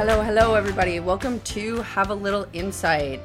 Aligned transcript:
hello, 0.00 0.22
hello, 0.22 0.54
everybody. 0.54 0.98
Welcome 0.98 1.40
to 1.40 1.82
Have 1.82 2.08
a 2.08 2.14
Little 2.14 2.46
Insight. 2.54 3.20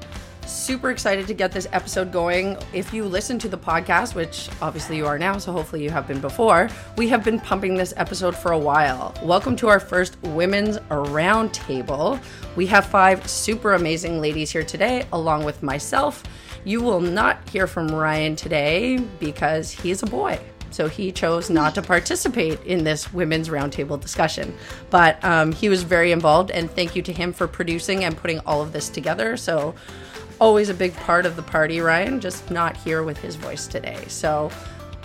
Super 0.46 0.92
excited 0.92 1.26
to 1.28 1.34
get 1.34 1.54
this 1.54 1.70
episode 1.72 2.12
going. 2.12 2.58
If 2.74 2.94
you 2.94 3.06
listen 3.06 3.40
to 3.40 3.48
the 3.48 3.58
podcast, 3.58 4.14
which 4.14 4.50
obviously 4.62 4.98
you 4.98 5.06
are 5.06 5.18
now, 5.18 5.38
so 5.38 5.54
hopefully 5.54 5.82
you 5.82 5.90
have 5.90 6.06
been 6.06 6.20
before, 6.20 6.70
we 6.98 7.08
have 7.08 7.24
been 7.24 7.40
pumping 7.40 7.76
this 7.76 7.94
episode 7.96 8.36
for 8.36 8.52
a 8.52 8.60
while. 8.60 9.14
Welcome 9.24 9.56
to 9.56 9.70
our 9.70 9.80
first 9.80 10.22
Women's 10.22 10.78
Roundtable. 10.90 12.22
We 12.58 12.66
have 12.66 12.86
five 12.86 13.26
super 13.26 13.76
amazing 13.76 14.20
ladies 14.20 14.52
here 14.52 14.66
today, 14.66 15.06
along 15.14 15.46
with 15.46 15.64
myself. 15.64 16.24
You 16.66 16.82
will 16.82 17.00
not 17.00 17.48
hear 17.48 17.68
from 17.68 17.88
Ryan 17.88 18.36
today 18.36 18.98
because 18.98 19.72
he 19.72 19.92
is 19.92 20.04
a 20.04 20.08
boy 20.08 20.42
so 20.76 20.90
he 20.90 21.10
chose 21.10 21.50
not 21.50 21.74
to 21.76 21.82
participate 21.82 22.62
in 22.66 22.84
this 22.84 23.14
women's 23.14 23.48
roundtable 23.48 24.00
discussion. 24.00 24.54
But 24.90 25.24
um, 25.24 25.54
he 25.54 25.70
was 25.70 25.84
very 25.84 26.12
involved, 26.12 26.52
and 26.52 26.70
thank 26.70 26.98
you 26.98 27.02
to 27.04 27.14
him 27.14 27.32
for 27.32 27.48
producing 27.48 28.04
and 28.04 28.18
putting 28.18 28.40
all 28.42 28.62
of 28.62 28.74
this 28.74 28.90
together. 28.90 29.38
So, 29.38 29.74
always 30.40 30.68
a 30.68 30.74
big 30.74 30.94
part 30.98 31.26
of 31.26 31.38
the 31.38 31.42
party, 31.42 31.80
Ryan, 31.80 32.20
just 32.20 32.52
not 32.52 32.76
here 32.76 33.04
with 33.04 33.18
his 33.18 33.38
voice 33.38 33.68
today. 33.68 34.04
So, 34.10 34.52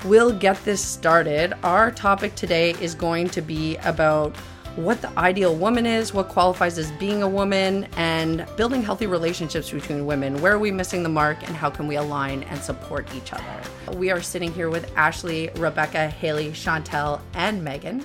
we'll 0.05 0.33
get 0.33 0.62
this 0.65 0.84
started. 0.84 1.55
Our 1.62 1.93
topic 1.93 2.34
today 2.34 2.73
is 2.80 2.96
going 2.96 3.29
to 3.30 3.41
be 3.41 3.77
about 3.77 4.34
what 4.77 5.02
the 5.02 5.19
ideal 5.19 5.55
woman 5.55 5.84
is, 5.84 6.15
what 6.15 6.29
qualifies 6.29 6.79
as 6.79 6.91
being 6.92 7.23
a 7.23 7.29
woman, 7.29 7.88
and 7.97 8.47
building 8.56 8.83
healthy 8.83 9.06
relationships 9.06 9.70
between 9.70 10.06
women. 10.06 10.41
Where 10.41 10.55
are 10.55 10.59
we 10.59 10.70
missing 10.70 11.02
the 11.02 11.09
mark, 11.09 11.38
and 11.46 11.56
how 11.56 11.70
can 11.70 11.87
we 11.87 11.96
align 11.96 12.45
and 12.45 12.60
support 12.60 13.12
each 13.15 13.33
other? 13.33 13.96
We 13.96 14.10
are 14.10 14.23
sitting 14.23 14.52
here 14.52 14.70
with 14.70 14.91
Ashley, 14.96 15.51
Rebecca, 15.56 16.09
Haley, 16.09 16.51
Chantel, 16.51 17.21
and 17.35 17.65
Megan. 17.65 18.04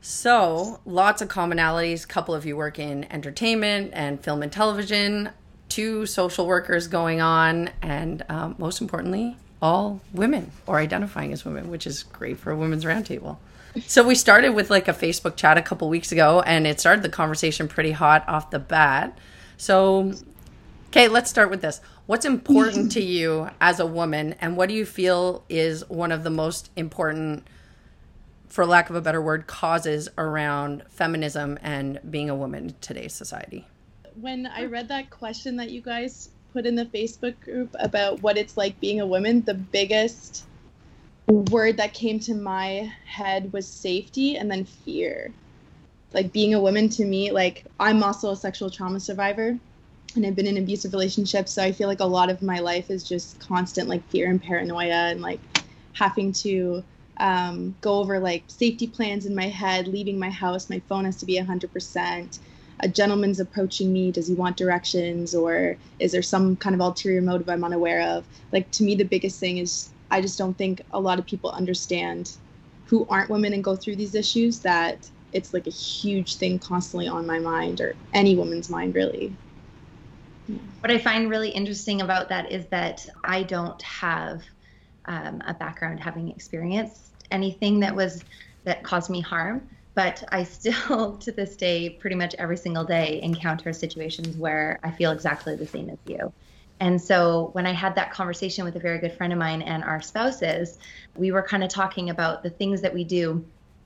So, 0.00 0.80
lots 0.84 1.22
of 1.22 1.28
commonalities. 1.28 2.04
A 2.04 2.08
couple 2.08 2.34
of 2.34 2.46
you 2.46 2.56
work 2.56 2.78
in 2.78 3.10
entertainment 3.10 3.90
and 3.94 4.22
film 4.22 4.42
and 4.42 4.52
television, 4.52 5.30
two 5.68 6.06
social 6.06 6.46
workers 6.46 6.86
going 6.86 7.20
on, 7.20 7.70
and 7.82 8.24
um, 8.28 8.54
most 8.58 8.80
importantly, 8.80 9.36
all 9.62 10.00
women 10.12 10.52
or 10.66 10.78
identifying 10.78 11.32
as 11.32 11.44
women, 11.44 11.70
which 11.70 11.86
is 11.86 12.02
great 12.02 12.38
for 12.38 12.50
a 12.50 12.56
women's 12.56 12.84
roundtable 12.84 13.38
so 13.86 14.06
we 14.06 14.14
started 14.14 14.50
with 14.50 14.70
like 14.70 14.88
a 14.88 14.92
Facebook 14.92 15.36
chat 15.36 15.58
a 15.58 15.62
couple 15.62 15.88
weeks 15.88 16.12
ago, 16.12 16.40
and 16.40 16.66
it 16.66 16.80
started 16.80 17.02
the 17.02 17.08
conversation 17.08 17.68
pretty 17.68 17.92
hot 17.92 18.28
off 18.28 18.50
the 18.50 18.58
bat. 18.58 19.18
So, 19.56 20.12
okay, 20.88 21.08
let's 21.08 21.30
start 21.30 21.50
with 21.50 21.60
this. 21.60 21.80
What's 22.06 22.26
important 22.26 22.92
to 22.92 23.02
you 23.02 23.48
as 23.60 23.80
a 23.80 23.86
woman, 23.86 24.34
and 24.40 24.56
what 24.56 24.68
do 24.68 24.74
you 24.74 24.84
feel 24.84 25.44
is 25.48 25.88
one 25.88 26.12
of 26.12 26.22
the 26.22 26.30
most 26.30 26.70
important, 26.76 27.46
for 28.48 28.66
lack 28.66 28.90
of 28.90 28.96
a 28.96 29.00
better 29.00 29.22
word, 29.22 29.46
causes 29.46 30.08
around 30.18 30.82
feminism 30.88 31.58
and 31.62 31.98
being 32.10 32.28
a 32.28 32.36
woman 32.36 32.66
in 32.66 32.74
today's 32.80 33.14
society? 33.14 33.66
When 34.20 34.46
I 34.46 34.66
read 34.66 34.88
that 34.88 35.10
question 35.10 35.56
that 35.56 35.70
you 35.70 35.80
guys 35.80 36.28
put 36.52 36.66
in 36.66 36.76
the 36.76 36.84
Facebook 36.86 37.40
group 37.40 37.74
about 37.80 38.22
what 38.22 38.36
it's 38.36 38.56
like 38.56 38.78
being 38.80 39.00
a 39.00 39.06
woman, 39.06 39.42
the 39.42 39.54
biggest 39.54 40.44
word 41.28 41.76
that 41.78 41.94
came 41.94 42.20
to 42.20 42.34
my 42.34 42.92
head 43.06 43.52
was 43.52 43.66
safety 43.66 44.36
and 44.36 44.50
then 44.50 44.64
fear. 44.64 45.32
Like 46.12 46.32
being 46.32 46.54
a 46.54 46.60
woman 46.60 46.88
to 46.90 47.04
me, 47.04 47.30
like 47.30 47.64
I'm 47.80 48.02
also 48.02 48.30
a 48.30 48.36
sexual 48.36 48.70
trauma 48.70 49.00
survivor 49.00 49.58
and 50.14 50.26
I've 50.26 50.36
been 50.36 50.46
in 50.46 50.58
abusive 50.58 50.92
relationships. 50.92 51.52
So 51.52 51.62
I 51.62 51.72
feel 51.72 51.88
like 51.88 52.00
a 52.00 52.04
lot 52.04 52.30
of 52.30 52.42
my 52.42 52.60
life 52.60 52.90
is 52.90 53.02
just 53.02 53.40
constant 53.40 53.88
like 53.88 54.06
fear 54.08 54.30
and 54.30 54.40
paranoia 54.42 55.10
and 55.10 55.20
like 55.20 55.40
having 55.92 56.32
to 56.32 56.84
um, 57.18 57.74
go 57.80 57.94
over 57.98 58.18
like 58.18 58.44
safety 58.48 58.86
plans 58.86 59.26
in 59.26 59.34
my 59.34 59.48
head, 59.48 59.88
leaving 59.88 60.18
my 60.18 60.30
house. 60.30 60.70
My 60.70 60.80
phone 60.80 61.04
has 61.04 61.16
to 61.16 61.26
be 61.26 61.38
100%. 61.38 62.38
A 62.80 62.88
gentleman's 62.88 63.40
approaching 63.40 63.92
me. 63.92 64.10
Does 64.10 64.28
he 64.28 64.34
want 64.34 64.56
directions 64.56 65.34
or 65.34 65.76
is 66.00 66.12
there 66.12 66.22
some 66.22 66.56
kind 66.56 66.74
of 66.74 66.80
ulterior 66.80 67.22
motive 67.22 67.48
I'm 67.48 67.64
unaware 67.64 68.02
of? 68.02 68.26
Like 68.52 68.70
to 68.72 68.84
me, 68.84 68.94
the 68.94 69.04
biggest 69.04 69.40
thing 69.40 69.58
is 69.58 69.90
I 70.14 70.20
just 70.20 70.38
don't 70.38 70.56
think 70.56 70.80
a 70.92 71.00
lot 71.00 71.18
of 71.18 71.26
people 71.26 71.50
understand 71.50 72.30
who 72.86 73.04
aren't 73.10 73.30
women 73.30 73.52
and 73.52 73.64
go 73.64 73.74
through 73.74 73.96
these 73.96 74.14
issues 74.14 74.60
that 74.60 75.10
it's 75.32 75.52
like 75.52 75.66
a 75.66 75.70
huge 75.70 76.36
thing 76.36 76.60
constantly 76.60 77.08
on 77.08 77.26
my 77.26 77.40
mind 77.40 77.80
or 77.80 77.96
any 78.12 78.36
woman's 78.36 78.70
mind 78.70 78.94
really. 78.94 79.34
What 80.78 80.92
I 80.92 80.98
find 80.98 81.28
really 81.28 81.48
interesting 81.48 82.00
about 82.00 82.28
that 82.28 82.52
is 82.52 82.64
that 82.66 83.04
I 83.24 83.42
don't 83.42 83.82
have 83.82 84.44
um, 85.06 85.42
a 85.48 85.54
background 85.54 85.98
having 85.98 86.30
experienced 86.30 87.10
anything 87.32 87.80
that 87.80 87.96
was 87.96 88.22
that 88.62 88.84
caused 88.84 89.10
me 89.10 89.20
harm, 89.20 89.62
but 89.96 90.22
I 90.28 90.44
still 90.44 91.16
to 91.22 91.32
this 91.32 91.56
day, 91.56 91.90
pretty 91.90 92.14
much 92.14 92.36
every 92.38 92.56
single 92.56 92.84
day, 92.84 93.20
encounter 93.20 93.72
situations 93.72 94.36
where 94.36 94.78
I 94.84 94.92
feel 94.92 95.10
exactly 95.10 95.56
the 95.56 95.66
same 95.66 95.90
as 95.90 95.98
you. 96.06 96.32
And 96.80 97.00
so 97.00 97.50
when 97.52 97.66
I 97.66 97.72
had 97.72 97.94
that 97.94 98.12
conversation 98.12 98.64
with 98.64 98.76
a 98.76 98.80
very 98.80 98.98
good 98.98 99.12
friend 99.12 99.32
of 99.32 99.38
mine 99.38 99.62
and 99.62 99.84
our 99.84 100.00
spouses, 100.02 100.78
we 101.16 101.30
were 101.30 101.42
kind 101.42 101.62
of 101.62 101.70
talking 101.70 102.10
about 102.10 102.42
the 102.42 102.50
things 102.50 102.80
that 102.82 102.92
we 102.92 103.04
do. 103.04 103.44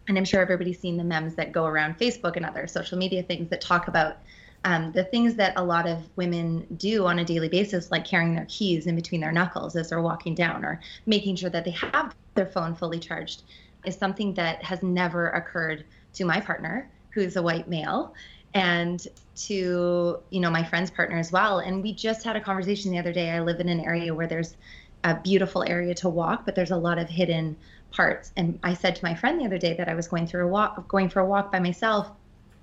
And 0.09 0.17
I'm 0.17 0.25
sure 0.25 0.41
everybody's 0.41 0.81
seen 0.81 0.97
the 0.97 1.05
memes 1.05 1.35
that 1.35 1.53
go 1.53 1.67
around 1.67 1.99
Facebook 1.99 2.37
and 2.37 2.47
other 2.47 2.67
social 2.67 2.97
media 2.97 3.23
things 3.23 3.51
that 3.51 3.61
talk 3.61 3.89
about 3.89 4.17
um, 4.65 4.91
the 4.93 5.05
things 5.05 5.35
that 5.37 5.53
a 5.57 5.65
lot 5.65 5.87
of 5.87 6.03
women 6.17 6.67
do 6.77 7.07
on 7.07 7.21
a 7.21 7.25
daily 7.25 7.49
basis, 7.49 7.91
like 7.91 8.05
carrying 8.05 8.35
their 8.35 8.47
keys 8.49 8.87
in 8.87 8.97
between 8.97 9.21
their 9.21 9.33
knuckles 9.33 9.77
as 9.77 9.91
they're 9.91 10.03
walking 10.03 10.35
down 10.35 10.65
or 10.65 10.81
making 11.07 11.37
sure 11.37 11.51
that 11.51 11.65
they 11.65 11.71
have 11.71 12.15
their 12.35 12.47
phone 12.47 12.75
fully 12.75 12.99
charged, 12.99 13.43
is 13.85 13.97
something 13.97 14.35
that 14.35 14.63
has 14.63 14.83
never 14.83 15.29
occurred 15.31 15.85
to 16.15 16.25
my 16.25 16.41
partner, 16.41 16.91
who's 17.11 17.37
a 17.37 17.43
white 17.43 17.69
male 17.69 18.15
and 18.55 19.07
to 19.37 20.19
you 20.31 20.41
know 20.41 20.51
my 20.51 20.65
friend's 20.65 20.91
partner 20.91 21.19
as 21.19 21.31
well. 21.31 21.59
And 21.59 21.83
we 21.83 21.93
just 21.93 22.25
had 22.25 22.37
a 22.37 22.41
conversation 22.41 22.91
the 22.91 22.99
other 22.99 23.13
day. 23.13 23.31
I 23.31 23.41
live 23.41 23.61
in 23.61 23.69
an 23.69 23.81
area 23.81 24.15
where 24.15 24.27
there's 24.27 24.57
a 25.05 25.15
beautiful 25.15 25.63
area 25.67 25.95
to 25.95 26.09
walk 26.09 26.45
but 26.45 26.55
there's 26.55 26.71
a 26.71 26.77
lot 26.77 26.99
of 26.99 27.09
hidden 27.09 27.57
parts. 27.91 28.33
And 28.37 28.59
i 28.63 28.75
said 28.75 28.97
to 28.97 29.05
my 29.05 29.15
friend 29.15 29.41
the 29.41 29.47
other 29.47 29.59
day 29.59 29.75
that 29.75 29.89
i 29.89 29.95
was 29.95 30.09
going 30.09 30.27
through 30.27 30.47
a 30.47 30.49
walk 30.49 30.89
going 30.89 31.09
for 31.09 31.21
a 31.21 31.27
walk 31.27 31.53
by 31.53 31.61
myself 31.61 32.11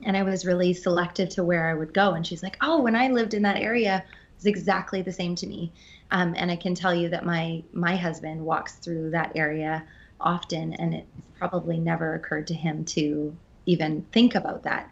and 0.04 0.18
i 0.18 0.24
was 0.24 0.46
really 0.46 0.74
selective 0.74 1.30
to 1.30 1.44
where 1.44 1.68
i 1.68 1.74
would 1.74 1.94
go. 1.94 2.12
And 2.12 2.26
she's 2.28 2.44
like 2.44 2.58
oh 2.62 2.82
when 2.82 2.96
i 2.96 3.08
lived 3.08 3.34
in 3.34 3.44
that 3.44 3.58
area 3.58 4.04
it 4.08 4.38
was 4.38 4.46
exactly 4.46 5.02
the 5.02 5.14
same 5.14 5.36
to 5.36 5.48
me. 5.48 5.72
Um, 6.12 6.36
and 6.38 6.52
i 6.52 6.56
can 6.56 6.76
tell 6.76 6.94
you 6.94 7.10
that 7.10 7.26
my 7.26 7.64
my 7.74 7.96
husband 7.96 8.42
walks 8.42 8.74
through 8.76 9.12
that 9.12 9.32
area 9.36 9.84
often 10.20 10.74
and 10.74 10.94
it 10.94 11.08
probably 11.38 11.78
never 11.78 12.16
occurred 12.16 12.48
to 12.48 12.54
him 12.54 12.86
to 12.86 13.36
even 13.66 14.06
think 14.12 14.36
about 14.36 14.64
that 14.64 14.92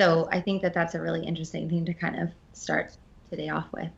so 0.00 0.26
I 0.32 0.40
think 0.40 0.62
that 0.62 0.72
that's 0.72 0.94
a 0.94 1.00
really 1.00 1.26
interesting 1.26 1.68
thing 1.68 1.84
to 1.84 1.92
kind 1.92 2.18
of 2.18 2.30
start 2.54 2.96
today 3.28 3.50
off 3.50 3.66
with. 3.74 3.90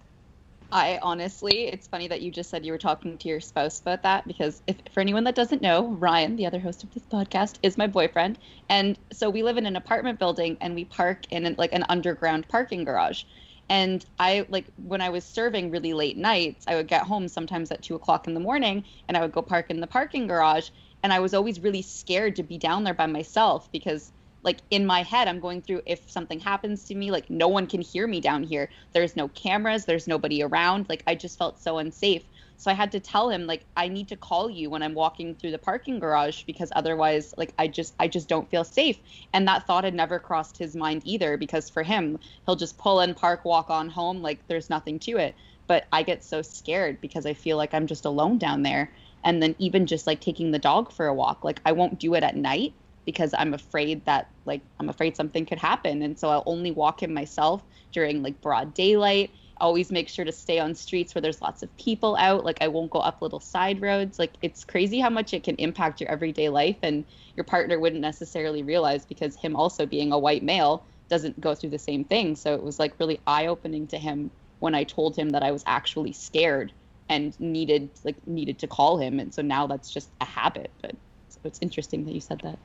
I 0.72 0.98
honestly, 1.00 1.68
it's 1.68 1.86
funny 1.86 2.08
that 2.08 2.22
you 2.22 2.32
just 2.32 2.50
said 2.50 2.66
you 2.66 2.72
were 2.72 2.78
talking 2.78 3.16
to 3.18 3.28
your 3.28 3.38
spouse 3.38 3.78
about 3.80 4.02
that 4.02 4.26
because 4.26 4.62
if 4.66 4.78
for 4.92 4.98
anyone 4.98 5.22
that 5.24 5.36
doesn't 5.36 5.62
know, 5.62 5.90
Ryan, 5.90 6.34
the 6.34 6.46
other 6.46 6.58
host 6.58 6.82
of 6.82 6.92
this 6.92 7.04
podcast, 7.04 7.58
is 7.62 7.78
my 7.78 7.86
boyfriend, 7.86 8.40
and 8.68 8.98
so 9.12 9.30
we 9.30 9.44
live 9.44 9.58
in 9.58 9.66
an 9.66 9.76
apartment 9.76 10.18
building 10.18 10.56
and 10.60 10.74
we 10.74 10.86
park 10.86 11.24
in 11.30 11.46
an, 11.46 11.54
like 11.56 11.72
an 11.72 11.84
underground 11.88 12.48
parking 12.48 12.82
garage. 12.82 13.22
And 13.68 14.04
I 14.18 14.44
like 14.48 14.66
when 14.84 15.00
I 15.00 15.10
was 15.10 15.24
serving 15.24 15.70
really 15.70 15.92
late 15.92 16.16
nights, 16.16 16.64
I 16.66 16.74
would 16.74 16.88
get 16.88 17.02
home 17.02 17.28
sometimes 17.28 17.70
at 17.70 17.80
two 17.80 17.94
o'clock 17.94 18.26
in 18.26 18.34
the 18.34 18.40
morning, 18.40 18.82
and 19.06 19.16
I 19.16 19.20
would 19.20 19.32
go 19.32 19.40
park 19.40 19.70
in 19.70 19.80
the 19.80 19.86
parking 19.86 20.26
garage, 20.26 20.70
and 21.04 21.12
I 21.12 21.20
was 21.20 21.32
always 21.32 21.60
really 21.60 21.82
scared 21.82 22.34
to 22.36 22.42
be 22.42 22.58
down 22.58 22.82
there 22.82 22.92
by 22.92 23.06
myself 23.06 23.70
because 23.70 24.10
like 24.42 24.58
in 24.70 24.84
my 24.84 25.02
head 25.02 25.28
i'm 25.28 25.40
going 25.40 25.62
through 25.62 25.80
if 25.86 26.10
something 26.10 26.40
happens 26.40 26.84
to 26.84 26.94
me 26.94 27.10
like 27.10 27.28
no 27.30 27.48
one 27.48 27.66
can 27.66 27.80
hear 27.80 28.06
me 28.06 28.20
down 28.20 28.42
here. 28.42 28.68
There's 28.92 29.16
no 29.16 29.28
cameras. 29.28 29.84
There's 29.84 30.08
nobody 30.08 30.42
around. 30.42 30.88
Like 30.88 31.02
i 31.06 31.14
just 31.14 31.38
felt 31.38 31.60
so 31.60 31.78
unsafe. 31.78 32.24
So 32.56 32.70
i 32.70 32.74
had 32.74 32.92
to 32.92 33.00
tell 33.00 33.30
him 33.30 33.46
like 33.46 33.64
i 33.76 33.88
need 33.88 34.08
to 34.08 34.16
call 34.16 34.50
you 34.50 34.70
when 34.70 34.82
i'm 34.82 34.94
walking 34.94 35.34
through 35.34 35.52
the 35.52 35.58
parking 35.58 35.98
garage 35.98 36.44
because 36.44 36.72
otherwise 36.74 37.34
like 37.36 37.52
i 37.58 37.66
just 37.66 37.94
i 37.98 38.08
just 38.08 38.28
don't 38.28 38.50
feel 38.50 38.64
safe. 38.64 38.98
And 39.32 39.46
that 39.48 39.66
thought 39.66 39.84
had 39.84 39.94
never 39.94 40.18
crossed 40.18 40.58
his 40.58 40.76
mind 40.76 41.02
either 41.04 41.36
because 41.36 41.70
for 41.70 41.82
him 41.82 42.18
he'll 42.46 42.56
just 42.56 42.78
pull 42.78 43.00
in 43.00 43.14
park 43.14 43.44
walk 43.44 43.70
on 43.70 43.88
home 43.88 44.22
like 44.22 44.46
there's 44.48 44.70
nothing 44.70 44.98
to 45.00 45.18
it. 45.18 45.34
But 45.66 45.86
i 45.92 46.02
get 46.02 46.24
so 46.24 46.42
scared 46.42 47.00
because 47.00 47.26
i 47.26 47.34
feel 47.34 47.56
like 47.56 47.74
i'm 47.74 47.86
just 47.86 48.04
alone 48.04 48.38
down 48.38 48.62
there. 48.62 48.92
And 49.24 49.40
then 49.40 49.54
even 49.58 49.86
just 49.86 50.08
like 50.08 50.20
taking 50.20 50.50
the 50.50 50.58
dog 50.58 50.92
for 50.92 51.06
a 51.06 51.14
walk 51.14 51.44
like 51.44 51.60
i 51.64 51.72
won't 51.72 52.00
do 52.00 52.14
it 52.14 52.24
at 52.24 52.36
night 52.36 52.74
because 53.04 53.34
I'm 53.36 53.54
afraid 53.54 54.04
that 54.04 54.28
like 54.44 54.60
I'm 54.78 54.88
afraid 54.88 55.16
something 55.16 55.46
could 55.46 55.58
happen. 55.58 56.02
And 56.02 56.18
so 56.18 56.28
I'll 56.30 56.44
only 56.46 56.70
walk 56.70 57.02
him 57.02 57.12
myself 57.12 57.62
during 57.92 58.22
like 58.22 58.40
broad 58.40 58.74
daylight. 58.74 59.30
Always 59.58 59.92
make 59.92 60.08
sure 60.08 60.24
to 60.24 60.32
stay 60.32 60.58
on 60.58 60.74
streets 60.74 61.14
where 61.14 61.22
there's 61.22 61.40
lots 61.40 61.62
of 61.62 61.76
people 61.76 62.16
out. 62.16 62.44
Like 62.44 62.58
I 62.60 62.68
won't 62.68 62.90
go 62.90 62.98
up 62.98 63.22
little 63.22 63.40
side 63.40 63.80
roads. 63.80 64.18
Like 64.18 64.32
it's 64.42 64.64
crazy 64.64 64.98
how 64.98 65.10
much 65.10 65.34
it 65.34 65.44
can 65.44 65.56
impact 65.56 66.00
your 66.00 66.10
everyday 66.10 66.48
life. 66.48 66.78
And 66.82 67.04
your 67.36 67.44
partner 67.44 67.78
wouldn't 67.78 68.02
necessarily 68.02 68.62
realize 68.62 69.04
because 69.04 69.36
him 69.36 69.54
also 69.54 69.86
being 69.86 70.12
a 70.12 70.18
white 70.18 70.42
male 70.42 70.84
doesn't 71.08 71.40
go 71.40 71.54
through 71.54 71.70
the 71.70 71.78
same 71.78 72.04
thing. 72.04 72.34
So 72.36 72.54
it 72.54 72.62
was 72.62 72.78
like 72.78 72.98
really 72.98 73.20
eye 73.26 73.46
opening 73.46 73.86
to 73.88 73.98
him 73.98 74.30
when 74.58 74.74
I 74.74 74.84
told 74.84 75.16
him 75.16 75.30
that 75.30 75.42
I 75.42 75.50
was 75.50 75.62
actually 75.66 76.12
scared 76.12 76.72
and 77.08 77.38
needed 77.38 77.90
like 78.04 78.16
needed 78.26 78.58
to 78.60 78.66
call 78.66 78.98
him. 78.98 79.20
And 79.20 79.32
so 79.32 79.42
now 79.42 79.66
that's 79.66 79.92
just 79.92 80.10
a 80.20 80.24
habit. 80.24 80.70
But 80.80 80.96
so 81.28 81.40
it's 81.44 81.58
interesting 81.60 82.04
that 82.06 82.12
you 82.12 82.20
said 82.20 82.40
that 82.42 82.58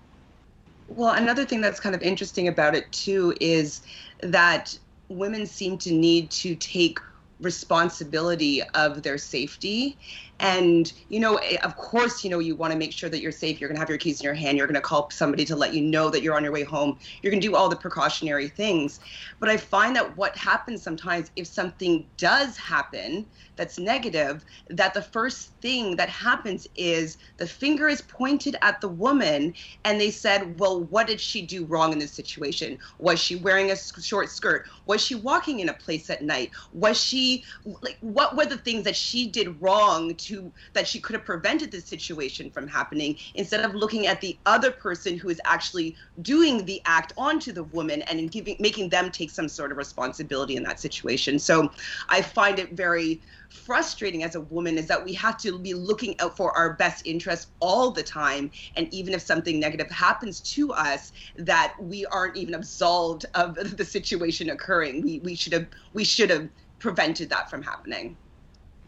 Well, 0.88 1.14
another 1.14 1.46
thing 1.46 1.62
that's 1.62 1.80
kind 1.80 1.96
of 1.96 2.02
interesting 2.02 2.48
about 2.48 2.76
it 2.76 2.92
too 2.92 3.36
is 3.42 3.82
that 4.22 4.78
women 5.10 5.46
seem 5.46 5.78
to 5.80 5.92
need 5.94 6.32
to 6.32 6.56
take 6.56 7.00
responsibility 7.40 8.64
of 8.74 9.04
their 9.04 9.18
safety 9.18 9.98
and 10.40 10.94
you 11.10 11.20
know 11.20 11.38
eh, 11.38 11.58
of 11.64 11.76
course 11.78 12.24
you 12.24 12.30
know 12.30 12.40
you 12.40 12.56
want 12.56 12.72
to 12.72 12.78
make 12.78 12.92
sure 12.92 13.10
that 13.10 13.22
you're 13.22 13.32
safe 13.32 13.60
you're 13.60 13.68
going 13.68 13.76
to 13.76 13.80
have 13.80 13.90
your 13.90 13.98
keys 13.98 14.20
in 14.20 14.26
your 14.26 14.34
hand 14.34 14.58
you're 14.58 14.68
going 14.68 14.76
to 14.76 14.82
call 14.82 15.10
somebody 15.10 15.44
to 15.46 15.56
let 15.56 15.74
you 15.74 15.82
know 15.82 16.10
that 16.10 16.22
you're 16.22 16.36
on 16.36 16.44
your 16.44 16.54
way 16.54 16.64
home 16.64 16.98
you're 17.22 17.32
going 17.32 17.42
to 17.42 17.48
do 17.48 17.56
all 17.56 17.70
the 17.70 17.76
precautionary 17.76 18.48
things. 18.48 19.00
But 19.40 19.50
i 19.50 19.58
find 19.58 19.96
that 19.96 20.16
what 20.18 20.36
happens 20.38 20.84
sometimes 20.84 21.32
if 21.36 21.48
something 21.48 22.06
does 22.18 22.58
happen 22.58 23.26
that's 23.56 23.80
negative 23.80 24.46
that 24.70 24.94
the 24.94 25.02
first 25.02 25.52
thing 25.62 25.96
that 25.96 26.10
happens 26.10 26.68
is 26.76 27.18
the 27.38 27.48
finger 27.48 27.88
is 27.88 28.02
pointed 28.02 28.56
at 28.62 28.80
the 28.82 28.88
woman 28.88 29.54
and 29.86 30.00
they 30.00 30.12
said 30.12 30.60
well 30.60 30.84
what 30.84 31.08
did 31.08 31.20
she 31.20 31.42
do 31.42 31.66
wrong 31.66 31.94
in 31.94 32.00
this 32.00 32.12
situation? 32.12 32.78
Was 33.00 33.20
she 33.20 33.36
wearing 33.36 33.72
a 33.72 33.76
short 33.76 34.30
skirt? 34.30 34.68
Was 34.86 35.04
she 35.04 35.16
walking 35.16 35.60
in 35.60 35.70
a 35.70 35.74
place 35.74 36.10
at 36.10 36.22
night? 36.22 36.52
Was 36.74 37.00
she 37.00 37.44
like 37.82 37.98
what 38.02 38.36
were 38.36 38.46
the 38.46 38.58
things 38.58 38.84
that 38.84 38.96
she 38.96 39.28
did 39.28 39.62
wrong 39.62 40.16
to 40.16 40.27
that 40.74 40.88
she 40.88 41.00
could 41.00 41.16
have 41.16 41.26
prevented 41.26 41.72
this 41.72 41.86
situation 41.86 42.50
from 42.50 42.68
happening 42.68 43.16
instead 43.36 43.64
of 43.64 43.76
looking 43.76 44.08
at 44.08 44.22
the 44.22 44.38
other 44.46 44.72
person 44.72 45.18
who 45.18 45.30
is 45.30 45.42
actually 45.46 45.96
doing 46.22 46.66
the 46.66 46.82
act 46.86 47.14
onto 47.18 47.52
the 47.52 47.64
woman 47.64 48.02
and 48.04 48.32
giving 48.32 48.56
making 48.60 48.90
them 48.90 49.12
take 49.12 49.30
some 49.30 49.48
sort 49.48 49.72
of 49.72 49.78
responsibility 49.78 50.56
in 50.56 50.64
that 50.64 50.80
situation. 50.80 51.40
So 51.40 51.72
i 52.10 52.22
find 52.22 52.60
it 52.60 52.74
very 52.74 53.22
frustrating 53.50 54.24
as 54.24 54.36
a 54.36 54.42
woman 54.42 54.78
is 54.78 54.88
that 54.88 55.04
we 55.04 55.14
have 55.14 55.38
to 55.38 55.58
be 55.58 55.74
looking 55.74 56.20
out 56.20 56.36
for 56.36 56.52
our 56.58 56.74
best 56.74 57.06
interests 57.06 57.52
all 57.60 57.92
the 57.92 58.04
time. 58.04 58.52
And 58.76 58.94
even 58.94 59.14
if 59.14 59.22
something 59.22 59.60
negative 59.60 59.90
happens 59.90 60.42
to 60.42 60.74
us 60.74 61.12
that 61.38 61.74
we 61.80 62.06
aren't 62.08 62.38
even 62.38 62.54
absolved 62.54 63.26
of 63.36 63.56
the 63.78 63.86
situation 63.86 64.50
occurring. 64.50 65.02
We, 65.02 65.20
we 65.20 65.36
should 65.36 65.54
have 65.54 65.68
we 65.94 66.04
should 66.04 66.30
have 66.30 66.50
prevented 66.80 67.30
that 67.30 67.50
from 67.50 67.64
happening 67.64 68.18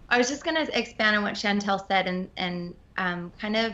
i 0.09 0.17
was 0.17 0.29
just 0.29 0.43
going 0.43 0.55
to 0.55 0.77
expand 0.77 1.15
on 1.15 1.23
what 1.23 1.33
chantel 1.33 1.85
said 1.87 2.07
and 2.07 2.29
and 2.37 2.73
um, 2.97 3.31
kind 3.39 3.55
of 3.55 3.73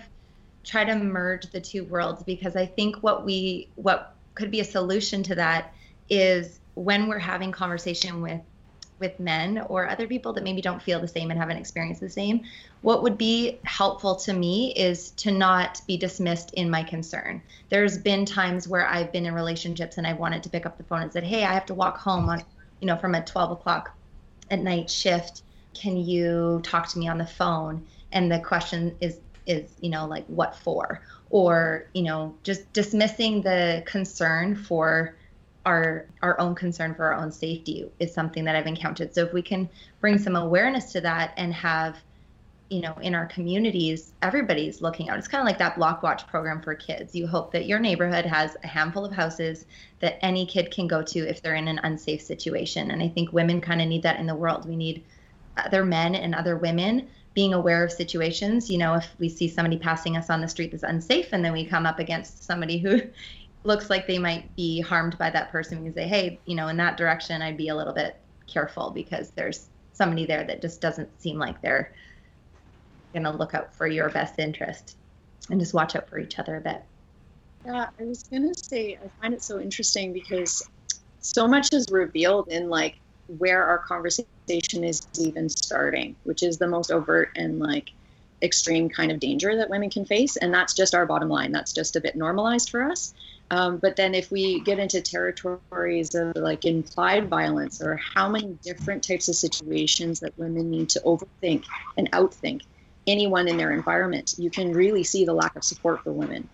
try 0.63 0.83
to 0.83 0.95
merge 0.95 1.49
the 1.51 1.59
two 1.59 1.83
worlds 1.85 2.23
because 2.23 2.55
i 2.55 2.65
think 2.65 2.97
what 2.97 3.25
we 3.25 3.67
what 3.75 4.15
could 4.35 4.51
be 4.51 4.59
a 4.59 4.65
solution 4.65 5.23
to 5.23 5.35
that 5.35 5.73
is 6.09 6.59
when 6.75 7.07
we're 7.07 7.19
having 7.19 7.51
conversation 7.51 8.21
with 8.21 8.41
with 8.99 9.19
men 9.19 9.59
or 9.67 9.89
other 9.89 10.07
people 10.07 10.33
that 10.33 10.43
maybe 10.43 10.61
don't 10.61 10.81
feel 10.81 10.99
the 10.99 11.07
same 11.07 11.31
and 11.31 11.39
haven't 11.39 11.57
experienced 11.57 11.99
the 12.01 12.09
same, 12.09 12.41
what 12.81 13.03
would 13.03 13.17
be 13.17 13.59
helpful 13.63 14.15
to 14.15 14.33
me 14.33 14.73
is 14.75 15.11
to 15.11 15.31
not 15.31 15.81
be 15.87 15.97
dismissed 15.97 16.53
in 16.53 16.69
my 16.69 16.81
concern. 16.83 17.41
There's 17.69 17.97
been 17.97 18.25
times 18.25 18.67
where 18.67 18.87
I've 18.87 19.11
been 19.11 19.25
in 19.25 19.33
relationships 19.33 19.97
and 19.97 20.07
I 20.07 20.13
wanted 20.13 20.43
to 20.43 20.49
pick 20.49 20.65
up 20.65 20.77
the 20.77 20.83
phone 20.83 21.01
and 21.01 21.11
said, 21.11 21.23
"Hey, 21.23 21.43
I 21.43 21.53
have 21.53 21.65
to 21.67 21.73
walk 21.73 21.97
home 21.97 22.29
on, 22.29 22.43
you 22.79 22.87
know, 22.87 22.95
from 22.95 23.15
a 23.15 23.23
12 23.23 23.51
o'clock 23.51 23.95
at 24.49 24.59
night 24.59 24.89
shift. 24.89 25.41
Can 25.75 25.97
you 25.97 26.61
talk 26.63 26.87
to 26.89 26.99
me 26.99 27.07
on 27.07 27.17
the 27.17 27.27
phone?" 27.27 27.85
And 28.11 28.31
the 28.31 28.39
question 28.39 28.95
is, 29.01 29.19
is 29.45 29.69
you 29.81 29.89
know, 29.89 30.05
like 30.05 30.25
what 30.27 30.55
for? 30.55 31.01
Or 31.29 31.85
you 31.93 32.03
know, 32.03 32.35
just 32.43 32.71
dismissing 32.73 33.41
the 33.41 33.83
concern 33.85 34.55
for 34.55 35.15
our 35.65 36.05
our 36.21 36.39
own 36.39 36.55
concern 36.55 36.95
for 36.95 37.05
our 37.05 37.13
own 37.13 37.31
safety 37.31 37.89
is 37.99 38.13
something 38.13 38.45
that 38.45 38.55
I've 38.55 38.67
encountered. 38.67 39.13
So 39.13 39.23
if 39.23 39.33
we 39.33 39.41
can 39.41 39.69
bring 39.99 40.17
some 40.17 40.35
awareness 40.35 40.91
to 40.93 41.01
that 41.01 41.33
and 41.37 41.53
have 41.53 41.97
you 42.69 42.81
know 42.81 42.95
in 43.01 43.13
our 43.13 43.27
communities 43.27 44.13
everybody's 44.23 44.81
looking 44.81 45.09
out 45.09 45.19
it's 45.19 45.27
kind 45.27 45.41
of 45.41 45.45
like 45.45 45.59
that 45.59 45.75
block 45.75 46.01
watch 46.01 46.25
program 46.25 46.59
for 46.61 46.73
kids 46.73 47.13
you 47.13 47.27
hope 47.27 47.51
that 47.51 47.67
your 47.67 47.77
neighborhood 47.77 48.25
has 48.25 48.57
a 48.63 48.67
handful 48.67 49.05
of 49.05 49.11
houses 49.11 49.65
that 49.99 50.17
any 50.25 50.45
kid 50.45 50.71
can 50.71 50.87
go 50.87 51.03
to 51.03 51.19
if 51.19 51.41
they're 51.41 51.55
in 51.55 51.67
an 51.67 51.79
unsafe 51.83 52.21
situation 52.21 52.89
and 52.89 53.03
i 53.03 53.07
think 53.07 53.31
women 53.31 53.61
kind 53.61 53.81
of 53.81 53.87
need 53.87 54.01
that 54.01 54.19
in 54.19 54.25
the 54.25 54.35
world 54.35 54.67
we 54.67 54.75
need 54.75 55.03
other 55.57 55.85
men 55.85 56.15
and 56.15 56.35
other 56.35 56.57
women 56.57 57.07
being 57.33 57.53
aware 57.53 57.83
of 57.83 57.91
situations 57.91 58.69
you 58.69 58.77
know 58.77 58.93
if 58.93 59.07
we 59.19 59.27
see 59.29 59.47
somebody 59.47 59.77
passing 59.77 60.15
us 60.15 60.29
on 60.29 60.41
the 60.41 60.47
street 60.47 60.71
that's 60.71 60.83
unsafe 60.83 61.29
and 61.31 61.43
then 61.43 61.53
we 61.53 61.65
come 61.65 61.85
up 61.85 61.99
against 61.99 62.43
somebody 62.43 62.77
who 62.77 63.01
looks 63.65 63.89
like 63.89 64.07
they 64.07 64.19
might 64.19 64.55
be 64.55 64.79
harmed 64.79 65.17
by 65.17 65.29
that 65.31 65.51
person, 65.51 65.79
we 65.79 65.85
can 65.85 65.93
say, 65.93 66.07
hey, 66.07 66.39
you 66.45 66.55
know, 66.55 66.67
in 66.67 66.77
that 66.77 66.97
direction, 66.97 67.41
I'd 67.41 67.57
be 67.57 67.69
a 67.69 67.75
little 67.75 67.93
bit 67.93 68.15
careful 68.47 68.91
because 68.91 69.31
there's 69.31 69.67
somebody 69.93 70.25
there 70.25 70.43
that 70.45 70.61
just 70.61 70.81
doesn't 70.81 71.19
seem 71.19 71.39
like 71.39 71.61
they're 71.61 71.91
going 73.13 73.23
to 73.23 73.31
look 73.31 73.53
out 73.53 73.73
for 73.75 73.87
your 73.87 74.09
best 74.09 74.39
interest 74.39 74.97
and 75.49 75.59
just 75.59 75.73
watch 75.73 75.95
out 75.95 76.07
for 76.07 76.19
each 76.19 76.37
other 76.37 76.57
a 76.57 76.61
bit. 76.61 76.83
Yeah, 77.65 77.87
I 77.99 78.03
was 78.03 78.23
going 78.23 78.53
to 78.53 78.63
say, 78.63 78.99
I 79.03 79.09
find 79.21 79.33
it 79.33 79.41
so 79.41 79.59
interesting 79.59 80.13
because 80.13 80.61
so 81.19 81.47
much 81.47 81.73
is 81.73 81.87
revealed 81.89 82.49
in 82.49 82.69
like 82.69 82.99
where 83.27 83.63
our 83.63 83.79
conversation 83.79 84.83
is 84.83 85.07
even 85.19 85.49
starting, 85.49 86.15
which 86.23 86.43
is 86.43 86.57
the 86.57 86.67
most 86.67 86.91
overt 86.91 87.29
and 87.35 87.59
like 87.59 87.91
extreme 88.41 88.89
kind 88.89 89.11
of 89.11 89.19
danger 89.19 89.55
that 89.55 89.69
women 89.69 89.89
can 89.89 90.05
face. 90.05 90.37
And 90.37 90.53
that's 90.53 90.73
just 90.73 90.93
our 90.93 91.05
bottom 91.05 91.29
line. 91.29 91.51
That's 91.51 91.73
just 91.73 91.95
a 91.95 92.01
bit 92.01 92.15
normalized 92.15 92.69
for 92.69 92.83
us. 92.83 93.13
Um, 93.51 93.77
but 93.77 93.95
then 93.95 94.15
if 94.15 94.31
we 94.31 94.59
get 94.61 94.79
into 94.79 95.01
territories 95.01 96.15
of 96.15 96.35
like 96.35 96.65
implied 96.65 97.29
violence 97.29 97.81
or 97.81 97.99
how 98.15 98.27
many 98.27 98.57
different 98.63 99.03
types 99.03 99.27
of 99.29 99.35
situations 99.35 100.19
that 100.21 100.37
women 100.37 100.71
need 100.71 100.89
to 100.89 101.01
overthink 101.01 101.63
and 101.97 102.11
outthink 102.11 102.61
anyone 103.07 103.47
in 103.47 103.57
their 103.57 103.71
environment, 103.71 104.33
you 104.37 104.49
can 104.49 104.73
really 104.73 105.03
see 105.03 105.25
the 105.25 105.33
lack 105.33 105.55
of 105.55 105.63
support 105.63 106.01
for 106.03 106.11
women. 106.11 106.49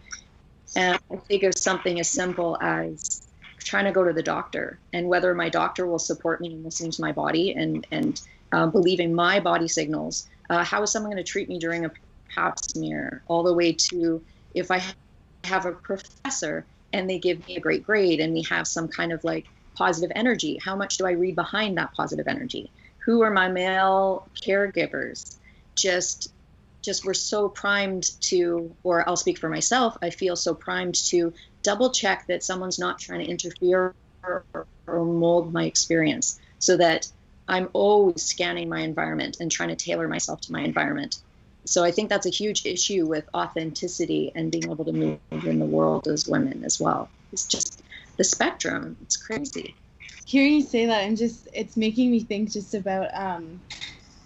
And 0.76 1.00
I 1.12 1.16
think 1.16 1.44
of 1.44 1.58
something 1.58 2.00
as 2.00 2.10
simple 2.10 2.58
as 2.62 3.28
trying 3.64 3.86
to 3.86 3.92
go 3.92 4.04
to 4.04 4.14
the 4.14 4.24
doctor 4.24 4.80
and 4.94 5.08
whether 5.08 5.34
my 5.34 5.50
doctor 5.50 5.88
will 5.88 6.00
support 6.00 6.42
me 6.42 6.54
in 6.54 6.64
listening 6.64 6.92
to 6.92 7.02
my 7.02 7.12
body 7.12 7.54
and, 7.54 7.86
and 7.92 8.22
uh, 8.52 8.68
believing 8.68 9.14
my 9.14 9.40
body 9.40 9.68
signals. 9.68 10.28
Uh, 10.50 10.64
how 10.64 10.82
is 10.84 10.92
someone 10.92 11.12
going 11.12 11.24
to 11.24 11.30
treat 11.30 11.50
me 11.50 11.60
during 11.60 11.86
a 11.86 11.92
pap 12.36 12.58
smear? 12.72 13.24
All 13.28 13.44
the 13.44 13.54
way 13.54 13.74
to 13.74 14.22
if 14.54 14.70
I 14.72 14.82
have 15.44 15.66
a 15.66 15.72
professor 15.72 16.66
and 16.94 17.10
they 17.10 17.20
give 17.20 17.46
me 17.48 17.56
a 17.56 17.60
great 17.60 17.84
grade 17.84 18.20
and 18.20 18.34
we 18.34 18.44
have 18.44 18.68
some 18.68 18.88
kind 18.88 19.12
of 19.12 19.24
like 19.24 19.46
positive 19.76 20.12
energy 20.16 20.60
how 20.64 20.76
much 20.76 20.98
do 20.98 21.06
i 21.06 21.12
read 21.12 21.36
behind 21.36 21.78
that 21.78 21.94
positive 21.94 22.28
energy 22.28 22.72
who 23.06 23.22
are 23.22 23.32
my 23.32 23.48
male 23.48 24.28
caregivers 24.46 25.38
just 25.76 26.34
just 26.84 27.06
we're 27.06 27.14
so 27.14 27.48
primed 27.48 28.06
to 28.20 28.76
or 28.84 29.08
i'll 29.08 29.16
speak 29.16 29.38
for 29.38 29.50
myself 29.50 29.98
i 30.02 30.10
feel 30.10 30.36
so 30.36 30.54
primed 30.54 30.96
to 30.96 31.34
double 31.64 31.92
check 31.92 32.26
that 32.28 32.44
someone's 32.44 32.80
not 32.80 33.00
trying 33.00 33.20
to 33.20 33.30
interfere 33.30 33.94
or, 34.24 34.46
or 34.88 35.06
mold 35.06 35.54
my 35.54 35.66
experience 35.66 36.40
so 36.60 36.78
that 36.78 37.08
i'm 37.48 37.70
always 37.74 38.24
scanning 38.24 38.70
my 38.70 38.82
environment 38.82 39.38
and 39.40 39.52
trying 39.52 39.70
to 39.70 39.76
tailor 39.76 40.08
myself 40.08 40.42
to 40.42 40.52
my 40.52 40.62
environment 40.62 41.18
so 41.66 41.84
I 41.84 41.92
think 41.92 42.10
that's 42.10 42.26
a 42.26 42.32
huge 42.32 42.66
issue 42.66 43.06
with 43.06 43.28
authenticity 43.34 44.32
and 44.34 44.52
being 44.52 44.66
able 44.66 44.86
to 44.86 44.92
move 44.92 45.20
in 45.46 45.60
the 45.60 45.66
world 45.66 46.08
as 46.08 46.28
women 46.28 46.64
as 46.66 46.80
well. 46.80 47.10
It's 47.32 47.46
just 47.46 47.82
the 48.18 48.24
spectrum. 48.24 48.98
It's 49.02 49.18
crazy. 49.18 49.76
Hearing 50.26 50.54
you 50.54 50.62
say 50.64 50.88
that 50.88 51.04
and 51.04 51.18
just 51.18 51.48
it's 51.54 51.78
making 51.78 52.12
me 52.12 52.22
think 52.22 52.52
just 52.52 52.74
about 52.74 53.10
um 53.14 53.62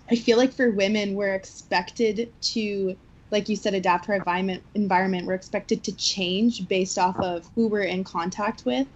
I 0.10 0.16
feel 0.16 0.38
like 0.38 0.54
for 0.54 0.70
women 0.70 1.16
we're 1.16 1.34
expected 1.34 2.32
to 2.42 2.96
like 3.32 3.50
you 3.50 3.56
said 3.56 3.74
adapt 3.74 4.08
our 4.10 4.16
environment 4.16 4.64
environment. 4.76 5.28
We're 5.28 5.34
expected 5.34 5.84
to 5.84 5.92
change 5.94 6.68
based 6.68 6.98
off 6.98 7.18
of 7.20 7.50
who 7.56 7.68
we're 7.68 7.84
in 7.84 8.04
contact 8.04 8.66
with. 8.66 8.88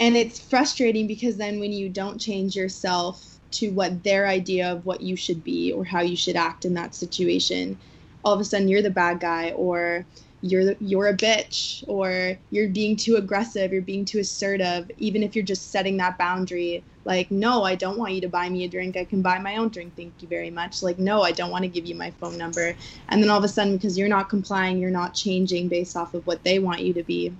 And 0.00 0.16
it's 0.16 0.38
frustrating 0.38 1.06
because 1.06 1.36
then 1.36 1.60
when 1.60 1.72
you 1.72 1.88
don't 1.88 2.18
change 2.18 2.54
yourself 2.54 3.38
to 3.52 3.70
what 3.70 4.02
their 4.02 4.26
idea 4.26 4.70
of 4.70 4.84
what 4.84 5.00
you 5.00 5.16
should 5.16 5.42
be 5.42 5.72
or 5.72 5.84
how 5.84 6.00
you 6.00 6.16
should 6.16 6.36
act 6.36 6.64
in 6.64 6.74
that 6.74 6.94
situation 6.94 7.78
all 8.26 8.32
of 8.32 8.40
a 8.40 8.44
sudden 8.44 8.66
you're 8.66 8.82
the 8.82 8.90
bad 8.90 9.20
guy 9.20 9.52
or 9.52 10.04
you're 10.46 10.74
you're 10.80 11.08
a 11.08 11.16
bitch 11.16 11.84
or 11.88 12.38
you're 12.50 12.68
being 12.68 12.96
too 12.96 13.16
aggressive 13.16 13.72
you're 13.72 13.82
being 13.82 14.04
too 14.04 14.18
assertive 14.20 14.90
even 14.98 15.22
if 15.22 15.34
you're 15.36 15.44
just 15.44 15.70
setting 15.70 15.96
that 15.98 16.18
boundary. 16.18 16.84
Like 17.04 17.30
no 17.30 17.62
i 17.64 17.74
don't 17.76 17.98
want 17.98 18.14
you 18.14 18.20
to 18.22 18.28
buy 18.28 18.48
me 18.48 18.64
a 18.64 18.68
drink. 18.68 18.96
I 18.96 19.04
can 19.04 19.22
buy 19.22 19.38
my 19.38 19.56
own 19.56 19.68
drink. 19.68 19.94
Thank 19.96 20.14
you 20.20 20.28
very 20.28 20.50
much. 20.50 20.82
Like 20.82 20.98
no 20.98 21.22
i 21.22 21.32
don't 21.32 21.50
want 21.50 21.62
to 21.64 21.68
give 21.68 21.86
you 21.86 21.94
my 21.94 22.10
phone 22.12 22.38
number. 22.38 22.74
And 23.08 23.22
then 23.22 23.30
all 23.30 23.38
of 23.38 23.44
a 23.44 23.48
sudden 23.48 23.76
because 23.76 23.98
you're 23.98 24.08
not 24.08 24.28
complying 24.28 24.78
you're 24.78 24.90
not 24.90 25.14
changing 25.14 25.68
based 25.68 25.96
off 25.96 26.14
of 26.14 26.26
what 26.26 26.44
they 26.44 26.58
want 26.58 26.80
you 26.82 26.92
to 26.94 27.02
be 27.02 27.32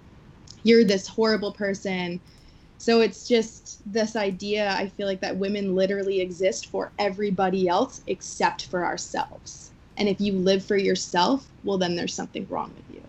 you're 0.67 0.85
this 0.85 1.07
horrible 1.07 1.53
person. 1.53 2.21
So 2.79 3.01
it's 3.01 3.27
just 3.27 3.81
this 3.91 4.17
idea, 4.17 4.71
I 4.73 4.89
feel 4.89 5.07
like 5.07 5.21
that 5.21 5.37
women 5.37 5.75
literally 5.75 6.21
exist 6.21 6.67
for 6.67 6.93
everybody 6.99 7.69
else 7.69 8.03
except 8.07 8.67
for 8.67 8.85
ourselves. 8.85 9.73
And 9.97 10.09
if 10.09 10.21
you 10.21 10.33
live 10.33 10.65
for 10.65 10.77
yourself, 10.77 11.47
well, 11.65 11.79
then 11.79 11.97
there's 11.97 12.15
something 12.15 12.47
wrong 12.51 12.73
with 12.77 12.97
you. 12.97 13.03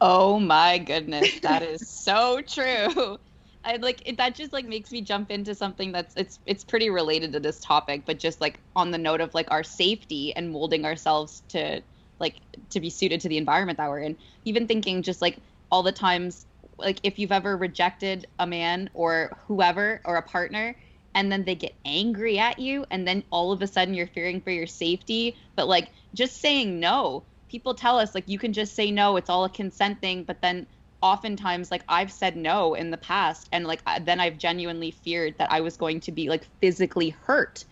Oh 0.00 0.40
my 0.40 0.78
goodness, 0.78 1.32
that 1.42 1.62
is 1.62 1.88
so 1.88 2.42
true. 2.42 3.18
I 3.64 3.76
like 3.76 4.02
it, 4.04 4.16
that 4.16 4.34
just 4.34 4.52
like 4.52 4.66
makes 4.66 4.90
me 4.90 5.00
jump 5.00 5.30
into 5.30 5.54
something 5.54 5.92
that's 5.92 6.16
it's 6.16 6.40
it's 6.46 6.64
pretty 6.64 6.90
related 6.90 7.32
to 7.32 7.40
this 7.40 7.60
topic, 7.60 8.02
but 8.04 8.18
just 8.18 8.40
like 8.40 8.58
on 8.74 8.90
the 8.90 8.98
note 8.98 9.20
of 9.20 9.32
like 9.34 9.50
our 9.52 9.62
safety 9.62 10.34
and 10.34 10.50
molding 10.50 10.84
ourselves 10.84 11.42
to 11.50 11.82
like 12.18 12.40
to 12.70 12.80
be 12.80 12.90
suited 12.90 13.20
to 13.20 13.28
the 13.28 13.38
environment 13.38 13.78
that 13.78 13.88
we're 13.88 14.00
in. 14.00 14.16
Even 14.44 14.66
thinking 14.66 15.02
just 15.02 15.22
like 15.22 15.38
all 15.70 15.84
the 15.84 15.92
times 15.92 16.46
like 16.78 16.98
if 17.04 17.18
you've 17.18 17.32
ever 17.32 17.56
rejected 17.56 18.26
a 18.40 18.46
man 18.46 18.90
or 18.94 19.30
whoever 19.46 20.00
or 20.04 20.16
a 20.16 20.22
partner 20.22 20.74
and 21.14 21.30
then 21.30 21.44
they 21.44 21.54
get 21.54 21.74
angry 21.84 22.38
at 22.38 22.58
you 22.58 22.84
and 22.90 23.06
then 23.06 23.22
all 23.30 23.52
of 23.52 23.62
a 23.62 23.66
sudden 23.66 23.94
you're 23.94 24.06
fearing 24.06 24.40
for 24.40 24.50
your 24.50 24.66
safety. 24.66 25.36
But 25.56 25.68
like 25.68 25.90
just 26.14 26.40
saying 26.40 26.80
no. 26.80 27.24
People 27.48 27.74
tell 27.74 27.98
us 27.98 28.14
like 28.14 28.28
you 28.28 28.38
can 28.38 28.52
just 28.52 28.74
say 28.74 28.90
no 28.90 29.16
it's 29.16 29.28
all 29.30 29.44
a 29.44 29.50
consent 29.50 30.00
thing. 30.00 30.24
But 30.24 30.40
then 30.40 30.66
oftentimes 31.02 31.72
like 31.72 31.82
i've 31.88 32.12
said 32.12 32.36
no 32.36 32.74
in 32.74 32.92
the 32.92 32.96
past 32.96 33.48
and 33.50 33.66
like 33.66 33.82
then 34.02 34.20
i've 34.20 34.38
genuinely 34.38 34.92
feared 34.92 35.36
that 35.36 35.50
i 35.50 35.60
was 35.60 35.76
going 35.76 35.98
to 35.98 36.12
be 36.12 36.28
like 36.28 36.46
physically 36.60 37.10
hurt. 37.10 37.64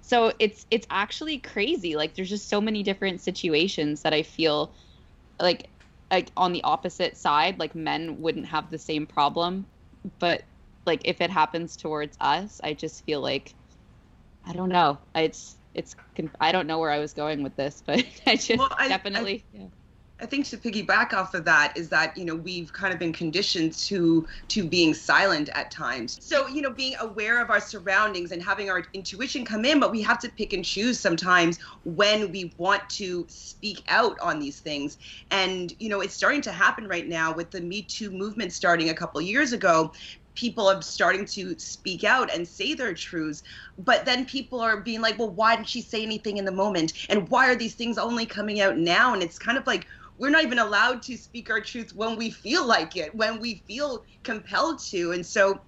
So 0.00 0.32
it's 0.38 0.66
it's 0.70 0.86
actually 0.90 1.38
crazy. 1.38 1.96
Like 1.96 2.14
there's 2.14 2.28
just 2.28 2.50
so 2.50 2.60
many 2.60 2.82
different 2.82 3.20
situations 3.20 4.02
that 4.02 4.12
i 4.12 4.22
feel 4.22 4.72
like 5.40 5.68
like 6.10 6.30
on 6.36 6.52
the 6.52 6.62
opposite 6.62 7.16
side 7.16 7.58
like 7.58 7.74
men 7.74 8.20
wouldn't 8.20 8.46
have 8.46 8.70
the 8.70 8.78
same 8.78 9.06
problem. 9.06 9.66
But 10.18 10.42
like 10.86 11.02
if 11.04 11.20
it 11.20 11.30
happens 11.30 11.76
towards 11.76 12.16
us 12.20 12.60
i 12.64 12.72
just 12.72 13.04
feel 13.04 13.20
like 13.20 13.54
i 14.46 14.52
don't 14.52 14.68
know 14.68 14.98
it's 15.14 15.56
it's 15.74 15.96
i 16.40 16.52
don't 16.52 16.66
know 16.66 16.78
where 16.78 16.90
i 16.90 16.98
was 16.98 17.12
going 17.12 17.42
with 17.42 17.54
this 17.56 17.82
but 17.84 18.04
i 18.26 18.36
just 18.36 18.58
well, 18.58 18.74
I, 18.78 18.88
definitely 18.88 19.44
I, 19.54 19.58
yeah. 19.58 19.66
I 20.20 20.26
think 20.26 20.46
to 20.46 20.56
piggyback 20.56 21.12
off 21.12 21.34
of 21.34 21.44
that 21.44 21.76
is 21.76 21.88
that 21.88 22.16
you 22.16 22.24
know 22.24 22.36
we've 22.36 22.72
kind 22.72 22.92
of 22.92 23.00
been 23.00 23.12
conditioned 23.12 23.72
to 23.88 24.26
to 24.48 24.64
being 24.64 24.94
silent 24.94 25.50
at 25.54 25.70
times. 25.70 26.18
So 26.20 26.46
you 26.46 26.62
know 26.62 26.70
being 26.70 26.94
aware 27.00 27.42
of 27.42 27.50
our 27.50 27.60
surroundings 27.60 28.30
and 28.30 28.42
having 28.42 28.70
our 28.70 28.84
intuition 28.94 29.44
come 29.44 29.64
in, 29.64 29.80
but 29.80 29.90
we 29.90 30.02
have 30.02 30.18
to 30.20 30.28
pick 30.28 30.52
and 30.52 30.64
choose 30.64 31.00
sometimes 31.00 31.58
when 31.84 32.30
we 32.30 32.52
want 32.58 32.88
to 32.90 33.26
speak 33.28 33.82
out 33.88 34.18
on 34.20 34.38
these 34.38 34.60
things. 34.60 34.98
And 35.30 35.74
you 35.80 35.88
know 35.88 36.00
it's 36.00 36.14
starting 36.14 36.42
to 36.42 36.52
happen 36.52 36.86
right 36.86 37.08
now 37.08 37.34
with 37.34 37.50
the 37.50 37.60
Me 37.60 37.82
Too 37.82 38.10
movement 38.10 38.52
starting 38.52 38.90
a 38.90 38.94
couple 38.94 39.20
years 39.20 39.52
ago 39.52 39.92
people 40.34 40.68
are 40.68 40.82
starting 40.82 41.24
to 41.24 41.56
speak 41.58 42.04
out 42.04 42.32
and 42.34 42.46
say 42.46 42.74
their 42.74 42.94
truths 42.94 43.42
but 43.78 44.04
then 44.04 44.24
people 44.24 44.60
are 44.60 44.80
being 44.80 45.00
like 45.00 45.18
well 45.18 45.30
why 45.30 45.54
didn't 45.56 45.68
she 45.68 45.80
say 45.80 46.02
anything 46.02 46.36
in 46.36 46.44
the 46.44 46.52
moment 46.52 46.92
and 47.08 47.28
why 47.28 47.48
are 47.50 47.56
these 47.56 47.74
things 47.74 47.98
only 47.98 48.26
coming 48.26 48.60
out 48.60 48.76
now 48.76 49.14
and 49.14 49.22
it's 49.22 49.38
kind 49.38 49.56
of 49.56 49.66
like 49.66 49.86
we're 50.18 50.30
not 50.30 50.44
even 50.44 50.58
allowed 50.58 51.02
to 51.02 51.16
speak 51.16 51.50
our 51.50 51.60
truth 51.60 51.94
when 51.94 52.16
we 52.16 52.30
feel 52.30 52.64
like 52.66 52.96
it, 52.96 53.14
when 53.14 53.40
we 53.40 53.62
feel 53.66 54.04
compelled 54.22 54.78
to. 54.78 55.12
And 55.12 55.24
so 55.24 55.60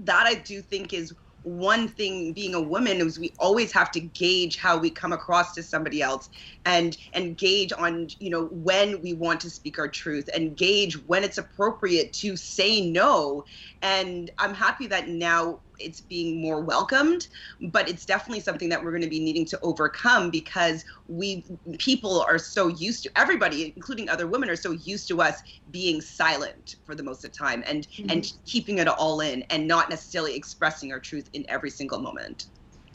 that 0.00 0.26
I 0.26 0.34
do 0.34 0.60
think 0.60 0.92
is 0.92 1.14
one 1.46 1.86
thing 1.86 2.32
being 2.32 2.54
a 2.56 2.60
woman 2.60 2.96
is 2.96 3.20
we 3.20 3.32
always 3.38 3.70
have 3.70 3.92
to 3.92 4.00
gauge 4.00 4.56
how 4.56 4.76
we 4.76 4.90
come 4.90 5.12
across 5.12 5.54
to 5.54 5.62
somebody 5.62 6.02
else 6.02 6.28
and 6.64 6.96
and 7.12 7.38
gauge 7.38 7.72
on 7.78 8.08
you 8.18 8.30
know 8.30 8.46
when 8.46 9.00
we 9.00 9.12
want 9.12 9.40
to 9.40 9.48
speak 9.48 9.78
our 9.78 9.86
truth 9.86 10.28
and 10.34 10.56
gauge 10.56 10.94
when 11.06 11.22
it's 11.22 11.38
appropriate 11.38 12.12
to 12.12 12.36
say 12.36 12.90
no. 12.90 13.44
And 13.80 14.28
i'm 14.38 14.54
happy 14.54 14.88
that 14.88 15.08
now 15.08 15.60
it's 15.78 16.00
being 16.00 16.40
more 16.40 16.60
welcomed 16.60 17.28
but 17.70 17.88
it's 17.88 18.04
definitely 18.04 18.40
something 18.40 18.68
that 18.68 18.82
we're 18.82 18.90
going 18.90 19.02
to 19.02 19.08
be 19.08 19.20
needing 19.20 19.44
to 19.44 19.58
overcome 19.60 20.30
because 20.30 20.84
we 21.08 21.44
people 21.78 22.22
are 22.22 22.38
so 22.38 22.68
used 22.68 23.02
to 23.02 23.10
everybody 23.16 23.72
including 23.76 24.08
other 24.08 24.26
women 24.26 24.48
are 24.48 24.56
so 24.56 24.72
used 24.72 25.08
to 25.08 25.20
us 25.20 25.42
being 25.70 26.00
silent 26.00 26.76
for 26.84 26.94
the 26.94 27.02
most 27.02 27.24
of 27.24 27.32
the 27.32 27.36
time 27.36 27.62
and 27.66 27.88
mm-hmm. 27.88 28.10
and 28.10 28.32
keeping 28.44 28.78
it 28.78 28.88
all 28.88 29.20
in 29.20 29.42
and 29.50 29.66
not 29.66 29.88
necessarily 29.90 30.34
expressing 30.34 30.92
our 30.92 31.00
truth 31.00 31.28
in 31.32 31.44
every 31.48 31.70
single 31.70 31.98
moment 31.98 32.46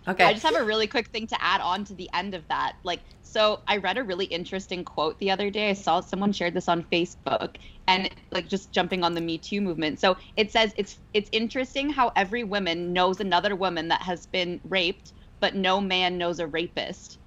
okay 0.08 0.26
i 0.26 0.34
just 0.34 0.46
have 0.46 0.56
a 0.56 0.64
really 0.64 0.88
quick 0.88 1.08
thing 1.08 1.28
to 1.28 1.42
add 1.42 1.62
on 1.62 1.84
to 1.84 1.94
the 1.94 2.10
end 2.14 2.34
of 2.34 2.48
that 2.48 2.76
like 2.84 3.02
so 3.32 3.62
I 3.66 3.78
read 3.78 3.98
a 3.98 4.04
really 4.04 4.26
interesting 4.26 4.84
quote 4.84 5.18
the 5.20 5.32
other 5.32 5.50
day. 5.50 5.70
I 5.70 5.74
saw 5.74 6.02
someone 6.02 6.34
shared 6.34 6.54
this 6.54 6.68
on 6.68 6.84
Facebook 6.84 7.56
and 7.88 8.10
like 8.32 8.50
just 8.50 8.74
jumping 8.74 9.06
on 9.06 9.14
the 9.14 9.22
Me 9.22 9.38
Too 9.38 9.62
movement. 9.62 10.02
So 10.02 10.18
it 10.36 10.52
says 10.52 10.74
it's 10.76 11.00
it's 11.14 11.30
interesting 11.32 11.90
how 11.90 12.12
every 12.18 12.44
woman 12.44 12.92
knows 12.92 13.22
another 13.22 13.56
woman 13.56 13.88
that 13.88 14.02
has 14.02 14.26
been 14.26 14.60
raped, 14.68 15.14
but 15.40 15.56
no 15.56 15.80
man 15.80 16.18
knows 16.18 16.40
a 16.40 16.48
rapist. 16.48 17.20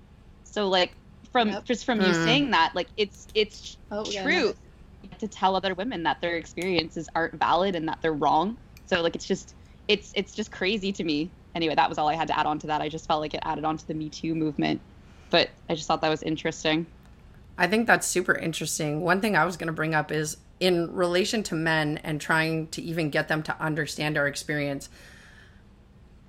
So 0.43 0.69
like 0.69 0.93
from 1.33 1.49
yep. 1.49 1.65
just 1.65 1.87
from 1.87 2.01
mm. 2.01 2.09
you 2.09 2.13
saying 2.13 2.51
that, 2.51 2.75
like 2.75 2.89
it's 2.99 3.27
it's 3.35 3.79
oh, 3.91 4.05
true 4.05 4.55
yeah, 5.03 5.17
to 5.21 5.27
tell 5.27 5.57
other 5.57 5.73
women 5.73 6.03
that 6.03 6.21
their 6.21 6.37
experiences 6.37 7.09
aren't 7.15 7.37
valid 7.37 7.77
and 7.77 7.89
that 7.89 8.03
they're 8.03 8.13
wrong. 8.13 8.59
So 8.85 9.01
like 9.01 9.15
it's 9.15 9.27
just 9.27 9.55
it's 9.89 10.13
it's 10.15 10.35
just 10.35 10.53
crazy 10.53 10.93
to 10.93 11.03
me. 11.03 11.31
Anyway, 11.55 11.75
that 11.75 11.89
was 11.89 11.99
all 11.99 12.09
I 12.09 12.15
had 12.15 12.29
to 12.29 12.39
add 12.39 12.47
on 12.47 12.59
to 12.61 12.67
that. 12.69 12.81
I 12.81 12.89
just 12.89 13.07
felt 13.07 13.21
like 13.21 13.35
it 13.35 13.41
added 13.43 13.65
on 13.65 13.77
to 13.77 13.87
the 13.87 13.95
Me 13.95 14.09
Too 14.09 14.35
movement 14.35 14.81
but 15.35 15.51
I 15.69 15.75
just 15.75 15.89
thought 15.89 16.01
that 16.03 16.11
was 16.11 16.23
interesting. 16.23 16.87
I 17.59 17.67
think 17.67 17.89
that's 17.89 18.07
super 18.07 18.37
interesting. 18.37 19.01
One 19.01 19.21
thing 19.21 19.35
I 19.35 19.45
was 19.45 19.57
going 19.57 19.67
to 19.67 19.73
bring 19.73 19.93
up 19.93 20.13
is 20.13 20.37
in 20.61 20.95
relation 20.95 21.43
to 21.45 21.57
men 21.57 21.99
and 22.05 22.21
trying 22.21 22.69
to 22.69 22.81
even 22.81 23.11
get 23.11 23.27
them 23.27 23.43
to 23.43 23.61
understand 23.61 24.17
our 24.17 24.29
experience. 24.29 24.89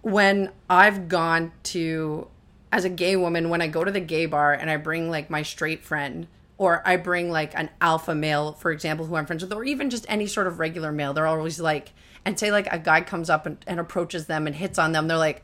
When 0.01 0.51
I've 0.67 1.07
gone 1.07 1.51
to, 1.65 2.27
as 2.71 2.83
a 2.83 2.89
gay 2.89 3.15
woman, 3.15 3.49
when 3.49 3.61
I 3.61 3.67
go 3.67 3.83
to 3.83 3.91
the 3.91 3.99
gay 3.99 4.25
bar 4.25 4.53
and 4.53 4.71
I 4.71 4.77
bring 4.77 5.11
like 5.11 5.29
my 5.29 5.43
straight 5.43 5.83
friend, 5.83 6.25
or 6.57 6.81
I 6.83 6.95
bring 6.95 7.29
like 7.29 7.53
an 7.55 7.69
alpha 7.81 8.15
male, 8.15 8.53
for 8.53 8.71
example, 8.71 9.05
who 9.05 9.15
I'm 9.15 9.27
friends 9.27 9.43
with, 9.43 9.53
or 9.53 9.63
even 9.63 9.91
just 9.91 10.07
any 10.09 10.25
sort 10.25 10.47
of 10.47 10.57
regular 10.57 10.91
male, 10.91 11.13
they're 11.13 11.27
always 11.27 11.59
like, 11.59 11.91
and 12.25 12.37
say 12.39 12.51
like 12.51 12.67
a 12.71 12.79
guy 12.79 13.01
comes 13.01 13.29
up 13.29 13.45
and, 13.45 13.63
and 13.67 13.79
approaches 13.79 14.25
them 14.25 14.47
and 14.47 14.55
hits 14.55 14.77
on 14.77 14.91
them, 14.91 15.07
they're 15.07 15.17
like, 15.17 15.43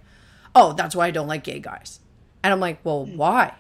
oh, 0.56 0.74
that's 0.74 0.96
why 0.96 1.08
I 1.08 1.12
don't 1.12 1.28
like 1.28 1.44
gay 1.44 1.60
guys 1.60 2.02
and 2.44 2.54
I'm 2.54 2.60
like, 2.60 2.80
well, 2.84 3.06
hmm. 3.06 3.18
why? 3.18 3.56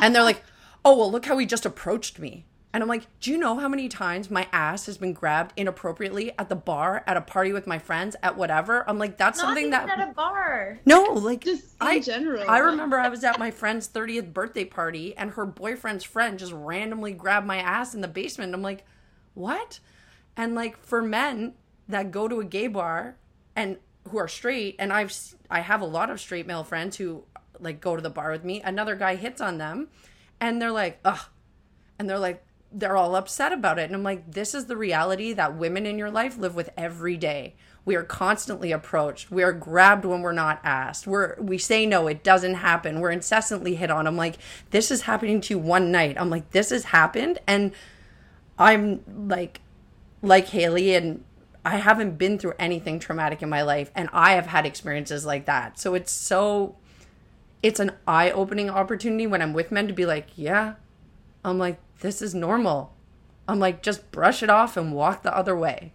And 0.00 0.14
they're 0.14 0.22
like, 0.22 0.42
oh, 0.84 0.96
well, 0.96 1.10
look 1.10 1.26
how 1.26 1.38
he 1.38 1.46
just 1.46 1.66
approached 1.66 2.18
me. 2.18 2.46
And 2.72 2.82
I'm 2.82 2.88
like, 2.88 3.06
do 3.20 3.30
you 3.30 3.38
know 3.38 3.56
how 3.56 3.68
many 3.68 3.88
times 3.88 4.32
my 4.32 4.48
ass 4.52 4.86
has 4.86 4.98
been 4.98 5.12
grabbed 5.12 5.52
inappropriately 5.56 6.36
at 6.36 6.48
the 6.48 6.56
bar, 6.56 7.04
at 7.06 7.16
a 7.16 7.20
party 7.20 7.52
with 7.52 7.68
my 7.68 7.78
friends, 7.78 8.16
at 8.20 8.36
whatever? 8.36 8.88
I'm 8.90 8.98
like, 8.98 9.16
that's 9.16 9.38
Not 9.38 9.46
something 9.46 9.70
that 9.70 9.88
at 9.88 10.08
a 10.08 10.12
bar. 10.12 10.80
No, 10.84 11.04
like 11.12 11.44
just 11.44 11.62
in 11.80 11.86
I, 11.86 12.00
general. 12.00 12.50
I 12.50 12.58
remember 12.58 12.98
I 12.98 13.08
was 13.08 13.22
at 13.22 13.38
my 13.38 13.52
friend's 13.52 13.86
30th 13.86 14.32
birthday 14.32 14.64
party, 14.64 15.16
and 15.16 15.30
her 15.30 15.46
boyfriend's 15.46 16.02
friend 16.02 16.36
just 16.36 16.52
randomly 16.52 17.12
grabbed 17.12 17.46
my 17.46 17.58
ass 17.58 17.94
in 17.94 18.00
the 18.00 18.08
basement. 18.08 18.52
I'm 18.52 18.62
like, 18.62 18.84
what? 19.34 19.78
And 20.36 20.56
like 20.56 20.76
for 20.76 21.00
men 21.00 21.54
that 21.88 22.10
go 22.10 22.28
to 22.28 22.40
a 22.40 22.44
gay 22.44 22.66
bar 22.66 23.16
and 23.54 23.78
who 24.10 24.18
are 24.18 24.28
straight, 24.28 24.76
and 24.78 24.92
I've 24.92 25.14
I 25.50 25.60
have 25.60 25.80
a 25.80 25.86
lot 25.86 26.10
of 26.10 26.20
straight 26.20 26.46
male 26.46 26.64
friends 26.64 26.96
who 26.96 27.24
like 27.60 27.80
go 27.80 27.96
to 27.96 28.02
the 28.02 28.10
bar 28.10 28.30
with 28.30 28.44
me. 28.44 28.60
Another 28.62 28.96
guy 28.96 29.16
hits 29.16 29.40
on 29.40 29.58
them 29.58 29.88
and 30.40 30.60
they're 30.60 30.72
like, 30.72 30.98
ugh. 31.04 31.20
And 31.98 32.08
they're 32.08 32.18
like, 32.18 32.44
they're 32.72 32.96
all 32.96 33.14
upset 33.14 33.52
about 33.52 33.78
it. 33.78 33.84
And 33.84 33.94
I'm 33.94 34.02
like, 34.02 34.32
this 34.32 34.54
is 34.54 34.66
the 34.66 34.76
reality 34.76 35.32
that 35.32 35.56
women 35.56 35.86
in 35.86 35.98
your 35.98 36.10
life 36.10 36.36
live 36.36 36.54
with 36.56 36.70
every 36.76 37.16
day. 37.16 37.54
We 37.84 37.94
are 37.94 38.02
constantly 38.02 38.72
approached. 38.72 39.30
We 39.30 39.42
are 39.42 39.52
grabbed 39.52 40.04
when 40.04 40.22
we're 40.22 40.32
not 40.32 40.60
asked. 40.64 41.06
We're 41.06 41.36
we 41.40 41.58
say 41.58 41.86
no, 41.86 42.08
it 42.08 42.24
doesn't 42.24 42.54
happen. 42.54 43.00
We're 43.00 43.10
incessantly 43.10 43.76
hit 43.76 43.90
on. 43.90 44.06
I'm 44.06 44.16
like, 44.16 44.38
this 44.70 44.90
is 44.90 45.02
happening 45.02 45.40
to 45.42 45.54
you 45.54 45.58
one 45.58 45.92
night. 45.92 46.16
I'm 46.18 46.30
like, 46.30 46.50
this 46.50 46.70
has 46.70 46.84
happened. 46.84 47.38
And 47.46 47.72
I'm 48.58 49.02
like 49.28 49.60
like 50.22 50.48
Haley 50.48 50.94
and 50.94 51.22
I 51.64 51.76
haven't 51.76 52.18
been 52.18 52.38
through 52.38 52.54
anything 52.58 52.98
traumatic 52.98 53.42
in 53.42 53.48
my 53.48 53.62
life 53.62 53.90
and 53.94 54.08
I 54.12 54.32
have 54.32 54.46
had 54.46 54.66
experiences 54.66 55.24
like 55.24 55.46
that. 55.46 55.78
So 55.78 55.94
it's 55.94 56.12
so 56.12 56.76
it's 57.62 57.80
an 57.80 57.92
eye 58.06 58.30
opening 58.30 58.68
opportunity 58.68 59.26
when 59.26 59.40
I'm 59.40 59.54
with 59.54 59.72
men 59.72 59.88
to 59.88 59.94
be 59.94 60.04
like, 60.04 60.28
yeah, 60.36 60.74
I'm 61.42 61.58
like, 61.58 61.78
this 62.00 62.20
is 62.20 62.34
normal. 62.34 62.92
I'm 63.48 63.58
like, 63.58 63.82
just 63.82 64.10
brush 64.10 64.42
it 64.42 64.50
off 64.50 64.76
and 64.76 64.92
walk 64.92 65.22
the 65.22 65.34
other 65.34 65.56
way. 65.56 65.92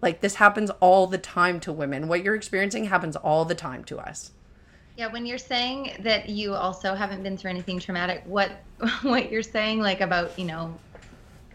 Like, 0.00 0.20
this 0.20 0.36
happens 0.36 0.70
all 0.80 1.06
the 1.06 1.18
time 1.18 1.60
to 1.60 1.72
women. 1.72 2.08
What 2.08 2.24
you're 2.24 2.34
experiencing 2.34 2.86
happens 2.86 3.16
all 3.16 3.44
the 3.44 3.54
time 3.54 3.84
to 3.84 3.98
us. 3.98 4.32
Yeah, 4.96 5.08
when 5.08 5.26
you're 5.26 5.38
saying 5.38 5.96
that 6.00 6.30
you 6.30 6.54
also 6.54 6.94
haven't 6.94 7.22
been 7.22 7.36
through 7.36 7.50
anything 7.50 7.78
traumatic, 7.78 8.22
what 8.24 8.52
what 9.02 9.30
you're 9.30 9.42
saying 9.42 9.80
like 9.80 10.00
about, 10.00 10.38
you 10.38 10.46
know, 10.46 10.74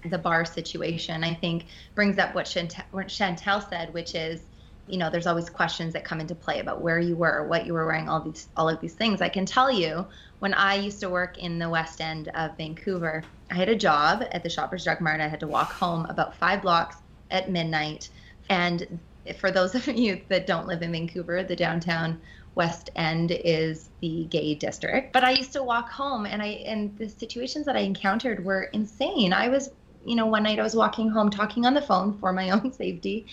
the 0.10 0.18
bar 0.18 0.46
situation, 0.46 1.24
I 1.24 1.34
think 1.34 1.66
brings 1.94 2.18
up 2.18 2.36
what 2.36 2.46
Chantel, 2.46 2.84
what 2.92 3.08
Chantel 3.08 3.68
said, 3.70 3.94
which 3.94 4.16
is 4.16 4.42
you 4.88 4.98
know 4.98 5.10
there's 5.10 5.28
always 5.28 5.50
questions 5.50 5.94
that 5.94 6.04
come 6.04 6.20
into 6.20 6.36
play 6.36 6.60
about 6.60 6.82
where 6.82 7.00
you 7.00 7.16
were 7.16 7.48
what 7.48 7.66
you 7.66 7.74
were 7.74 7.86
wearing 7.86 8.08
all 8.08 8.20
these 8.20 8.48
all 8.56 8.70
of 8.70 8.80
these 8.82 8.94
things. 8.94 9.22
I 9.22 9.30
can 9.30 9.46
tell 9.46 9.72
you 9.72 10.06
when 10.40 10.54
i 10.54 10.76
used 10.76 11.00
to 11.00 11.10
work 11.10 11.38
in 11.38 11.58
the 11.60 11.70
west 11.70 12.02
end 12.02 12.28
of 12.30 12.56
vancouver 12.58 13.24
i 13.50 13.56
had 13.56 13.70
a 13.70 13.76
job 13.76 14.24
at 14.32 14.44
the 14.44 14.50
shoppers 14.50 14.84
drug 14.84 15.02
mart. 15.02 15.22
I 15.22 15.28
had 15.28 15.40
to 15.40 15.48
walk 15.48 15.72
home 15.72 16.06
about 16.06 16.36
five 16.36 16.62
blocks 16.62 16.98
at 17.32 17.50
midnight. 17.50 18.10
And 18.50 19.00
for 19.38 19.50
those 19.50 19.74
of 19.74 19.88
you 19.88 20.22
that 20.30 20.46
don't 20.46 20.68
live 20.68 20.82
in 20.82 20.92
vancouver 20.92 21.44
the 21.44 21.56
downtown 21.56 22.22
west 22.54 22.90
end 22.96 23.32
is 23.32 23.90
the 24.02 24.26
gay 24.26 24.54
district. 24.54 25.14
But 25.14 25.24
i 25.24 25.32
used 25.32 25.54
to 25.54 25.64
walk 25.64 25.90
home 25.90 26.26
and 26.26 26.42
i 26.42 26.48
and 26.68 26.96
the 26.98 27.10
situations 27.10 27.66
that 27.66 27.76
i 27.76 27.80
encountered 27.80 28.46
were 28.46 28.64
insane. 28.66 29.34
I 29.34 29.50
was 29.50 29.72
you 30.06 30.16
know 30.16 30.26
one 30.26 30.44
night 30.44 30.60
i 30.60 30.64
was 30.64 30.76
walking 30.76 31.10
home 31.10 31.30
talking 31.30 31.66
on 31.66 31.74
the 31.74 31.82
phone 31.82 32.18
for 32.20 32.32
my 32.32 32.50
own 32.56 32.72
safety 32.72 33.26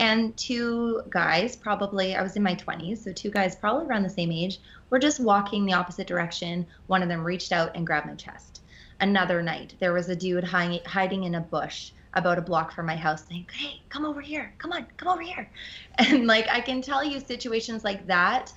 and 0.00 0.34
two 0.38 1.02
guys, 1.10 1.56
probably, 1.56 2.16
I 2.16 2.22
was 2.22 2.34
in 2.34 2.42
my 2.42 2.54
20s, 2.54 3.04
so 3.04 3.12
two 3.12 3.30
guys, 3.30 3.54
probably 3.54 3.86
around 3.86 4.02
the 4.02 4.08
same 4.08 4.32
age, 4.32 4.58
were 4.88 4.98
just 4.98 5.20
walking 5.20 5.66
the 5.66 5.74
opposite 5.74 6.06
direction. 6.06 6.66
One 6.86 7.02
of 7.02 7.10
them 7.10 7.22
reached 7.22 7.52
out 7.52 7.76
and 7.76 7.86
grabbed 7.86 8.06
my 8.06 8.14
chest. 8.14 8.62
Another 8.98 9.42
night, 9.42 9.74
there 9.78 9.92
was 9.92 10.08
a 10.08 10.16
dude 10.16 10.42
hiding 10.42 11.24
in 11.24 11.34
a 11.34 11.40
bush 11.40 11.90
about 12.14 12.38
a 12.38 12.42
block 12.42 12.72
from 12.72 12.86
my 12.86 12.96
house 12.96 13.26
saying, 13.28 13.46
Hey, 13.52 13.82
come 13.90 14.06
over 14.06 14.22
here. 14.22 14.54
Come 14.56 14.72
on, 14.72 14.86
come 14.96 15.08
over 15.08 15.20
here. 15.20 15.50
And 15.98 16.26
like, 16.26 16.48
I 16.48 16.62
can 16.62 16.80
tell 16.80 17.04
you 17.04 17.20
situations 17.20 17.84
like 17.84 18.06
that 18.06 18.54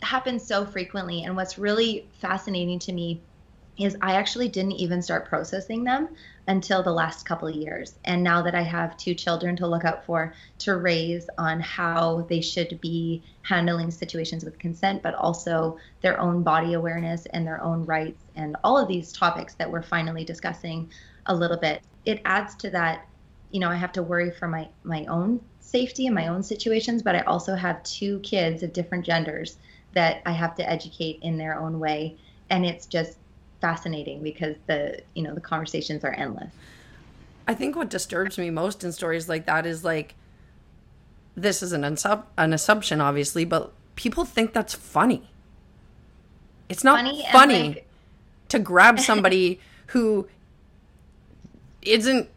happen 0.00 0.38
so 0.38 0.64
frequently. 0.64 1.24
And 1.24 1.34
what's 1.34 1.58
really 1.58 2.06
fascinating 2.20 2.78
to 2.80 2.92
me 2.92 3.20
is 3.78 3.96
I 4.02 4.14
actually 4.14 4.48
didn't 4.48 4.72
even 4.72 5.00
start 5.00 5.28
processing 5.28 5.84
them 5.84 6.08
until 6.48 6.82
the 6.82 6.92
last 6.92 7.24
couple 7.24 7.46
of 7.46 7.54
years. 7.54 7.94
And 8.04 8.22
now 8.22 8.42
that 8.42 8.54
I 8.54 8.62
have 8.62 8.96
two 8.96 9.14
children 9.14 9.54
to 9.56 9.66
look 9.66 9.84
out 9.84 10.04
for, 10.04 10.34
to 10.60 10.76
raise 10.76 11.28
on 11.38 11.60
how 11.60 12.26
they 12.28 12.40
should 12.40 12.80
be 12.80 13.22
handling 13.42 13.90
situations 13.90 14.44
with 14.44 14.58
consent, 14.58 15.02
but 15.02 15.14
also 15.14 15.78
their 16.00 16.18
own 16.18 16.42
body 16.42 16.72
awareness 16.74 17.26
and 17.26 17.46
their 17.46 17.62
own 17.62 17.84
rights, 17.84 18.24
and 18.34 18.56
all 18.64 18.76
of 18.76 18.88
these 18.88 19.12
topics 19.12 19.54
that 19.54 19.70
we're 19.70 19.82
finally 19.82 20.24
discussing 20.24 20.90
a 21.26 21.34
little 21.34 21.56
bit, 21.56 21.82
it 22.04 22.20
adds 22.24 22.54
to 22.56 22.70
that. 22.70 23.06
You 23.50 23.60
know, 23.60 23.70
I 23.70 23.76
have 23.76 23.92
to 23.92 24.02
worry 24.02 24.30
for 24.30 24.46
my 24.46 24.68
my 24.82 25.06
own 25.06 25.40
safety 25.60 26.06
and 26.06 26.14
my 26.14 26.28
own 26.28 26.42
situations, 26.42 27.02
but 27.02 27.14
I 27.14 27.20
also 27.20 27.54
have 27.54 27.82
two 27.82 28.20
kids 28.20 28.62
of 28.62 28.72
different 28.72 29.06
genders 29.06 29.56
that 29.94 30.22
I 30.26 30.32
have 30.32 30.54
to 30.56 30.68
educate 30.68 31.20
in 31.22 31.38
their 31.38 31.58
own 31.58 31.78
way, 31.78 32.16
and 32.50 32.66
it's 32.66 32.86
just 32.86 33.18
fascinating 33.60 34.22
because 34.22 34.56
the 34.66 35.00
you 35.14 35.22
know 35.22 35.34
the 35.34 35.40
conversations 35.40 36.04
are 36.04 36.12
endless. 36.12 36.52
I 37.46 37.54
think 37.54 37.76
what 37.76 37.88
disturbs 37.88 38.38
me 38.38 38.50
most 38.50 38.84
in 38.84 38.92
stories 38.92 39.28
like 39.28 39.46
that 39.46 39.66
is 39.66 39.84
like 39.84 40.14
this 41.34 41.62
is 41.62 41.72
an 41.72 41.82
unsub- 41.82 42.24
an 42.36 42.52
assumption 42.52 43.00
obviously, 43.00 43.44
but 43.44 43.72
people 43.96 44.24
think 44.24 44.52
that's 44.52 44.74
funny. 44.74 45.30
It's 46.68 46.84
not 46.84 46.98
funny, 46.98 47.24
funny 47.32 47.68
like... 47.68 47.86
to 48.50 48.58
grab 48.58 49.00
somebody 49.00 49.60
who 49.88 50.28
isn't 51.82 52.28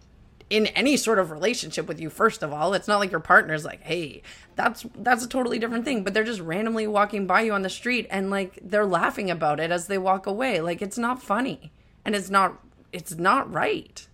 in 0.51 0.67
any 0.67 0.97
sort 0.97 1.17
of 1.17 1.31
relationship 1.31 1.87
with 1.87 1.99
you 1.99 2.09
first 2.09 2.43
of 2.43 2.51
all. 2.51 2.73
It's 2.73 2.87
not 2.87 2.99
like 2.99 3.09
your 3.09 3.21
partner's 3.21 3.63
like 3.63 3.81
hey 3.81 4.21
that's 4.55 4.85
that's 4.95 5.23
a 5.23 5.27
totally 5.27 5.57
different 5.57 5.85
thing 5.85 6.03
but 6.03 6.13
they're 6.13 6.25
just 6.25 6.41
randomly 6.41 6.85
walking 6.85 7.25
by 7.25 7.41
you 7.41 7.53
on 7.53 7.61
the 7.61 7.69
street 7.69 8.05
and 8.11 8.29
like 8.29 8.59
they're 8.61 8.85
laughing 8.85 9.31
about 9.31 9.59
it 9.59 9.71
as 9.71 9.87
they 9.87 9.97
walk 9.97 10.27
away. 10.27 10.59
Like 10.59 10.81
it's 10.81 10.97
not 10.97 11.23
funny 11.23 11.71
and 12.05 12.15
it's 12.15 12.29
not 12.29 12.59
it's 12.91 13.15
not 13.15 13.51
right. 13.51 14.05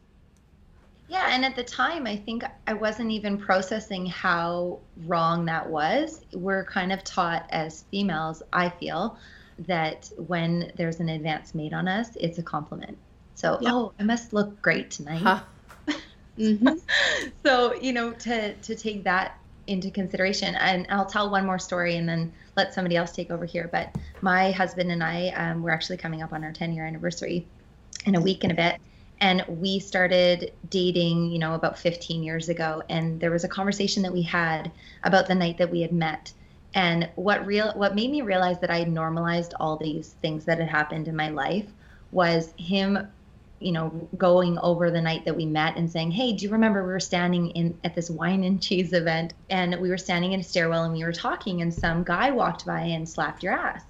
Yeah 1.09 1.27
and 1.31 1.43
at 1.43 1.55
the 1.55 1.63
time 1.63 2.05
i 2.05 2.15
think 2.15 2.43
i 2.67 2.73
wasn't 2.73 3.09
even 3.11 3.37
processing 3.37 4.05
how 4.05 4.79
wrong 5.05 5.45
that 5.45 5.67
was. 5.67 6.21
We're 6.33 6.65
kind 6.65 6.93
of 6.93 7.03
taught 7.03 7.47
as 7.49 7.83
females 7.89 8.43
i 8.53 8.69
feel 8.69 9.17
that 9.59 10.11
when 10.27 10.71
there's 10.75 10.99
an 10.99 11.09
advance 11.09 11.55
made 11.55 11.73
on 11.73 11.87
us 11.87 12.15
it's 12.17 12.37
a 12.37 12.43
compliment. 12.43 12.95
So 13.33 13.57
yep. 13.59 13.73
oh 13.73 13.93
i 13.99 14.03
must 14.03 14.33
look 14.33 14.61
great 14.61 14.91
tonight. 14.91 15.23
Huh 15.23 15.41
Mm-hmm. 16.37 16.69
so 17.45 17.73
you 17.75 17.93
know 17.93 18.11
to 18.11 18.53
to 18.53 18.75
take 18.75 19.03
that 19.03 19.39
into 19.65 19.91
consideration 19.91 20.55
and 20.55 20.85
i'll 20.89 21.05
tell 21.05 21.29
one 21.29 21.45
more 21.45 21.59
story 21.59 21.97
and 21.97 22.07
then 22.07 22.31
let 22.55 22.73
somebody 22.73 22.95
else 22.95 23.11
take 23.11 23.31
over 23.31 23.45
here 23.45 23.69
but 23.71 23.93
my 24.21 24.51
husband 24.51 24.91
and 24.91 25.03
i 25.03 25.29
um, 25.29 25.61
we're 25.61 25.71
actually 25.71 25.97
coming 25.97 26.21
up 26.21 26.33
on 26.33 26.43
our 26.43 26.51
10 26.51 26.73
year 26.73 26.85
anniversary 26.85 27.45
in 28.05 28.15
a 28.15 28.21
week 28.21 28.43
and 28.43 28.53
a 28.53 28.55
bit 28.55 28.79
and 29.19 29.43
we 29.47 29.79
started 29.79 30.53
dating 30.69 31.31
you 31.31 31.39
know 31.39 31.53
about 31.53 31.77
15 31.77 32.23
years 32.23 32.49
ago 32.49 32.81
and 32.89 33.19
there 33.19 33.31
was 33.31 33.43
a 33.43 33.49
conversation 33.49 34.03
that 34.03 34.13
we 34.13 34.21
had 34.21 34.71
about 35.03 35.27
the 35.27 35.35
night 35.35 35.57
that 35.57 35.71
we 35.71 35.81
had 35.81 35.91
met 35.91 36.31
and 36.73 37.09
what 37.15 37.45
real 37.45 37.73
what 37.75 37.95
made 37.95 38.11
me 38.11 38.21
realize 38.21 38.59
that 38.59 38.69
i 38.69 38.77
had 38.77 38.91
normalized 38.91 39.53
all 39.59 39.75
these 39.75 40.09
things 40.21 40.45
that 40.45 40.59
had 40.59 40.69
happened 40.69 41.07
in 41.07 41.15
my 41.15 41.29
life 41.29 41.65
was 42.11 42.53
him 42.57 43.07
you 43.59 43.71
know, 43.71 44.09
going 44.17 44.57
over 44.59 44.91
the 44.91 45.01
night 45.01 45.25
that 45.25 45.35
we 45.35 45.45
met 45.45 45.77
and 45.77 45.89
saying, 45.89 46.11
"Hey, 46.11 46.33
do 46.33 46.45
you 46.45 46.51
remember 46.51 46.83
we 46.83 46.91
were 46.91 46.99
standing 46.99 47.49
in 47.51 47.77
at 47.83 47.95
this 47.95 48.09
wine 48.09 48.43
and 48.43 48.61
cheese 48.61 48.93
event 48.93 49.33
and 49.49 49.75
we 49.79 49.89
were 49.89 49.97
standing 49.97 50.33
in 50.33 50.39
a 50.39 50.43
stairwell 50.43 50.83
and 50.83 50.93
we 50.93 51.03
were 51.03 51.11
talking 51.11 51.61
and 51.61 51.73
some 51.73 52.03
guy 52.03 52.31
walked 52.31 52.65
by 52.65 52.81
and 52.81 53.07
slapped 53.07 53.43
your 53.43 53.53
ass." 53.53 53.83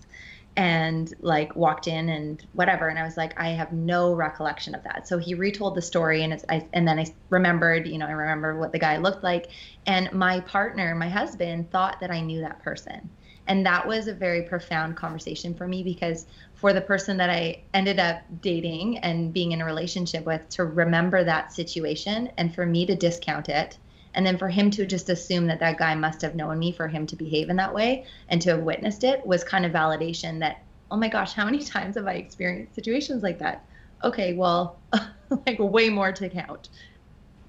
And 0.56 1.14
like 1.20 1.56
walked 1.56 1.88
in 1.88 2.10
and 2.10 2.44
whatever, 2.54 2.88
and 2.88 2.98
I 2.98 3.04
was 3.04 3.16
like, 3.16 3.40
I 3.40 3.50
have 3.50 3.72
no 3.72 4.16
recollection 4.16 4.74
of 4.74 4.84
that. 4.86 5.08
So 5.08 5.20
he 5.20 5.36
retold 5.36 5.76
the 5.76 5.84
story, 5.84 6.24
and 6.24 6.34
it's, 6.34 6.44
I, 6.50 6.66
and 6.74 6.88
then 6.88 6.98
I 6.98 7.06
remembered, 7.30 7.88
you 7.88 8.00
know, 8.00 8.08
I 8.08 8.12
remember 8.14 8.58
what 8.58 8.72
the 8.72 8.80
guy 8.80 8.98
looked 8.98 9.24
like, 9.24 9.52
and 9.86 10.12
my 10.14 10.40
partner, 10.40 10.96
my 10.96 11.10
husband, 11.10 11.70
thought 11.70 12.00
that 12.00 12.10
I 12.10 12.22
knew 12.22 12.42
that 12.42 12.64
person, 12.64 13.08
and 13.46 13.68
that 13.68 13.88
was 13.88 14.08
a 14.08 14.16
very 14.16 14.42
profound 14.42 14.98
conversation 14.98 15.54
for 15.54 15.68
me 15.68 15.84
because 15.84 16.26
for 16.58 16.74
the 16.74 16.82
person 16.82 17.18
that 17.18 17.30
I 17.30 17.64
ended 17.76 18.00
up 18.00 18.22
dating 18.42 18.98
and 18.98 19.32
being 19.32 19.52
in 19.52 19.62
a 19.62 19.66
relationship 19.66 20.26
with 20.26 20.50
to 20.50 20.66
remember 20.66 21.24
that 21.24 21.54
situation 21.54 22.32
and 22.36 22.54
for 22.54 22.66
me 22.66 22.84
to 22.88 22.96
discount 22.96 23.48
it. 23.48 23.78
And 24.16 24.26
then 24.26 24.40
for 24.40 24.50
him 24.50 24.72
to 24.72 24.88
just 24.88 25.10
assume 25.10 25.46
that 25.48 25.60
that 25.60 25.78
guy 25.78 25.94
must 25.94 26.20
have 26.24 26.34
known 26.34 26.58
me 26.58 26.72
for 26.72 26.88
him 26.88 27.06
to 27.08 27.16
behave 27.16 27.50
in 27.50 27.58
that 27.58 27.76
way 27.76 28.06
and 28.30 28.42
to 28.42 28.50
have 28.50 28.64
witnessed 28.64 29.04
it 29.04 29.24
was 29.24 29.44
kind 29.44 29.68
of 29.68 29.72
validation 29.72 30.40
that, 30.40 30.66
oh 30.90 30.98
my 30.98 31.10
gosh, 31.10 31.34
how 31.34 31.46
many 31.46 31.64
times 31.64 31.96
have 31.96 32.08
I 32.08 32.14
experienced 32.14 32.74
situations 32.74 33.22
like 33.22 33.38
that? 33.38 33.68
Okay, 34.04 34.34
well, 34.34 34.82
like 35.46 35.60
way 35.60 35.90
more 35.90 36.12
to 36.12 36.28
count. 36.28 36.70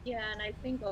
Yeah, 0.05 0.21
and 0.33 0.42
I 0.42 0.53
think 0.61 0.83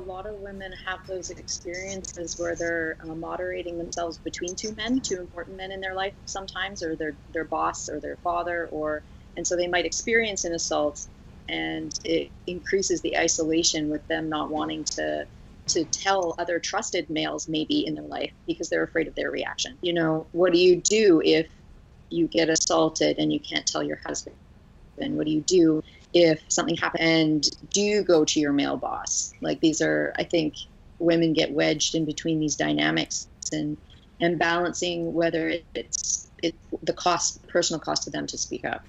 lot 0.00 0.26
of 0.26 0.34
women 0.36 0.72
have 0.86 1.00
those 1.06 1.30
experiences 1.30 2.38
where 2.38 2.54
they're 2.56 2.96
uh, 3.02 3.14
moderating 3.14 3.78
themselves 3.78 4.18
between 4.18 4.54
two 4.56 4.74
men, 4.74 5.00
two 5.00 5.20
important 5.20 5.56
men 5.56 5.72
in 5.72 5.80
their 5.80 5.94
life 5.94 6.14
sometimes, 6.24 6.82
or 6.82 6.96
their 6.96 7.14
their 7.32 7.44
boss 7.44 7.88
or 7.88 8.00
their 8.00 8.16
father, 8.16 8.68
or 8.70 9.02
and 9.36 9.46
so 9.46 9.56
they 9.56 9.68
might 9.68 9.86
experience 9.86 10.44
an 10.44 10.54
assault, 10.54 11.06
and 11.48 11.92
it 12.04 12.30
increases 12.46 13.00
the 13.02 13.16
isolation 13.16 13.88
with 13.88 14.06
them 14.08 14.28
not 14.28 14.50
wanting 14.50 14.84
to 14.84 15.26
to 15.66 15.84
tell 15.84 16.34
other 16.38 16.58
trusted 16.58 17.08
males 17.08 17.48
maybe 17.48 17.86
in 17.86 17.94
their 17.94 18.04
life 18.04 18.32
because 18.46 18.68
they're 18.68 18.84
afraid 18.84 19.08
of 19.08 19.14
their 19.14 19.30
reaction. 19.30 19.76
You 19.80 19.94
know, 19.94 20.26
what 20.32 20.52
do 20.52 20.58
you 20.58 20.80
do 20.80 21.22
if 21.24 21.48
you 22.10 22.28
get 22.28 22.50
assaulted 22.50 23.18
and 23.18 23.32
you 23.32 23.40
can't 23.40 23.66
tell 23.66 23.82
your 23.82 23.98
husband? 24.04 24.36
And 24.98 25.16
what 25.16 25.26
do 25.26 25.32
you 25.32 25.40
do 25.40 25.82
if 26.14 26.40
something 26.48 26.76
happened 26.76 27.44
do 27.70 27.80
go 28.02 28.24
to 28.24 28.40
your 28.40 28.52
male 28.52 28.76
boss? 28.76 29.32
Like 29.40 29.60
these 29.60 29.82
are 29.82 30.14
i 30.18 30.24
think 30.24 30.54
women 30.98 31.32
get 31.32 31.52
wedged 31.52 31.94
in 31.94 32.04
between 32.04 32.40
these 32.40 32.56
dynamics 32.56 33.26
and 33.52 33.76
and 34.20 34.38
balancing 34.38 35.12
whether 35.12 35.52
it's 35.74 36.30
it 36.42 36.54
the 36.82 36.92
cost 36.92 37.46
personal 37.48 37.80
cost 37.80 38.04
to 38.04 38.10
them 38.10 38.26
to 38.28 38.38
speak 38.38 38.64
up. 38.64 38.82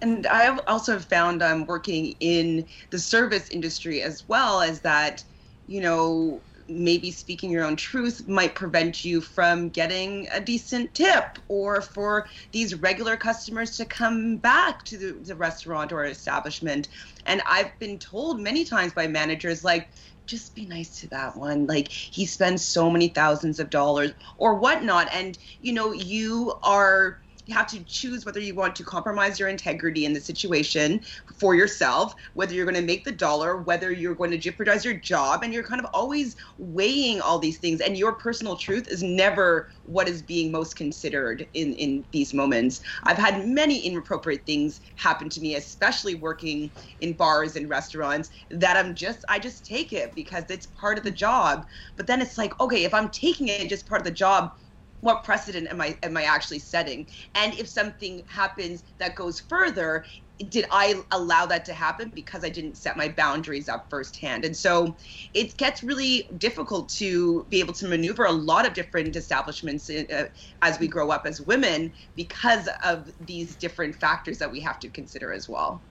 And 0.00 0.26
i 0.26 0.56
also 0.66 0.92
have 0.92 1.04
found 1.04 1.42
i'm 1.42 1.62
um, 1.62 1.66
working 1.66 2.14
in 2.20 2.66
the 2.90 2.98
service 2.98 3.50
industry 3.50 4.02
as 4.02 4.24
well 4.28 4.62
as 4.62 4.80
that 4.80 5.22
you 5.66 5.80
know 5.80 6.42
maybe 6.70 7.10
speaking 7.10 7.50
your 7.50 7.64
own 7.64 7.76
truth 7.76 8.26
might 8.28 8.54
prevent 8.54 9.04
you 9.04 9.20
from 9.20 9.68
getting 9.68 10.28
a 10.32 10.40
decent 10.40 10.94
tip 10.94 11.38
or 11.48 11.82
for 11.82 12.26
these 12.52 12.74
regular 12.76 13.16
customers 13.16 13.76
to 13.76 13.84
come 13.84 14.36
back 14.36 14.84
to 14.84 14.96
the, 14.96 15.12
the 15.24 15.34
restaurant 15.34 15.92
or 15.92 16.04
establishment. 16.04 16.88
And 17.26 17.42
I've 17.46 17.76
been 17.78 17.98
told 17.98 18.40
many 18.40 18.64
times 18.64 18.92
by 18.92 19.06
managers, 19.06 19.64
like, 19.64 19.90
just 20.26 20.54
be 20.54 20.64
nice 20.64 21.00
to 21.00 21.08
that 21.08 21.36
one. 21.36 21.66
Like 21.66 21.88
he 21.88 22.24
spends 22.24 22.64
so 22.64 22.88
many 22.88 23.08
thousands 23.08 23.58
of 23.58 23.68
dollars 23.68 24.12
or 24.38 24.54
whatnot. 24.54 25.08
And, 25.12 25.36
you 25.60 25.72
know, 25.72 25.92
you 25.92 26.54
are 26.62 27.18
you 27.50 27.56
have 27.56 27.66
to 27.66 27.84
choose 27.84 28.24
whether 28.24 28.40
you 28.40 28.54
want 28.54 28.76
to 28.76 28.84
compromise 28.84 29.38
your 29.38 29.48
integrity 29.48 30.04
in 30.04 30.12
the 30.12 30.20
situation 30.20 31.00
for 31.36 31.54
yourself, 31.54 32.14
whether 32.34 32.54
you're 32.54 32.64
going 32.64 32.76
to 32.76 32.82
make 32.82 33.04
the 33.04 33.12
dollar, 33.12 33.58
whether 33.58 33.90
you're 33.90 34.14
going 34.14 34.30
to 34.30 34.38
jeopardize 34.38 34.84
your 34.84 34.94
job, 34.94 35.42
and 35.42 35.52
you're 35.52 35.64
kind 35.64 35.80
of 35.80 35.90
always 35.92 36.36
weighing 36.58 37.20
all 37.20 37.38
these 37.40 37.58
things. 37.58 37.80
And 37.80 37.98
your 37.98 38.12
personal 38.12 38.56
truth 38.56 38.86
is 38.88 39.02
never 39.02 39.68
what 39.82 40.08
is 40.08 40.22
being 40.22 40.52
most 40.52 40.76
considered 40.76 41.46
in 41.52 41.74
in 41.74 42.04
these 42.12 42.32
moments. 42.32 42.80
I've 43.02 43.18
had 43.18 43.46
many 43.46 43.80
inappropriate 43.80 44.46
things 44.46 44.80
happen 44.94 45.28
to 45.30 45.40
me, 45.40 45.56
especially 45.56 46.14
working 46.14 46.70
in 47.00 47.14
bars 47.14 47.56
and 47.56 47.68
restaurants, 47.68 48.30
that 48.50 48.76
I'm 48.76 48.94
just 48.94 49.24
I 49.28 49.40
just 49.40 49.66
take 49.66 49.92
it 49.92 50.14
because 50.14 50.44
it's 50.48 50.66
part 50.66 50.98
of 50.98 51.04
the 51.04 51.10
job. 51.10 51.66
But 51.96 52.06
then 52.06 52.22
it's 52.22 52.38
like, 52.38 52.58
okay, 52.60 52.84
if 52.84 52.94
I'm 52.94 53.10
taking 53.10 53.48
it 53.48 53.68
just 53.68 53.88
part 53.88 54.00
of 54.00 54.04
the 54.04 54.12
job, 54.12 54.52
what 55.00 55.24
precedent 55.24 55.68
am 55.68 55.80
I 55.80 55.96
am 56.02 56.16
I 56.16 56.22
actually 56.24 56.58
setting? 56.58 57.06
And 57.34 57.54
if 57.58 57.68
something 57.68 58.22
happens 58.26 58.84
that 58.98 59.14
goes 59.14 59.40
further, 59.40 60.04
did 60.48 60.66
I 60.70 61.02
allow 61.10 61.46
that 61.46 61.64
to 61.66 61.74
happen 61.74 62.10
because 62.14 62.44
I 62.44 62.48
didn't 62.48 62.76
set 62.76 62.96
my 62.96 63.08
boundaries 63.08 63.68
up 63.68 63.90
firsthand? 63.90 64.44
And 64.44 64.56
so 64.56 64.96
it 65.34 65.56
gets 65.56 65.82
really 65.82 66.28
difficult 66.38 66.88
to 66.90 67.44
be 67.50 67.60
able 67.60 67.74
to 67.74 67.88
maneuver 67.88 68.24
a 68.24 68.32
lot 68.32 68.66
of 68.66 68.72
different 68.72 69.14
establishments 69.16 69.90
in, 69.90 70.06
uh, 70.12 70.24
as 70.62 70.78
we 70.78 70.88
grow 70.88 71.10
up 71.10 71.26
as 71.26 71.40
women 71.40 71.92
because 72.16 72.68
of 72.84 73.12
these 73.20 73.54
different 73.56 73.94
factors 73.94 74.38
that 74.38 74.50
we 74.50 74.60
have 74.60 74.80
to 74.80 74.88
consider 74.88 75.32
as 75.32 75.48
well. 75.48 75.82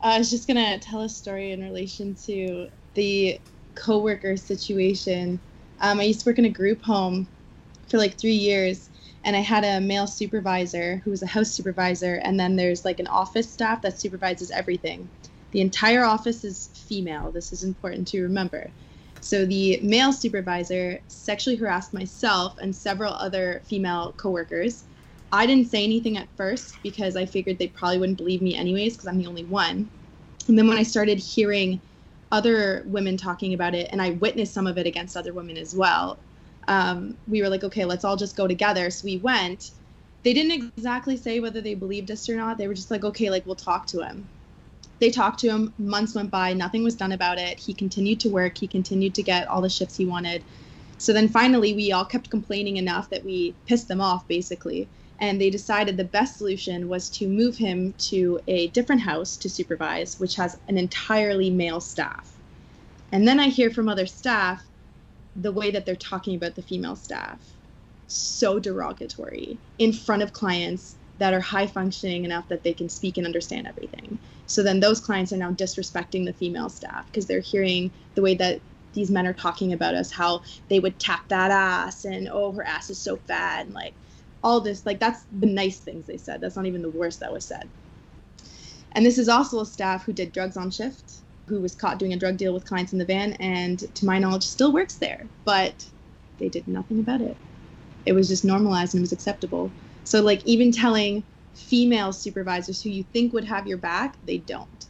I 0.00 0.18
was 0.18 0.30
just 0.30 0.46
gonna 0.46 0.78
tell 0.78 1.02
a 1.02 1.08
story 1.08 1.52
in 1.52 1.62
relation 1.62 2.14
to 2.26 2.68
the 2.94 3.40
coworker 3.74 4.36
situation. 4.36 5.38
Um, 5.80 6.00
I 6.00 6.04
used 6.04 6.20
to 6.22 6.30
work 6.30 6.38
in 6.38 6.44
a 6.44 6.50
group 6.50 6.82
home 6.82 7.28
for 7.92 7.98
like 7.98 8.18
three 8.18 8.32
years 8.32 8.90
and 9.24 9.36
I 9.36 9.40
had 9.40 9.64
a 9.64 9.80
male 9.80 10.06
supervisor 10.06 10.96
who 11.04 11.10
was 11.10 11.22
a 11.22 11.26
house 11.26 11.50
supervisor, 11.50 12.16
and 12.24 12.40
then 12.40 12.56
there's 12.56 12.84
like 12.84 12.98
an 12.98 13.06
office 13.06 13.48
staff 13.48 13.82
that 13.82 14.00
supervises 14.00 14.50
everything. 14.50 15.08
The 15.52 15.60
entire 15.60 16.02
office 16.02 16.42
is 16.42 16.70
female. 16.74 17.30
This 17.30 17.52
is 17.52 17.62
important 17.62 18.08
to 18.08 18.22
remember. 18.22 18.70
So 19.20 19.46
the 19.46 19.78
male 19.82 20.12
supervisor 20.12 21.00
sexually 21.06 21.56
harassed 21.56 21.94
myself 21.94 22.58
and 22.58 22.74
several 22.74 23.12
other 23.12 23.62
female 23.64 24.12
coworkers. 24.16 24.84
I 25.30 25.46
didn't 25.46 25.68
say 25.68 25.84
anything 25.84 26.16
at 26.16 26.28
first 26.36 26.82
because 26.82 27.14
I 27.14 27.24
figured 27.24 27.58
they 27.58 27.68
probably 27.68 27.98
wouldn't 27.98 28.18
believe 28.18 28.42
me 28.42 28.56
anyways 28.56 28.94
because 28.94 29.06
I'm 29.06 29.18
the 29.18 29.28
only 29.28 29.44
one. 29.44 29.88
And 30.48 30.58
then 30.58 30.66
when 30.66 30.78
I 30.78 30.82
started 30.82 31.18
hearing 31.18 31.80
other 32.32 32.82
women 32.86 33.16
talking 33.16 33.54
about 33.54 33.74
it, 33.74 33.88
and 33.92 34.02
I 34.02 34.10
witnessed 34.10 34.52
some 34.52 34.66
of 34.66 34.78
it 34.78 34.86
against 34.86 35.16
other 35.16 35.32
women 35.32 35.56
as 35.56 35.76
well, 35.76 36.18
um, 36.68 37.16
we 37.28 37.42
were 37.42 37.48
like, 37.48 37.64
okay, 37.64 37.84
let's 37.84 38.04
all 38.04 38.16
just 38.16 38.36
go 38.36 38.46
together. 38.46 38.90
So 38.90 39.04
we 39.04 39.18
went. 39.18 39.70
They 40.22 40.32
didn't 40.32 40.72
exactly 40.76 41.16
say 41.16 41.40
whether 41.40 41.60
they 41.60 41.74
believed 41.74 42.10
us 42.10 42.28
or 42.28 42.36
not. 42.36 42.58
They 42.58 42.68
were 42.68 42.74
just 42.74 42.90
like, 42.90 43.04
okay, 43.04 43.30
like 43.30 43.44
we'll 43.46 43.56
talk 43.56 43.86
to 43.88 44.02
him. 44.02 44.28
They 45.00 45.10
talked 45.10 45.40
to 45.40 45.48
him. 45.48 45.74
Months 45.78 46.14
went 46.14 46.30
by. 46.30 46.52
Nothing 46.52 46.84
was 46.84 46.94
done 46.94 47.12
about 47.12 47.38
it. 47.38 47.58
He 47.58 47.74
continued 47.74 48.20
to 48.20 48.28
work. 48.28 48.58
He 48.58 48.68
continued 48.68 49.14
to 49.16 49.22
get 49.22 49.48
all 49.48 49.60
the 49.60 49.68
shifts 49.68 49.96
he 49.96 50.06
wanted. 50.06 50.44
So 50.98 51.12
then 51.12 51.28
finally, 51.28 51.74
we 51.74 51.90
all 51.90 52.04
kept 52.04 52.30
complaining 52.30 52.76
enough 52.76 53.10
that 53.10 53.24
we 53.24 53.54
pissed 53.66 53.88
them 53.88 54.00
off, 54.00 54.28
basically 54.28 54.88
and 55.22 55.40
they 55.40 55.50
decided 55.50 55.96
the 55.96 56.04
best 56.04 56.36
solution 56.36 56.88
was 56.88 57.08
to 57.08 57.28
move 57.28 57.56
him 57.56 57.94
to 57.96 58.40
a 58.48 58.66
different 58.68 59.00
house 59.00 59.36
to 59.36 59.48
supervise, 59.48 60.18
which 60.18 60.34
has 60.34 60.58
an 60.66 60.76
entirely 60.76 61.48
male 61.48 61.80
staff. 61.80 62.32
And 63.12 63.26
then 63.26 63.38
I 63.38 63.46
hear 63.46 63.70
from 63.70 63.88
other 63.88 64.04
staff 64.04 64.64
the 65.36 65.52
way 65.52 65.70
that 65.70 65.86
they're 65.86 65.96
talking 65.96 66.34
about 66.34 66.54
the 66.54 66.62
female 66.62 66.96
staff 66.96 67.40
so 68.06 68.58
derogatory 68.58 69.58
in 69.78 69.92
front 69.92 70.22
of 70.22 70.32
clients 70.32 70.96
that 71.18 71.32
are 71.32 71.40
high 71.40 71.66
functioning 71.66 72.24
enough 72.24 72.48
that 72.48 72.62
they 72.62 72.72
can 72.72 72.88
speak 72.88 73.16
and 73.16 73.26
understand 73.26 73.66
everything. 73.66 74.18
So 74.46 74.62
then 74.62 74.80
those 74.80 75.00
clients 75.00 75.32
are 75.32 75.36
now 75.36 75.52
disrespecting 75.52 76.26
the 76.26 76.32
female 76.32 76.68
staff 76.68 77.06
because 77.06 77.26
they're 77.26 77.40
hearing 77.40 77.90
the 78.14 78.22
way 78.22 78.34
that 78.34 78.60
these 78.92 79.10
men 79.10 79.26
are 79.26 79.32
talking 79.32 79.72
about 79.72 79.94
us, 79.94 80.10
how 80.10 80.42
they 80.68 80.80
would 80.80 80.98
tap 80.98 81.28
that 81.28 81.50
ass 81.50 82.04
and 82.04 82.28
oh 82.30 82.52
her 82.52 82.64
ass 82.64 82.90
is 82.90 82.98
so 82.98 83.16
fat 83.16 83.64
and 83.64 83.74
like 83.74 83.94
all 84.42 84.60
this 84.60 84.84
like 84.84 84.98
that's 84.98 85.24
the 85.40 85.46
nice 85.46 85.78
things 85.78 86.06
they 86.06 86.18
said. 86.18 86.40
That's 86.40 86.56
not 86.56 86.66
even 86.66 86.82
the 86.82 86.90
worst 86.90 87.20
that 87.20 87.32
was 87.32 87.44
said. 87.44 87.68
And 88.92 89.06
this 89.06 89.16
is 89.16 89.28
also 89.28 89.60
a 89.60 89.66
staff 89.66 90.04
who 90.04 90.12
did 90.12 90.32
drugs 90.32 90.56
on 90.58 90.70
shift 90.70 91.21
who 91.48 91.60
was 91.60 91.74
caught 91.74 91.98
doing 91.98 92.12
a 92.12 92.16
drug 92.16 92.36
deal 92.36 92.52
with 92.54 92.64
clients 92.64 92.92
in 92.92 92.98
the 92.98 93.04
van 93.04 93.32
and 93.34 93.80
to 93.94 94.06
my 94.06 94.18
knowledge 94.18 94.44
still 94.44 94.72
works 94.72 94.96
there. 94.96 95.26
But 95.44 95.86
they 96.38 96.48
did 96.48 96.66
nothing 96.68 97.00
about 97.00 97.20
it. 97.20 97.36
It 98.06 98.12
was 98.12 98.28
just 98.28 98.44
normalized 98.44 98.94
and 98.94 99.00
it 99.00 99.02
was 99.02 99.12
acceptable. 99.12 99.72
So 100.04 100.22
like 100.22 100.44
even 100.44 100.72
telling 100.72 101.24
female 101.54 102.12
supervisors 102.12 102.82
who 102.82 102.90
you 102.90 103.04
think 103.04 103.32
would 103.32 103.44
have 103.44 103.66
your 103.66 103.78
back 103.78 104.16
they 104.24 104.38
don't. 104.38 104.86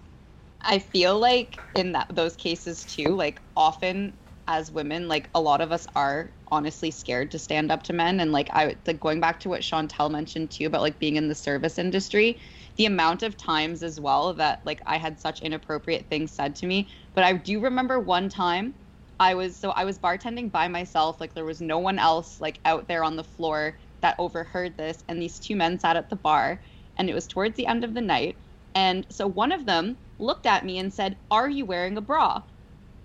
I 0.63 0.79
feel 0.79 1.19
like 1.19 1.59
in 1.75 1.93
that 1.93 2.15
those 2.15 2.37
cases 2.37 2.85
too 2.85 3.17
like 3.17 3.41
often 3.57 4.17
as 4.47 4.71
women 4.71 5.09
like 5.09 5.29
a 5.35 5.41
lot 5.41 5.61
of 5.61 5.73
us 5.73 5.87
are 5.95 6.31
honestly 6.49 6.91
scared 6.91 7.31
to 7.31 7.39
stand 7.39 7.73
up 7.73 7.83
to 7.85 7.93
men. 7.93 8.21
And 8.21 8.33
like 8.33 8.49
i 8.53 8.77
like 8.87 9.01
going 9.01 9.21
back 9.21 9.41
to 9.41 9.49
what 9.49 9.63
chantel 9.63 10.11
mentioned 10.11 10.51
too 10.51 10.67
about 10.67 10.83
like 10.83 10.99
being 10.99 11.17
in 11.17 11.29
the 11.29 11.35
service 11.35 11.79
industry 11.79 12.39
the 12.77 12.87
amount 12.87 13.23
of 13.23 13.37
times 13.37 13.83
as 13.83 14.01
well 14.01 14.35
that 14.35 14.61
like 14.65 14.81
i 14.87 14.97
had 14.97 15.19
such 15.19 15.41
inappropriate 15.43 16.09
things 16.09 16.33
said 16.33 16.55
to 16.57 16.67
me. 16.67 16.89
But 17.15 17.25
i 17.25 17.33
do 17.35 17.61
remember 17.61 18.01
one 18.01 18.29
time 18.29 18.75
i 19.21 19.35
was 19.35 19.59
so 19.59 19.71
i 19.71 19.85
was 19.85 19.99
bartending 19.99 20.51
by 20.51 20.69
myself 20.69 21.21
like 21.21 21.35
there 21.35 21.45
was 21.45 21.61
no 21.61 21.79
one 21.79 21.99
else 21.99 22.41
like 22.41 22.61
out 22.65 22.89
there 22.89 23.05
on 23.05 23.17
the 23.17 23.25
floor 23.25 23.79
that 24.01 24.17
overheard 24.19 24.77
this 24.77 25.05
and 25.09 25.21
these 25.21 25.39
two 25.39 25.57
men 25.57 25.79
sat 25.79 25.97
at 25.97 26.11
the 26.11 26.17
bar 26.17 26.63
and 26.97 27.09
it 27.09 27.15
was 27.15 27.27
towards 27.27 27.57
the 27.57 27.67
end 27.67 27.85
of 27.85 27.95
the 27.95 28.01
night 28.01 28.39
and 28.75 29.07
so 29.11 29.27
one 29.27 29.53
of 29.53 29.67
them 29.67 29.99
looked 30.19 30.47
at 30.47 30.65
me 30.65 30.79
and 30.79 30.93
said 30.93 31.19
are 31.31 31.49
you 31.51 31.65
wearing 31.67 31.97
a 31.97 32.01
bra? 32.01 32.43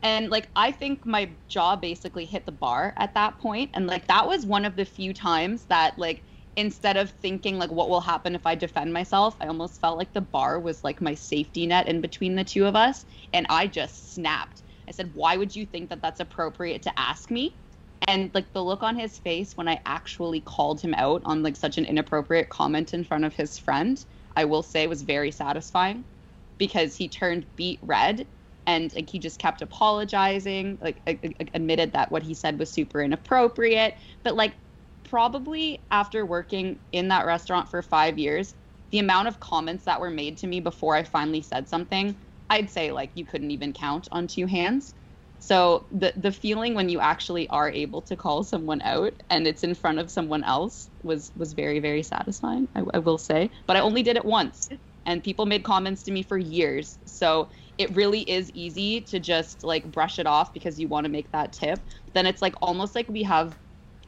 And 0.03 0.29
like 0.29 0.49
i 0.55 0.71
think 0.71 1.05
my 1.05 1.31
jaw 1.49 1.75
basically 1.75 2.25
hit 2.25 2.45
the 2.45 2.51
bar 2.51 2.93
at 2.97 3.13
that 3.15 3.37
point 3.39 3.71
and 3.73 3.87
like 3.87 4.07
that 4.07 4.27
was 4.27 4.45
one 4.45 4.63
of 4.65 4.75
the 4.75 4.85
few 4.85 5.13
times 5.13 5.65
that 5.65 5.97
like 5.99 6.23
instead 6.57 6.97
of 6.97 7.11
thinking 7.11 7.57
like 7.57 7.71
what 7.71 7.89
will 7.89 8.01
happen 8.01 8.35
if 8.35 8.45
i 8.45 8.55
defend 8.55 8.91
myself 8.91 9.37
i 9.39 9.47
almost 9.47 9.79
felt 9.79 9.97
like 9.97 10.11
the 10.13 10.19
bar 10.19 10.59
was 10.59 10.83
like 10.83 10.99
my 10.99 11.13
safety 11.13 11.65
net 11.65 11.87
in 11.87 12.01
between 12.01 12.35
the 12.35 12.43
two 12.43 12.65
of 12.65 12.75
us 12.75 13.05
and 13.33 13.45
i 13.49 13.65
just 13.65 14.13
snapped. 14.13 14.63
I 14.87 14.91
said 14.91 15.11
why 15.13 15.37
would 15.37 15.55
you 15.55 15.65
think 15.65 15.89
that 15.89 16.01
that's 16.01 16.19
appropriate 16.19 16.81
to 16.83 16.99
ask 16.99 17.29
me? 17.29 17.57
And 18.07 18.31
like 18.33 18.53
the 18.53 18.63
look 18.63 18.83
on 18.83 18.97
his 18.97 19.17
face 19.19 19.55
when 19.55 19.67
i 19.67 19.79
actually 19.85 20.41
called 20.41 20.81
him 20.81 20.93
out 20.95 21.21
on 21.25 21.43
like 21.43 21.55
such 21.55 21.77
an 21.77 21.85
inappropriate 21.85 22.49
comment 22.49 22.93
in 22.93 23.03
front 23.03 23.25
of 23.25 23.33
his 23.33 23.57
friend 23.57 24.03
i 24.35 24.43
will 24.45 24.63
say 24.63 24.87
was 24.87 25.03
very 25.03 25.31
satisfying 25.31 26.03
because 26.57 26.95
he 26.95 27.07
turned 27.07 27.45
beet 27.55 27.79
red 27.81 28.27
and 28.65 28.93
like 28.95 29.09
he 29.09 29.17
just 29.17 29.39
kept 29.39 29.61
apologizing 29.61 30.77
like 30.81 31.01
admitted 31.53 31.93
that 31.93 32.11
what 32.11 32.23
he 32.23 32.33
said 32.33 32.59
was 32.59 32.69
super 32.69 33.01
inappropriate. 33.01 33.95
But 34.23 34.35
like 34.35 34.53
probably 35.07 35.83
after 35.91 36.25
working 36.25 36.79
in 36.91 37.07
that 37.09 37.25
restaurant 37.25 37.69
for 37.69 37.81
5 37.81 38.17
years 38.19 38.53
the 38.91 38.99
amount 38.99 39.27
of 39.27 39.39
comments 39.39 39.85
that 39.85 39.99
were 39.99 40.09
made 40.09 40.37
to 40.37 40.47
me 40.47 40.59
before 40.61 40.95
I 40.95 41.03
finally 41.03 41.41
said 41.41 41.67
something 41.67 42.15
I'd 42.49 42.69
say 42.69 42.91
like 42.91 43.11
you 43.15 43.25
couldn't 43.25 43.51
even 43.51 43.73
count 43.73 44.07
on 44.11 44.27
two 44.27 44.45
hands. 44.45 44.93
So 45.39 45.85
the 45.91 46.13
the 46.15 46.31
feeling 46.31 46.73
when 46.73 46.89
you 46.89 46.99
actually 46.99 47.47
are 47.49 47.69
able 47.69 48.01
to 48.03 48.15
call 48.15 48.43
someone 48.43 48.81
out 48.81 49.13
and 49.29 49.45
it's 49.45 49.63
in 49.63 49.75
front 49.75 49.99
of 49.99 50.09
someone 50.09 50.43
else 50.43 50.89
was 51.03 51.31
was 51.35 51.53
very 51.53 51.79
very 51.79 52.03
satisfying 52.03 52.67
I, 52.75 52.83
I 52.93 52.99
will 52.99 53.17
say. 53.17 53.51
But 53.67 53.77
I 53.77 53.81
only 53.81 54.03
did 54.03 54.17
it 54.17 54.25
once 54.25 54.69
and 55.05 55.23
people 55.23 55.45
made 55.45 55.63
comments 55.63 56.03
to 56.03 56.11
me 56.11 56.23
for 56.23 56.37
years. 56.37 56.97
So 57.05 57.49
it 57.77 57.95
really 57.95 58.21
is 58.21 58.51
easy 58.53 59.01
to 59.01 59.19
just 59.19 59.63
like 59.63 59.89
brush 59.91 60.19
it 60.19 60.27
off 60.27 60.53
because 60.53 60.79
you 60.79 60.87
want 60.87 61.05
to 61.05 61.11
make 61.11 61.31
that 61.31 61.53
tip. 61.53 61.79
Then 62.13 62.25
it's 62.25 62.41
like 62.41 62.55
almost 62.61 62.95
like 62.95 63.07
we 63.07 63.23
have 63.23 63.57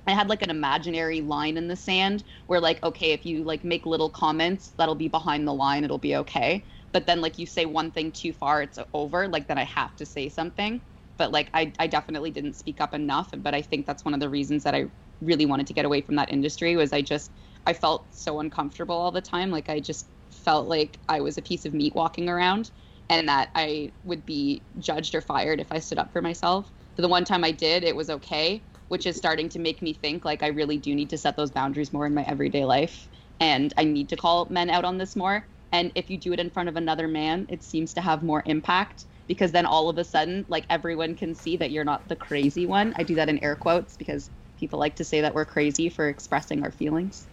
I 0.10 0.14
had 0.14 0.30
like 0.30 0.42
an 0.42 0.50
imaginary 0.50 1.22
line 1.22 1.58
in 1.58 1.68
the 1.68 1.76
sand 1.76 2.24
where 2.48 2.60
like 2.62 2.82
okay, 2.84 3.12
if 3.12 3.26
you 3.26 3.44
like 3.44 3.64
make 3.64 3.86
little 3.86 4.10
comments, 4.10 4.74
that'll 4.78 4.96
be 4.96 5.08
behind 5.08 5.48
the 5.48 5.54
line, 5.54 5.84
it'll 5.84 5.98
be 5.98 6.16
okay. 6.18 6.66
But 6.92 7.06
then 7.06 7.22
like 7.22 7.38
you 7.38 7.46
say 7.46 7.66
one 7.66 7.92
thing 7.92 8.12
too 8.12 8.34
far, 8.34 8.62
it's 8.62 8.80
over, 8.94 9.28
like 9.28 9.48
then 9.48 9.58
I 9.58 9.64
have 9.66 9.96
to 9.98 10.06
say 10.06 10.30
something. 10.30 10.82
But 11.18 11.32
like 11.32 11.50
I 11.54 11.74
I 11.80 11.88
definitely 11.88 12.32
didn't 12.32 12.54
speak 12.56 12.82
up 12.82 12.94
enough, 12.94 13.30
but 13.38 13.54
I 13.54 13.62
think 13.62 13.86
that's 13.86 14.06
one 14.06 14.14
of 14.14 14.20
the 14.20 14.30
reasons 14.30 14.64
that 14.64 14.76
I 14.76 14.86
really 15.22 15.46
wanted 15.46 15.68
to 15.68 15.74
get 15.74 15.86
away 15.86 16.02
from 16.02 16.16
that 16.16 16.32
industry 16.32 16.76
was 16.76 16.94
I 16.94 17.02
just 17.02 17.32
I 17.66 17.74
felt 17.74 18.14
so 18.16 18.40
uncomfortable 18.40 18.96
all 18.96 19.12
the 19.12 19.22
time, 19.22 19.52
like 19.52 19.70
I 19.70 19.80
just 19.80 20.10
felt 20.32 20.68
like 20.68 21.00
I 21.10 21.22
was 21.22 21.38
a 21.38 21.42
piece 21.42 21.66
of 21.66 21.74
meat 21.74 21.96
walking 21.96 22.30
around 22.30 22.72
and 23.10 23.28
that 23.28 23.50
I 23.56 23.92
would 24.04 24.26
be 24.26 24.66
judged 24.78 25.16
or 25.16 25.22
fired 25.22 25.60
if 25.60 25.72
I 25.72 25.80
stood 25.80 25.98
up 25.98 26.12
for 26.14 26.22
myself. 26.22 26.72
But 26.96 27.02
the 27.04 27.08
one 27.10 27.26
time 27.26 27.44
I 27.44 27.52
did, 27.52 27.84
it 27.84 27.96
was 27.96 28.10
okay, 28.10 28.66
which 28.90 29.06
is 29.06 29.16
starting 29.16 29.50
to 29.50 29.60
make 29.60 29.82
me 29.82 29.94
think 29.94 30.26
like 30.26 30.44
I 30.44 30.48
really 30.48 30.78
do 30.78 30.94
need 30.94 31.10
to 31.12 31.18
set 31.18 31.38
those 31.38 31.52
boundaries 31.52 31.94
more 31.94 32.06
in 32.06 32.14
my 32.14 32.24
everyday 32.24 32.66
life. 32.66 33.08
And 33.40 33.74
I 33.78 33.86
need 33.86 34.10
to 34.10 34.18
call 34.18 34.48
men 34.50 34.70
out 34.70 34.84
on 34.84 34.98
this 34.98 35.16
more. 35.16 35.48
And 35.72 35.92
if 35.96 36.10
you 36.10 36.18
do 36.18 36.34
it 36.34 36.40
in 36.40 36.50
front 36.50 36.68
of 36.68 36.76
another 36.76 37.08
man, 37.08 37.46
it 37.50 37.64
seems 37.64 37.94
to 37.94 38.02
have 38.02 38.24
more 38.24 38.44
impact 38.46 39.06
because 39.28 39.52
then 39.52 39.66
all 39.66 39.90
of 39.90 39.98
a 39.98 40.04
sudden, 40.04 40.44
like 40.50 40.66
everyone 40.70 41.16
can 41.16 41.36
see 41.36 41.56
that 41.58 41.72
you're 41.72 41.86
not 41.86 42.08
the 42.10 42.16
crazy 42.16 42.66
one. 42.66 42.94
I 42.98 43.04
do 43.04 43.16
that 43.16 43.30
in 43.30 43.42
air 43.44 43.56
quotes 43.56 43.96
because 43.96 44.32
people 44.58 44.80
like 44.80 44.96
to 44.98 45.04
say 45.06 45.22
that 45.22 45.36
we're 45.36 45.46
crazy 45.46 45.88
for 45.90 46.10
expressing 46.10 46.64
our 46.64 46.72
feelings. 46.72 47.28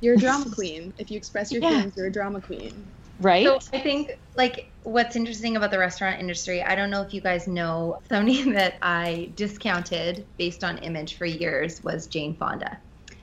You're 0.00 0.14
a 0.14 0.18
drama 0.18 0.50
queen. 0.54 0.92
If 0.98 1.10
you 1.10 1.16
express 1.16 1.50
your 1.50 1.62
yeah. 1.62 1.70
feelings, 1.70 1.94
you're 1.96 2.06
a 2.06 2.12
drama 2.12 2.40
queen 2.42 2.92
right? 3.20 3.44
So 3.44 3.58
I 3.72 3.80
think 3.80 4.18
like 4.36 4.70
what's 4.82 5.16
interesting 5.16 5.56
about 5.56 5.70
the 5.70 5.78
restaurant 5.78 6.20
industry, 6.20 6.62
I 6.62 6.74
don't 6.74 6.90
know 6.90 7.02
if 7.02 7.12
you 7.12 7.20
guys 7.20 7.46
know 7.46 8.00
somebody 8.08 8.50
that 8.52 8.78
I 8.82 9.32
discounted 9.34 10.26
based 10.38 10.64
on 10.64 10.78
image 10.78 11.16
for 11.16 11.26
years 11.26 11.82
was 11.82 12.06
Jane 12.06 12.36
Fonda. 12.36 12.80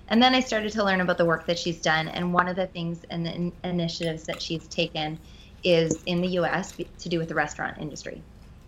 And 0.10 0.22
then 0.22 0.34
I 0.34 0.40
started 0.40 0.72
to 0.74 0.84
learn 0.84 1.02
about 1.02 1.18
the 1.18 1.26
work 1.26 1.46
that 1.48 1.60
she's 1.60 1.82
done. 1.82 2.08
And 2.08 2.34
one 2.34 2.48
of 2.48 2.56
the 2.56 2.68
things 2.68 3.04
and 3.10 3.26
the 3.26 3.34
in- 3.34 3.54
initiatives 3.64 4.26
that 4.26 4.42
she's 4.42 4.68
taken 4.68 5.20
is 5.64 6.04
in 6.06 6.22
the 6.22 6.30
US 6.40 6.74
to 7.00 7.10
do 7.10 7.20
with 7.20 7.28
the 7.28 7.36
restaurant 7.36 7.78
industry. 7.80 8.24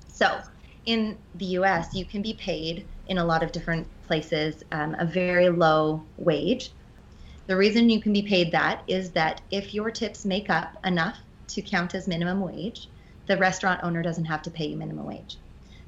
So 0.08 0.40
in 0.86 1.18
the 1.36 1.46
US, 1.46 1.94
you 1.94 2.06
can 2.06 2.22
be 2.22 2.34
paid 2.34 2.88
in 3.08 3.20
a 3.20 3.26
lot 3.26 3.44
of 3.44 3.52
different 3.52 3.88
places 4.04 4.64
um, 4.72 4.96
a 5.00 5.06
very 5.06 5.50
low 5.50 6.04
wage 6.18 6.72
the 7.50 7.58
reason 7.58 7.90
you 7.90 8.00
can 8.00 8.14
be 8.14 8.22
paid 8.22 8.52
that 8.52 8.84
is 8.88 9.10
that 9.10 9.42
if 9.50 9.74
your 9.74 9.90
tips 9.90 10.24
make 10.24 10.52
up 10.52 10.78
enough 10.86 11.18
to 11.48 11.64
count 11.64 11.96
as 11.96 12.08
minimum 12.08 12.42
wage, 12.42 12.88
the 13.26 13.36
restaurant 13.38 13.80
owner 13.82 14.04
doesn't 14.04 14.26
have 14.26 14.44
to 14.44 14.52
pay 14.52 14.68
you 14.68 14.78
minimum 14.78 15.04
wage. 15.08 15.36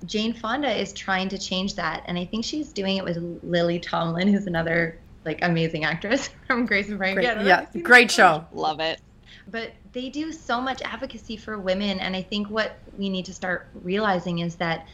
Jane 0.07 0.33
Fonda 0.33 0.71
is 0.71 0.91
trying 0.91 1.29
to 1.29 1.37
change 1.37 1.75
that, 1.75 2.01
and 2.07 2.17
I 2.17 2.25
think 2.25 2.45
she's 2.45 2.73
doing 2.73 2.97
it 2.97 3.03
with 3.03 3.39
Lily 3.43 3.79
Tomlin, 3.79 4.27
who's 4.27 4.47
another 4.47 4.97
like 5.23 5.43
amazing 5.43 5.85
actress 5.85 6.31
from 6.47 6.65
Grace 6.65 6.89
and 6.89 6.97
Frankie. 6.97 7.27
Great, 7.27 7.45
yeah, 7.45 7.67
great 7.83 8.09
show. 8.09 8.43
Love 8.53 8.79
it. 8.79 8.99
But 9.47 9.73
they 9.93 10.09
do 10.09 10.31
so 10.31 10.59
much 10.59 10.81
advocacy 10.81 11.37
for 11.37 11.59
women, 11.59 11.99
and 11.99 12.15
I 12.15 12.23
think 12.23 12.49
what 12.49 12.79
we 12.97 13.07
need 13.07 13.25
to 13.25 13.35
start 13.35 13.67
realizing 13.83 14.39
is 14.39 14.55
that, 14.55 14.87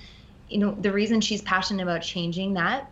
you 0.50 0.58
know, 0.58 0.72
the 0.72 0.92
reason 0.92 1.22
she's 1.22 1.42
passionate 1.44 1.84
about 1.84 2.02
changing 2.02 2.56
that 2.56 2.92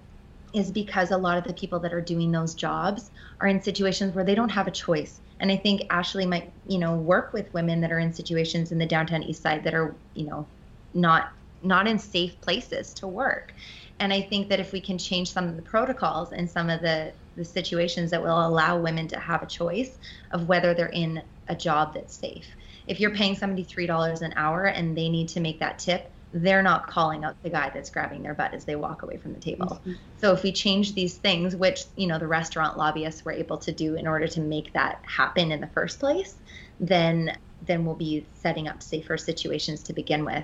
is 0.54 0.72
because 0.72 1.12
a 1.12 1.18
lot 1.18 1.38
of 1.38 1.44
the 1.44 1.54
people 1.54 1.80
that 1.80 1.94
are 1.94 2.02
doing 2.02 2.32
those 2.32 2.54
jobs 2.54 3.12
are 3.42 3.48
in 3.48 3.62
situations 3.62 4.16
where 4.16 4.24
they 4.24 4.36
don't 4.36 4.50
have 4.50 4.68
a 4.68 4.72
choice. 4.72 5.20
And 5.40 5.52
I 5.52 5.58
think 5.58 5.86
Ashley 5.90 6.26
might, 6.26 6.52
you 6.68 6.78
know, 6.78 6.96
work 6.96 7.34
with 7.34 7.54
women 7.54 7.82
that 7.82 7.92
are 7.92 8.00
in 8.00 8.14
situations 8.14 8.72
in 8.72 8.78
the 8.78 8.86
downtown 8.86 9.24
east 9.24 9.42
side 9.42 9.64
that 9.66 9.74
are, 9.74 9.94
you 10.14 10.26
know, 10.26 10.48
not 10.94 11.32
not 11.62 11.88
in 11.88 11.98
safe 11.98 12.40
places 12.42 12.94
to 12.94 13.08
work. 13.08 13.54
And 14.00 14.14
I 14.14 14.22
think 14.22 14.50
that 14.50 14.60
if 14.60 14.72
we 14.72 14.80
can 14.80 14.98
change 14.98 15.32
some 15.32 15.48
of 15.48 15.56
the 15.56 15.62
protocols 15.62 16.32
and 16.32 16.50
some 16.50 16.70
of 16.70 16.82
the 16.82 17.12
the 17.36 17.46
situations 17.46 18.12
that 18.12 18.22
will 18.22 18.48
allow 18.48 18.80
women 18.80 19.08
to 19.10 19.20
have 19.20 19.44
a 19.44 19.46
choice 19.46 19.98
of 20.32 20.48
whether 20.48 20.74
they're 20.74 20.88
in 20.88 21.22
a 21.50 21.56
job 21.56 21.94
that's 21.94 22.16
safe. 22.16 22.48
If 22.88 23.00
you're 23.00 23.14
paying 23.14 23.36
somebody 23.36 23.66
$3 23.66 24.22
an 24.22 24.34
hour 24.38 24.66
and 24.66 24.98
they 24.98 25.10
need 25.10 25.28
to 25.30 25.40
make 25.40 25.60
that 25.60 25.80
tip, 25.80 26.10
they're 26.36 26.62
not 26.62 26.88
calling 26.88 27.24
out 27.24 27.42
the 27.44 27.50
guy 27.50 27.72
that's 27.74 27.90
grabbing 27.90 28.22
their 28.22 28.34
butt 28.34 28.54
as 28.54 28.66
they 28.66 28.76
walk 28.76 29.04
away 29.04 29.16
from 29.16 29.34
the 29.34 29.40
table. 29.40 29.68
Mm-hmm. 29.68 29.94
So 30.18 30.34
if 30.34 30.44
we 30.44 30.52
change 30.52 30.94
these 30.94 31.16
things, 31.16 31.56
which 31.56 31.86
you 31.96 32.08
know 32.08 32.20
the 32.20 32.28
restaurant 32.28 32.78
lobbyists 32.78 33.24
were 33.24 33.32
able 33.32 33.58
to 33.60 33.72
do 33.72 33.96
in 33.96 34.06
order 34.06 34.28
to 34.28 34.42
make 34.42 34.74
that 34.74 35.02
happen 35.04 35.54
in 35.54 35.62
the 35.62 35.68
first 35.68 35.98
place, 35.98 36.36
then 36.78 37.38
then 37.66 37.86
we'll 37.86 37.96
be 37.96 38.26
setting 38.34 38.68
up 38.68 38.84
safer 38.84 39.18
situations 39.18 39.82
to 39.84 39.94
begin 39.94 40.26
with, 40.26 40.44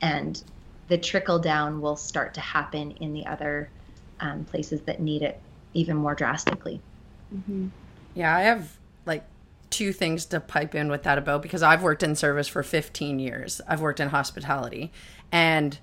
and 0.00 0.42
the 0.88 0.98
trickle 0.98 1.38
down 1.38 1.80
will 1.80 1.96
start 1.96 2.34
to 2.34 2.40
happen 2.40 2.90
in 2.92 3.12
the 3.12 3.24
other 3.24 3.70
um, 4.18 4.44
places 4.44 4.80
that 4.82 5.00
need 5.00 5.22
it 5.22 5.40
even 5.72 5.96
more 5.96 6.16
drastically. 6.16 6.80
Mm-hmm. 7.32 7.68
Yeah, 8.14 8.34
I 8.34 8.40
have 8.40 8.76
like 9.06 9.22
two 9.70 9.92
things 9.92 10.24
to 10.26 10.40
pipe 10.40 10.74
in 10.74 10.90
with 10.90 11.04
that 11.04 11.18
about 11.18 11.42
because 11.42 11.62
I've 11.62 11.82
worked 11.82 12.02
in 12.02 12.16
service 12.16 12.48
for 12.48 12.62
15 12.62 13.18
years. 13.18 13.60
I've 13.68 13.80
worked 13.80 14.00
in 14.00 14.08
hospitality 14.08 14.90
and 15.32 15.78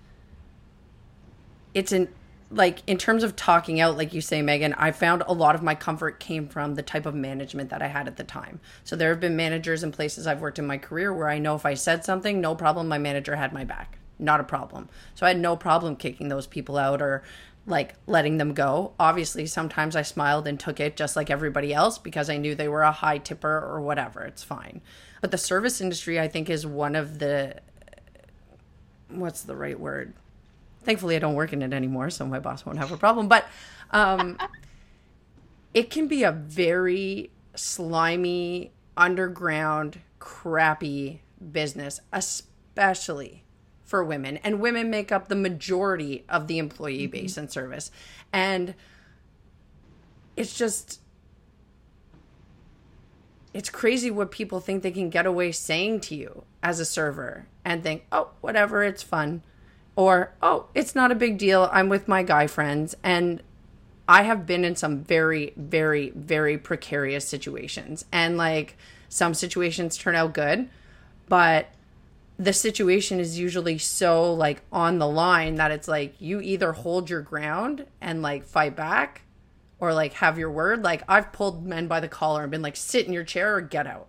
it's 1.74 1.92
in 1.92 2.10
like 2.52 2.84
in 2.88 2.98
terms 2.98 3.24
of 3.24 3.36
talking 3.36 3.80
out 3.80 3.98
like 3.98 4.14
you 4.14 4.22
say 4.22 4.42
Megan, 4.42 4.74
I 4.74 4.92
found 4.92 5.24
a 5.26 5.34
lot 5.34 5.56
of 5.56 5.64
my 5.64 5.76
comfort 5.76 6.20
came 6.20 6.48
from 6.48 6.76
the 6.76 6.84
type 6.84 7.06
of 7.06 7.16
management 7.16 7.70
that 7.72 7.82
I 7.82 7.88
had 7.88 8.08
at 8.08 8.18
the 8.18 8.24
time. 8.24 8.60
So 8.84 8.96
there 8.96 9.10
have 9.10 9.20
been 9.20 9.36
managers 9.36 9.84
in 9.84 9.92
places 9.92 10.28
I've 10.28 10.42
worked 10.42 10.60
in 10.60 10.68
my 10.68 10.78
career 10.78 11.14
where 11.14 11.30
I 11.30 11.40
know 11.40 11.56
if 11.56 11.66
I 11.66 11.74
said 11.74 12.06
something, 12.06 12.40
no 12.40 12.56
problem, 12.56 12.88
my 12.88 12.98
manager 12.98 13.36
had 13.36 13.52
my 13.52 13.64
back. 13.64 13.98
Not 14.20 14.40
a 14.40 14.46
problem. 14.46 14.90
So 15.16 15.26
I 15.26 15.30
had 15.30 15.40
no 15.40 15.56
problem 15.58 15.96
kicking 15.96 16.30
those 16.30 16.48
people 16.48 16.78
out 16.78 17.02
or 17.02 17.24
like 17.66 17.96
letting 18.06 18.38
them 18.38 18.54
go. 18.54 18.94
Obviously, 19.00 19.46
sometimes 19.48 19.96
I 19.96 20.04
smiled 20.04 20.48
and 20.48 20.60
took 20.60 20.80
it 20.80 20.96
just 20.96 21.16
like 21.16 21.30
everybody 21.30 21.74
else 21.74 21.98
because 21.98 22.30
I 22.30 22.38
knew 22.38 22.56
they 22.56 22.68
were 22.68 22.84
a 22.84 22.92
high 22.92 23.18
tipper 23.18 23.58
or 23.58 23.82
whatever. 23.82 24.22
It's 24.22 24.44
fine. 24.44 24.82
But 25.20 25.32
the 25.32 25.38
service 25.38 25.82
industry, 25.82 26.20
I 26.20 26.28
think, 26.28 26.50
is 26.50 26.66
one 26.66 26.96
of 26.96 27.20
the 27.20 27.60
what's 29.10 29.42
the 29.44 29.56
right 29.56 29.80
word? 29.80 30.14
Thankfully, 30.84 31.16
I 31.16 31.20
don't 31.20 31.34
work 31.34 31.54
in 31.54 31.62
it 31.62 31.74
anymore, 31.74 32.10
so 32.10 32.26
my 32.26 32.40
boss 32.40 32.66
won't 32.66 32.78
have 32.78 32.92
a 32.92 32.98
problem. 32.98 33.28
But 33.28 33.48
um, 33.92 34.38
it 35.74 35.90
can 35.90 36.08
be 36.08 36.24
a 36.24 36.32
very 36.32 37.32
slimy, 37.56 38.72
underground, 38.96 40.00
crappy 40.20 41.22
business, 41.52 42.00
especially 42.14 43.44
for 43.84 44.04
women. 44.04 44.38
And 44.38 44.60
women 44.60 44.90
make 44.90 45.12
up 45.12 45.28
the 45.28 45.36
majority 45.36 46.24
of 46.30 46.48
the 46.48 46.58
employee 46.58 47.04
mm-hmm. 47.04 47.12
base 47.12 47.38
in 47.38 47.50
service. 47.50 47.92
And 48.32 48.76
it's 50.36 50.58
just 50.58 51.00
it's 53.54 53.70
crazy 53.70 54.12
what 54.12 54.32
people 54.32 54.60
think 54.60 54.84
they 54.84 54.92
can 54.92 55.10
get 55.10 55.26
away 55.26 55.52
saying 55.54 56.02
to 56.02 56.16
you 56.16 56.44
as 56.62 56.82
a 56.82 56.86
server 56.86 57.48
and 57.66 57.84
think, 57.84 58.06
oh, 58.12 58.30
whatever, 58.40 58.84
it's 58.84 59.04
fun. 59.04 59.42
Or, 59.96 60.34
oh, 60.42 60.68
it's 60.76 60.94
not 60.96 61.12
a 61.12 61.16
big 61.16 61.38
deal. 61.38 61.70
I'm 61.72 61.90
with 61.90 62.08
my 62.08 62.22
guy 62.22 62.48
friends. 62.48 62.96
And 63.04 63.42
I 64.08 64.24
have 64.24 64.46
been 64.46 64.64
in 64.64 64.76
some 64.76 65.04
very, 65.04 65.52
very, 65.58 66.12
very 66.12 66.58
precarious 66.58 67.28
situations. 67.28 68.06
And 68.12 68.38
like 68.38 68.78
some 69.10 69.34
situations 69.34 69.98
turn 69.98 70.16
out 70.16 70.34
good, 70.34 70.70
but 71.28 71.70
the 72.38 72.54
situation 72.54 73.20
is 73.20 73.40
usually 73.40 73.78
so 73.78 74.34
like 74.34 74.62
on 74.72 75.00
the 75.00 75.08
line 75.08 75.56
that 75.56 75.72
it's 75.72 75.88
like 75.88 76.16
you 76.20 76.42
either 76.42 76.74
hold 76.74 77.10
your 77.10 77.22
ground 77.22 77.88
and 78.02 78.22
like 78.22 78.46
fight 78.46 78.76
back 78.76 79.22
or 79.80 79.94
like 79.94 80.14
have 80.14 80.38
your 80.38 80.52
word. 80.52 80.84
Like 80.84 81.04
I've 81.08 81.32
pulled 81.32 81.66
men 81.66 81.88
by 81.88 82.00
the 82.00 82.10
collar 82.10 82.44
and 82.44 82.52
been 82.52 82.62
like, 82.62 82.76
sit 82.76 83.08
in 83.08 83.14
your 83.14 83.24
chair 83.24 83.56
or 83.56 83.62
get 83.62 83.88
out. 83.88 84.08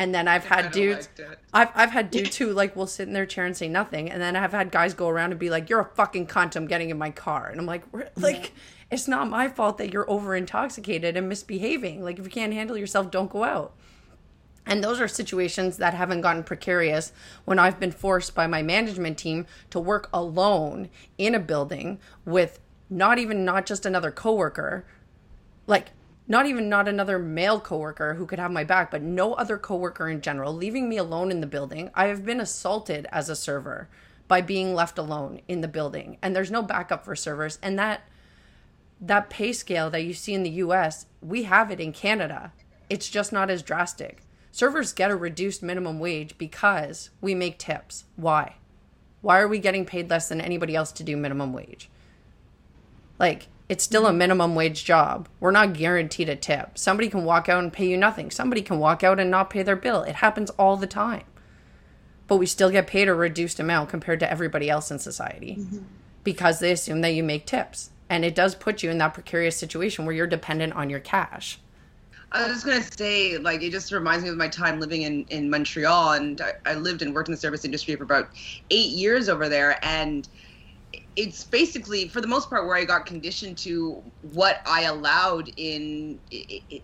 And 0.00 0.14
then 0.14 0.28
I've 0.28 0.46
had 0.46 0.72
dudes, 0.72 1.10
I've, 1.52 1.68
I've 1.74 1.90
had 1.90 2.10
dudes 2.10 2.34
who 2.38 2.54
like 2.54 2.74
will 2.74 2.86
sit 2.86 3.06
in 3.06 3.12
their 3.12 3.26
chair 3.26 3.44
and 3.44 3.54
say 3.54 3.68
nothing. 3.68 4.10
And 4.10 4.18
then 4.18 4.34
I've 4.34 4.52
had 4.52 4.70
guys 4.70 4.94
go 4.94 5.10
around 5.10 5.32
and 5.32 5.38
be 5.38 5.50
like, 5.50 5.68
you're 5.68 5.80
a 5.80 5.94
fucking 5.94 6.26
cunt. 6.26 6.56
I'm 6.56 6.66
getting 6.66 6.88
in 6.88 6.96
my 6.96 7.10
car. 7.10 7.48
And 7.50 7.60
I'm 7.60 7.66
like, 7.66 7.82
like, 8.16 8.54
it's 8.90 9.06
not 9.06 9.28
my 9.28 9.46
fault 9.48 9.76
that 9.76 9.92
you're 9.92 10.10
over 10.10 10.34
intoxicated 10.34 11.18
and 11.18 11.28
misbehaving. 11.28 12.02
Like 12.02 12.18
if 12.18 12.24
you 12.24 12.30
can't 12.30 12.54
handle 12.54 12.78
yourself, 12.78 13.10
don't 13.10 13.28
go 13.28 13.44
out. 13.44 13.74
And 14.64 14.82
those 14.82 15.02
are 15.02 15.08
situations 15.08 15.76
that 15.76 15.92
haven't 15.92 16.22
gotten 16.22 16.44
precarious 16.44 17.12
when 17.44 17.58
I've 17.58 17.78
been 17.78 17.92
forced 17.92 18.34
by 18.34 18.46
my 18.46 18.62
management 18.62 19.18
team 19.18 19.44
to 19.68 19.78
work 19.78 20.08
alone 20.14 20.88
in 21.18 21.34
a 21.34 21.40
building 21.40 21.98
with 22.24 22.58
not 22.88 23.18
even 23.18 23.44
not 23.44 23.66
just 23.66 23.84
another 23.84 24.10
coworker, 24.10 24.86
like 25.66 25.88
not 26.30 26.46
even 26.46 26.68
not 26.68 26.86
another 26.86 27.18
male 27.18 27.58
coworker 27.58 28.14
who 28.14 28.24
could 28.24 28.38
have 28.38 28.52
my 28.52 28.62
back, 28.62 28.92
but 28.92 29.02
no 29.02 29.34
other 29.34 29.58
coworker 29.58 30.08
in 30.08 30.20
general, 30.20 30.54
leaving 30.54 30.88
me 30.88 30.96
alone 30.96 31.32
in 31.32 31.40
the 31.40 31.46
building. 31.46 31.90
I 31.92 32.06
have 32.06 32.24
been 32.24 32.38
assaulted 32.38 33.08
as 33.10 33.28
a 33.28 33.34
server 33.34 33.88
by 34.28 34.40
being 34.40 34.72
left 34.72 34.96
alone 34.96 35.40
in 35.48 35.60
the 35.60 35.66
building, 35.66 36.18
and 36.22 36.34
there's 36.34 36.52
no 36.52 36.62
backup 36.62 37.04
for 37.04 37.16
servers. 37.16 37.58
And 37.64 37.76
that 37.80 38.02
that 39.00 39.28
pay 39.28 39.52
scale 39.52 39.90
that 39.90 40.04
you 40.04 40.14
see 40.14 40.32
in 40.32 40.44
the 40.44 40.50
US, 40.50 41.06
we 41.20 41.42
have 41.44 41.68
it 41.68 41.80
in 41.80 41.92
Canada. 41.92 42.52
It's 42.88 43.08
just 43.08 43.32
not 43.32 43.50
as 43.50 43.60
drastic. 43.60 44.22
Servers 44.52 44.92
get 44.92 45.10
a 45.10 45.16
reduced 45.16 45.64
minimum 45.64 45.98
wage 45.98 46.38
because 46.38 47.10
we 47.20 47.34
make 47.34 47.58
tips. 47.58 48.04
Why? 48.14 48.54
Why 49.20 49.40
are 49.40 49.48
we 49.48 49.58
getting 49.58 49.84
paid 49.84 50.08
less 50.08 50.28
than 50.28 50.40
anybody 50.40 50.76
else 50.76 50.92
to 50.92 51.02
do 51.02 51.16
minimum 51.16 51.52
wage? 51.52 51.90
Like, 53.18 53.48
it's 53.70 53.84
still 53.84 54.08
a 54.08 54.12
minimum 54.12 54.56
wage 54.56 54.84
job. 54.84 55.28
We're 55.38 55.52
not 55.52 55.74
guaranteed 55.74 56.28
a 56.28 56.34
tip. 56.34 56.76
Somebody 56.76 57.08
can 57.08 57.24
walk 57.24 57.48
out 57.48 57.62
and 57.62 57.72
pay 57.72 57.86
you 57.86 57.96
nothing. 57.96 58.32
Somebody 58.32 58.62
can 58.62 58.80
walk 58.80 59.04
out 59.04 59.20
and 59.20 59.30
not 59.30 59.48
pay 59.48 59.62
their 59.62 59.76
bill. 59.76 60.02
It 60.02 60.16
happens 60.16 60.50
all 60.50 60.76
the 60.76 60.88
time. 60.88 61.22
But 62.26 62.38
we 62.38 62.46
still 62.46 62.70
get 62.70 62.88
paid 62.88 63.06
a 63.06 63.14
reduced 63.14 63.60
amount 63.60 63.88
compared 63.88 64.18
to 64.20 64.30
everybody 64.30 64.68
else 64.68 64.90
in 64.90 64.98
society 64.98 65.58
mm-hmm. 65.60 65.84
because 66.24 66.58
they 66.58 66.72
assume 66.72 67.00
that 67.02 67.14
you 67.14 67.22
make 67.22 67.46
tips. 67.46 67.90
And 68.08 68.24
it 68.24 68.34
does 68.34 68.56
put 68.56 68.82
you 68.82 68.90
in 68.90 68.98
that 68.98 69.14
precarious 69.14 69.56
situation 69.56 70.04
where 70.04 70.16
you're 70.16 70.26
dependent 70.26 70.72
on 70.72 70.90
your 70.90 70.98
cash. 70.98 71.60
I 72.32 72.42
was 72.42 72.54
just 72.54 72.66
gonna 72.66 72.82
say, 72.82 73.38
like, 73.38 73.62
it 73.62 73.70
just 73.70 73.92
reminds 73.92 74.24
me 74.24 74.30
of 74.30 74.36
my 74.36 74.48
time 74.48 74.80
living 74.80 75.02
in 75.02 75.26
in 75.30 75.50
Montreal, 75.50 76.12
and 76.12 76.40
I, 76.40 76.52
I 76.64 76.74
lived 76.74 77.02
and 77.02 77.12
worked 77.12 77.28
in 77.28 77.34
the 77.34 77.40
service 77.40 77.64
industry 77.64 77.96
for 77.96 78.04
about 78.04 78.30
eight 78.70 78.90
years 78.90 79.28
over 79.28 79.48
there, 79.48 79.84
and 79.84 80.28
it's 81.16 81.44
basically 81.44 82.08
for 82.08 82.20
the 82.20 82.26
most 82.28 82.48
part 82.48 82.66
where 82.66 82.76
I 82.76 82.84
got 82.84 83.04
conditioned 83.04 83.58
to 83.58 84.02
what 84.20 84.58
I 84.66 84.82
allowed 84.82 85.50
in 85.56 86.20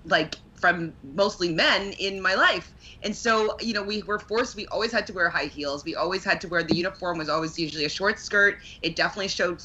like 0.05 0.37
from 0.61 0.95
mostly 1.03 1.53
men 1.53 1.93
in 1.99 2.21
my 2.21 2.35
life. 2.35 2.75
And 3.03 3.15
so, 3.15 3.57
you 3.61 3.73
know, 3.73 3.83
we 3.83 4.03
were 4.03 4.19
forced, 4.19 4.57
we 4.57 4.67
always 4.69 4.91
had 4.91 5.07
to 5.09 5.13
wear 5.13 5.29
high 5.29 5.47
heels. 5.47 5.85
We 5.85 5.95
always 5.95 6.25
had 6.25 6.41
to 6.41 6.49
wear 6.49 6.63
the 6.63 6.75
uniform 6.75 7.19
was 7.19 7.29
always 7.29 7.59
usually 7.59 7.85
a 7.85 7.91
short 7.91 8.19
skirt. 8.19 8.57
It 8.83 8.97
definitely 8.97 9.29
showed 9.29 9.63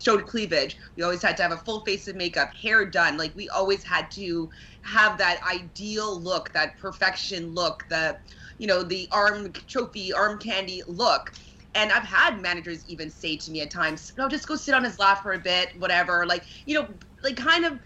showed 0.00 0.26
cleavage. 0.26 0.76
We 0.96 1.02
always 1.02 1.22
had 1.22 1.36
to 1.38 1.42
have 1.42 1.52
a 1.52 1.56
full 1.56 1.80
face 1.80 2.06
of 2.06 2.16
makeup, 2.16 2.50
hair 2.60 2.84
done. 2.84 3.16
Like 3.16 3.34
we 3.34 3.48
always 3.48 3.82
had 3.82 4.10
to 4.12 4.50
have 4.82 5.18
that 5.18 5.40
ideal 5.50 6.20
look, 6.20 6.52
that 6.52 6.78
perfection 6.78 7.54
look, 7.54 7.84
the 7.88 8.18
you 8.58 8.66
know, 8.66 8.82
the 8.82 9.08
arm 9.10 9.52
trophy, 9.52 10.12
arm 10.12 10.38
candy 10.38 10.82
look 10.86 11.32
and 11.76 11.92
I've 11.92 12.04
had 12.04 12.40
managers 12.40 12.84
even 12.88 13.10
say 13.10 13.36
to 13.36 13.50
me 13.50 13.60
at 13.60 13.70
times, 13.70 14.12
"No, 14.18 14.28
just 14.28 14.48
go 14.48 14.56
sit 14.56 14.74
on 14.74 14.84
his 14.84 14.98
lap 14.98 15.22
for 15.22 15.32
a 15.34 15.38
bit, 15.38 15.68
whatever." 15.78 16.26
Like, 16.26 16.44
you 16.64 16.74
know, 16.74 16.88
like 17.22 17.36
kind 17.36 17.64
of 17.66 17.78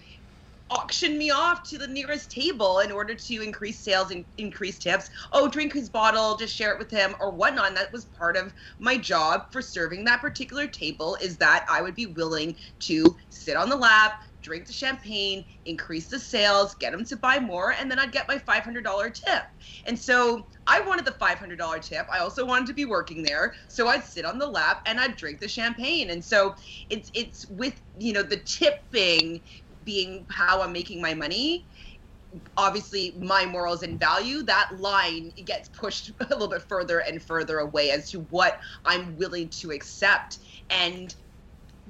auction 0.70 1.18
me 1.18 1.30
off 1.30 1.68
to 1.68 1.78
the 1.78 1.88
nearest 1.88 2.30
table 2.30 2.78
in 2.78 2.92
order 2.92 3.12
to 3.14 3.42
increase 3.42 3.82
sales 3.82 4.12
and 4.12 4.24
increase 4.38 4.78
tips. 4.78 5.10
Oh, 5.32 5.48
drink 5.48 5.72
his 5.72 5.90
bottle, 5.90 6.36
just 6.36 6.54
share 6.54 6.72
it 6.72 6.78
with 6.78 6.90
him 6.90 7.16
or 7.20 7.32
whatnot. 7.32 7.66
And 7.68 7.76
that 7.76 7.92
was 7.92 8.04
part 8.04 8.36
of 8.36 8.54
my 8.78 8.96
job 8.96 9.46
for 9.52 9.60
serving 9.60 10.04
that 10.04 10.20
particular 10.20 10.68
table 10.68 11.16
is 11.20 11.36
that 11.38 11.66
I 11.68 11.82
would 11.82 11.96
be 11.96 12.06
willing 12.06 12.56
to 12.80 13.16
sit 13.30 13.56
on 13.56 13.68
the 13.68 13.76
lap, 13.76 14.14
drink 14.42 14.66
the 14.66 14.72
champagne, 14.72 15.44
increase 15.64 16.08
the 16.08 16.18
sales, 16.18 16.74
get 16.76 16.92
them 16.92 17.04
to 17.04 17.16
buy 17.16 17.38
more, 17.38 17.72
and 17.72 17.90
then 17.90 17.98
I'd 17.98 18.12
get 18.12 18.28
my 18.28 18.38
$500 18.38 19.14
tip. 19.14 19.42
And 19.86 19.98
so 19.98 20.46
I 20.66 20.80
wanted 20.80 21.04
the 21.04 21.12
$500 21.12 21.82
tip. 21.82 22.06
I 22.12 22.18
also 22.18 22.44
wanted 22.46 22.66
to 22.68 22.74
be 22.74 22.84
working 22.84 23.22
there, 23.22 23.54
so 23.68 23.88
I'd 23.88 24.04
sit 24.04 24.24
on 24.24 24.38
the 24.38 24.46
lap 24.46 24.82
and 24.86 25.00
I'd 25.00 25.16
drink 25.16 25.40
the 25.40 25.48
champagne. 25.48 26.10
And 26.10 26.24
so 26.24 26.54
it's 26.88 27.10
it's 27.14 27.48
with 27.48 27.80
you 27.98 28.12
know 28.12 28.22
the 28.22 28.38
tipping 28.38 29.42
being 29.84 30.26
how 30.30 30.62
I'm 30.62 30.72
making 30.72 31.00
my 31.00 31.14
money. 31.14 31.66
Obviously, 32.56 33.16
my 33.20 33.44
morals 33.44 33.82
and 33.82 33.98
value, 33.98 34.42
that 34.44 34.68
line 34.78 35.32
gets 35.44 35.68
pushed 35.68 36.10
a 36.20 36.28
little 36.28 36.48
bit 36.48 36.62
further 36.68 37.00
and 37.00 37.22
further 37.22 37.58
away 37.58 37.90
as 37.90 38.10
to 38.10 38.20
what 38.30 38.58
I'm 38.84 39.16
willing 39.16 39.48
to 39.60 39.72
accept. 39.72 40.38
And 40.68 41.14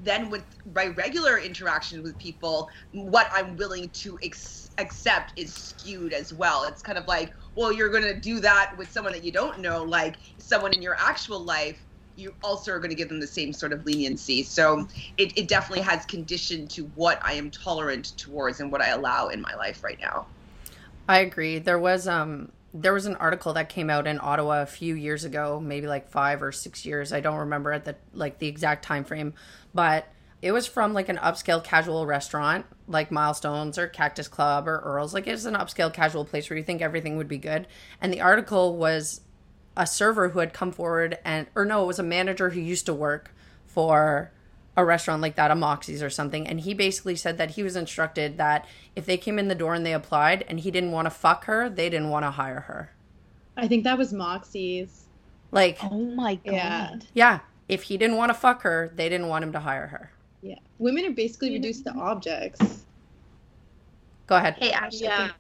then 0.05 0.31
with 0.31 0.45
my 0.75 0.89
regular 0.89 1.39
interaction 1.39 2.03
with 2.03 2.19
people, 2.19 2.69
what 2.93 3.29
I'm 3.33 3.57
willing 3.57 3.91
to 3.91 4.19
ex- 4.23 4.71
accept 4.79 5.33
is 5.37 5.55
skewed 5.55 6.13
as 6.13 6.33
well. 6.33 6.65
It's 6.65 6.83
kind 6.83 6.99
of 6.99 7.07
like, 7.07 7.33
well, 7.57 7.73
you're 7.73 7.91
going 7.91 8.05
to 8.05 8.19
do 8.19 8.41
that 8.41 8.73
with 8.79 8.91
someone 8.91 9.13
that 9.13 9.25
you 9.25 9.33
don't 9.33 9.61
know, 9.61 9.83
like 9.83 10.17
someone 10.39 10.73
in 10.73 10.83
your 10.83 10.97
actual 10.99 11.41
life. 11.45 11.87
you 12.17 12.35
also 12.43 12.73
are 12.73 12.79
going 12.79 12.91
to 12.91 12.97
give 12.97 13.09
them 13.09 13.21
the 13.21 13.27
same 13.27 13.53
sort 13.53 13.73
of 13.73 13.85
leniency. 13.87 14.43
So 14.43 14.87
it, 15.17 15.37
it 15.39 15.49
definitely 15.49 15.85
has 15.85 16.05
conditioned 16.07 16.71
to 16.73 16.85
what 16.95 17.19
I 17.25 17.35
am 17.35 17.51
tolerant 17.51 18.13
towards 18.17 18.61
and 18.61 18.71
what 18.71 18.83
I 18.83 18.89
allow 18.91 19.29
in 19.29 19.41
my 19.41 19.55
life 19.55 19.83
right 19.83 19.99
now. 20.01 20.27
I 21.09 21.19
agree. 21.21 21.59
There 21.59 21.79
was 21.79 22.07
um 22.09 22.53
there 22.73 22.93
was 22.93 23.07
an 23.07 23.17
article 23.17 23.53
that 23.55 23.69
came 23.69 23.91
out 23.91 24.07
in 24.07 24.21
Ottawa 24.21 24.63
a 24.63 24.67
few 24.67 24.95
years 24.95 25.25
ago, 25.25 25.61
maybe 25.61 25.87
like 25.87 26.09
5 26.09 26.43
or 26.43 26.53
6 26.53 26.87
years. 26.87 27.13
I 27.13 27.21
don't 27.21 27.39
remember 27.39 27.73
at 27.73 27.85
the 27.85 27.97
like 28.13 28.39
the 28.39 28.47
exact 28.47 28.85
time 28.85 29.05
frame, 29.05 29.35
but 29.75 30.07
it 30.43 30.53
was 30.53 30.67
from 30.67 30.95
like 30.95 31.09
an 31.09 31.19
upscale 31.19 31.63
casual 31.63 32.07
restaurant 32.07 32.65
like 32.87 33.11
Milestones 33.11 33.77
or 33.77 33.87
Cactus 33.87 34.29
Club 34.29 34.69
or 34.69 34.79
Earl's. 34.79 35.13
Like 35.13 35.27
it's 35.27 35.45
an 35.45 35.55
upscale 35.55 35.93
casual 35.93 36.25
place 36.25 36.49
where 36.49 36.57
you 36.57 36.65
think 36.65 36.81
everything 36.81 37.17
would 37.17 37.29
be 37.29 37.39
good. 37.39 37.67
And 38.01 38.13
the 38.13 38.21
article 38.21 38.77
was 38.77 39.21
a 39.77 39.87
server 39.87 40.31
who 40.31 40.39
had 40.39 40.53
come 40.53 40.73
forward 40.73 41.19
and 41.25 41.47
or 41.55 41.65
no, 41.65 41.83
it 41.83 41.87
was 41.87 41.99
a 41.99 42.05
manager 42.05 42.51
who 42.51 42.61
used 42.61 42.87
to 42.87 42.95
work 42.95 43.35
for 43.67 44.33
a 44.81 44.85
restaurant 44.85 45.23
like 45.23 45.37
that, 45.37 45.51
a 45.51 45.55
Moxie's 45.55 46.03
or 46.03 46.11
something, 46.11 46.47
and 46.47 46.61
he 46.61 46.75
basically 46.75 47.17
said 47.17 47.39
that 47.39 47.53
he 47.53 47.63
was 47.63 47.77
instructed 47.77 48.39
that 48.39 48.67
if 48.97 49.07
they 49.07 49.17
came 49.17 49.39
in 49.39 49.49
the 49.49 49.55
door 49.55 49.75
and 49.75 49.85
they 49.85 49.95
applied 49.95 50.45
and 50.49 50.61
he 50.61 50.71
didn't 50.71 50.93
want 50.93 51.07
to 51.07 51.11
fuck 51.11 51.45
her, 51.45 51.69
they 51.69 51.89
didn't 51.89 52.11
want 52.11 52.25
to 52.25 52.31
hire 52.31 52.61
her. 52.61 52.91
I 53.57 53.69
think 53.69 53.85
that 53.85 53.99
was 53.99 54.13
Moxie's. 54.13 55.05
Like, 55.53 55.79
Oh 55.83 55.99
my 55.99 56.37
god. 56.37 56.45
Yeah. 56.45 56.99
yeah, 57.15 57.39
if 57.69 57.83
he 57.85 57.97
didn't 57.97 58.17
want 58.17 58.31
to 58.31 58.35
fuck 58.35 58.63
her, 58.63 58.93
they 58.95 59.09
didn't 59.09 59.29
want 59.29 59.45
him 59.45 59.53
to 59.53 59.61
hire 59.61 59.87
her. 59.87 60.11
Yeah. 60.43 60.57
Women 60.79 61.05
are 61.07 61.13
basically 61.13 61.53
reduced 61.53 61.85
to 61.85 61.93
objects. 61.93 62.85
Go 64.27 64.37
ahead. 64.37 64.57
Hey, 64.59 64.73
Ashley. 64.73 65.07
Yeah. 65.07 65.31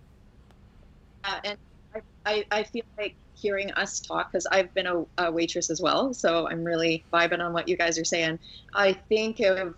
Uh, 1.24 1.40
and 1.44 1.59
I, 1.94 2.00
I, 2.26 2.44
I 2.50 2.62
feel 2.64 2.85
like 2.98 3.14
hearing 3.40 3.70
us 3.72 4.00
talk 4.00 4.31
because 4.31 4.46
I've 4.46 4.72
been 4.74 4.87
a, 4.87 5.05
a 5.18 5.33
waitress 5.33 5.70
as 5.70 5.81
well, 5.81 6.12
so 6.14 6.48
I'm 6.48 6.64
really 6.64 7.05
vibing 7.12 7.40
on 7.40 7.53
what 7.53 7.68
you 7.68 7.76
guys 7.76 7.98
are 7.98 8.05
saying. 8.05 8.38
I 8.74 8.92
think 9.09 9.40
of 9.40 9.74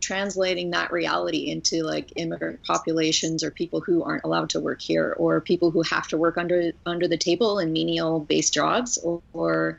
translating 0.00 0.70
that 0.70 0.92
reality 0.92 1.50
into 1.50 1.82
like 1.82 2.12
immigrant 2.16 2.60
populations 2.66 3.44
or 3.44 3.50
people 3.50 3.80
who 3.80 4.02
aren't 4.02 4.24
allowed 4.24 4.50
to 4.50 4.60
work 4.60 4.80
here 4.80 5.14
or 5.18 5.40
people 5.40 5.70
who 5.70 5.82
have 5.82 6.08
to 6.08 6.16
work 6.16 6.38
under 6.38 6.72
under 6.86 7.06
the 7.06 7.16
table 7.16 7.58
in 7.58 7.72
menial 7.72 8.20
based 8.20 8.54
jobs 8.54 8.98
or, 8.98 9.22
or 9.32 9.78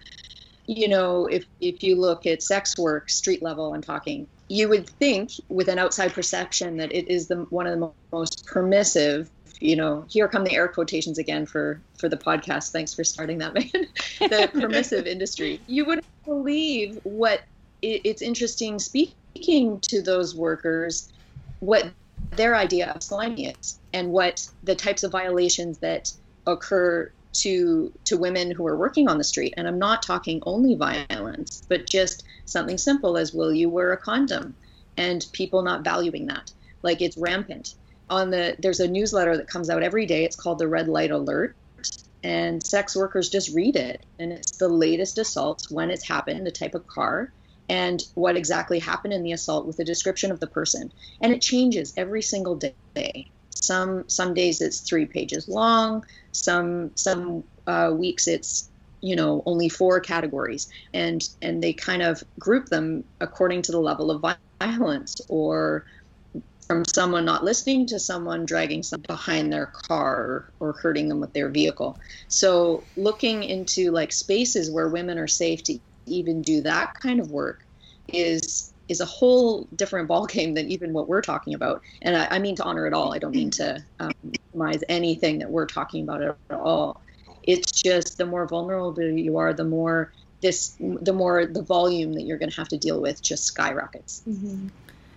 you 0.67 0.87
know 0.87 1.25
if 1.27 1.45
if 1.59 1.81
you 1.83 1.95
look 1.95 2.25
at 2.25 2.43
sex 2.43 2.77
work 2.77 3.09
street 3.09 3.41
level 3.41 3.73
i'm 3.73 3.81
talking 3.81 4.27
you 4.47 4.69
would 4.69 4.87
think 4.87 5.31
with 5.49 5.67
an 5.67 5.79
outside 5.79 6.13
perception 6.13 6.77
that 6.77 6.93
it 6.93 7.09
is 7.09 7.27
the 7.27 7.37
one 7.49 7.67
of 7.67 7.79
the 7.79 7.91
most 8.11 8.45
permissive 8.45 9.29
you 9.59 9.75
know 9.75 10.05
here 10.09 10.27
come 10.27 10.43
the 10.43 10.53
air 10.53 10.67
quotations 10.67 11.17
again 11.17 11.45
for 11.45 11.81
for 11.97 12.09
the 12.09 12.17
podcast. 12.17 12.71
Thanks 12.71 12.93
for 12.93 13.03
starting 13.03 13.37
that 13.39 13.53
man. 13.53 13.69
The 14.19 14.49
permissive 14.53 15.07
industry. 15.07 15.59
You 15.67 15.85
wouldn't 15.85 16.05
believe 16.25 16.99
what 17.03 17.41
it, 17.81 18.01
it's 18.03 18.21
interesting 18.21 18.79
speaking 18.79 19.79
to 19.89 20.01
those 20.01 20.35
workers 20.35 21.11
what 21.59 21.91
their 22.31 22.55
idea 22.55 22.91
of 22.91 23.01
slimy 23.03 23.47
is 23.47 23.79
and 23.93 24.11
what 24.11 24.47
the 24.63 24.75
types 24.75 25.03
of 25.03 25.11
violations 25.11 25.77
that 25.79 26.11
occur 26.47 27.11
to 27.33 27.91
to 28.05 28.17
women 28.17 28.51
who 28.51 28.65
are 28.67 28.77
working 28.77 29.07
on 29.07 29.17
the 29.17 29.23
street. 29.23 29.53
And 29.57 29.67
i'm 29.67 29.79
not 29.79 30.03
talking 30.03 30.41
only 30.45 30.75
violence 30.75 31.63
but 31.67 31.87
just 31.87 32.23
something 32.45 32.77
simple 32.77 33.17
as 33.17 33.33
will 33.33 33.53
you 33.53 33.69
wear 33.69 33.91
a 33.91 33.97
condom 33.97 34.55
and 34.97 35.25
people 35.33 35.61
not 35.61 35.83
valuing 35.83 36.27
that. 36.27 36.51
Like 36.81 37.01
it's 37.01 37.17
rampant 37.17 37.75
on 38.09 38.29
the 38.29 38.55
there's 38.59 38.79
a 38.79 38.87
newsletter 38.87 39.37
that 39.37 39.47
comes 39.47 39.69
out 39.69 39.83
every 39.83 40.05
day. 40.05 40.23
It's 40.23 40.35
called 40.35 40.59
the 40.59 40.67
red 40.67 40.87
light 40.87 41.11
alert. 41.11 41.55
And 42.23 42.65
sex 42.65 42.95
workers 42.95 43.29
just 43.29 43.53
read 43.53 43.75
it. 43.75 44.05
And 44.17 44.31
it's 44.31 44.57
the 44.57 44.67
latest 44.67 45.17
assaults 45.19 45.69
when 45.69 45.91
it's 45.91 46.07
happened 46.07 46.45
the 46.45 46.51
type 46.51 46.73
of 46.73 46.87
car 46.87 47.31
and 47.69 48.01
what 48.15 48.35
exactly 48.35 48.79
happened 48.79 49.13
in 49.13 49.23
the 49.23 49.31
assault 49.31 49.65
with 49.65 49.79
a 49.79 49.83
description 49.83 50.31
of 50.31 50.39
the 50.39 50.47
person. 50.47 50.91
And 51.21 51.33
it 51.33 51.41
changes 51.41 51.93
every 51.97 52.21
single 52.21 52.59
day. 52.95 53.31
Some 53.49 54.05
some 54.07 54.33
days 54.33 54.61
it's 54.61 54.81
three 54.81 55.05
pages 55.05 55.47
long. 55.47 56.03
Some 56.31 56.91
some 56.95 57.43
uh, 57.67 57.91
weeks 57.95 58.27
it's 58.27 58.69
you 59.01 59.15
know 59.15 59.43
only 59.45 59.69
four 59.69 59.99
categories. 59.99 60.67
And 60.93 61.21
and 61.41 61.61
they 61.61 61.73
kind 61.73 62.01
of 62.01 62.23
group 62.39 62.67
them 62.67 63.03
according 63.21 63.63
to 63.63 63.71
the 63.71 63.79
level 63.79 64.11
of 64.11 64.23
violence 64.61 65.19
or 65.29 65.85
from 66.67 66.83
someone 66.85 67.25
not 67.25 67.43
listening 67.43 67.85
to 67.87 67.99
someone 67.99 68.45
dragging 68.45 68.83
someone 68.83 69.05
behind 69.07 69.53
their 69.53 69.67
car 69.67 70.51
or, 70.59 70.73
hurting 70.73 71.07
them 71.07 71.19
with 71.19 71.31
their 71.33 71.49
vehicle. 71.49 71.97
So 72.27 72.83
looking 72.97 73.43
into 73.43 73.91
like 73.91 74.11
spaces 74.11 74.69
where 74.69 74.89
women 74.89 75.17
are 75.17 75.27
safe 75.27 75.63
to 75.63 75.79
even 76.05 76.41
do 76.41 76.61
that 76.61 76.93
kind 76.95 77.19
of 77.19 77.31
work 77.31 77.65
is 78.07 78.73
is 78.87 79.01
a 79.01 79.05
whole 79.05 79.67
different 79.75 80.07
ballgame 80.07 80.53
than 80.53 80.69
even 80.69 80.93
what 80.93 81.07
we're 81.07 81.21
talking 81.21 81.55
about. 81.55 81.81
And 82.03 82.15
I, 82.15 82.27
I 82.31 82.39
mean 82.39 82.55
to 82.57 82.63
honor 82.63 82.85
it 82.85 82.93
all. 82.93 83.13
I 83.13 83.17
don't 83.17 83.33
mean 83.33 83.49
to 83.51 83.83
um, 83.99 84.11
minimize 84.53 84.83
anything 84.89 85.39
that 85.39 85.49
we're 85.49 85.65
talking 85.65 86.03
about 86.03 86.21
at 86.21 86.37
all. 86.51 87.01
It's 87.43 87.71
just 87.71 88.17
the 88.17 88.25
more 88.25 88.47
vulnerable 88.47 89.01
you 89.01 89.37
are 89.37 89.53
the 89.53 89.63
more 89.63 90.11
this 90.41 90.75
the 90.79 91.13
more 91.13 91.45
the 91.45 91.63
volume 91.63 92.13
that 92.13 92.23
you're 92.23 92.37
going 92.37 92.51
to 92.51 92.57
have 92.57 92.67
to 92.69 92.77
deal 92.77 93.01
with 93.01 93.21
just 93.21 93.45
skyrockets 93.45 94.21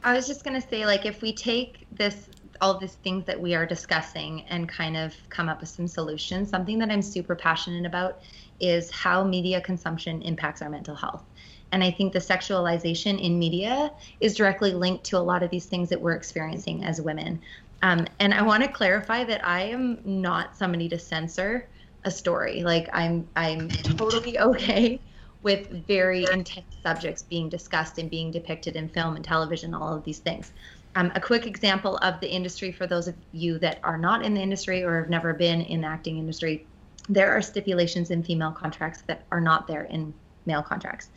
I 0.09 0.15
was 0.15 0.27
just 0.27 0.43
gonna 0.43 0.61
say, 0.61 0.87
like, 0.87 1.05
if 1.05 1.21
we 1.21 1.35
take 1.35 1.87
this, 1.93 2.31
all 2.63 2.79
these 2.79 2.95
things 2.95 3.27
that 3.27 3.39
we 3.39 3.55
are 3.55 3.67
discussing, 3.67 4.41
and 4.49 4.67
kind 4.67 4.97
of 4.97 5.15
come 5.29 5.51
up 5.51 5.61
with 5.61 5.69
some 5.69 5.87
solutions, 5.87 6.49
something 6.49 6.79
that 6.79 6.91
I'm 6.91 7.03
super 7.03 7.37
passionate 7.37 7.85
about 7.85 8.21
is 8.59 8.91
how 8.91 9.23
media 9.23 9.61
consumption 9.61 10.23
impacts 10.23 10.63
our 10.63 10.71
mental 10.71 10.95
health. 10.95 11.25
And 11.73 11.85
I 11.85 11.91
think 11.91 12.15
the 12.15 12.21
sexualization 12.21 13.21
in 13.23 13.39
media 13.39 13.93
is 14.21 14.35
directly 14.35 14.73
linked 14.73 15.05
to 15.05 15.19
a 15.19 15.21
lot 15.21 15.43
of 15.43 15.51
these 15.51 15.67
things 15.67 15.91
that 15.91 16.01
we're 16.01 16.15
experiencing 16.15 16.85
as 16.85 17.03
women. 17.03 17.43
Um, 17.83 18.07
and 18.19 18.33
I 18.33 18.41
want 18.41 18.63
to 18.63 18.69
clarify 18.71 19.25
that 19.25 19.47
I 19.47 19.65
am 19.65 20.01
not 20.05 20.57
somebody 20.57 20.89
to 20.89 20.99
censor 20.99 21.69
a 22.05 22.11
story. 22.11 22.63
Like 22.63 22.89
I'm, 22.95 23.29
I'm 23.37 23.69
totally 23.69 24.39
okay 24.51 25.03
with 25.43 25.87
very 25.87 26.25
intense 26.33 26.68
subjects 26.83 27.23
being 27.23 27.49
discussed 27.49 27.99
and 27.99 28.11
being 28.11 28.31
depicted 28.31 28.77
in 28.77 28.89
film 28.89 29.17
and 29.17 29.25
television, 29.25 29.75
all 29.75 29.95
of 29.95 30.05
these 30.05 30.19
things. 30.19 30.53
Um, 30.95 31.13
a 31.15 31.21
quick 31.21 31.47
example 31.47 31.99
of 31.99 32.19
the 32.21 32.29
industry 32.29 32.73
for 32.73 32.87
those 32.87 33.09
of 33.09 33.15
you 33.33 33.59
that 33.59 33.79
are 33.83 33.99
not 33.99 34.25
in 34.25 34.35
the 34.35 34.41
industry 34.41 34.83
or 34.83 35.01
have 35.01 35.11
never 35.11 35.35
been 35.35 35.61
in 35.63 35.83
the 35.83 35.87
acting 35.87 36.19
industry, 36.19 36.67
there 37.09 37.31
are 37.31 37.43
stipulations 37.43 38.11
in 38.11 38.23
female 38.23 38.53
contracts 38.53 39.03
that 39.07 39.25
are 39.31 39.41
not 39.41 39.67
there 39.67 39.85
in 39.85 40.13
male 40.47 40.63
contracts. 40.63 41.11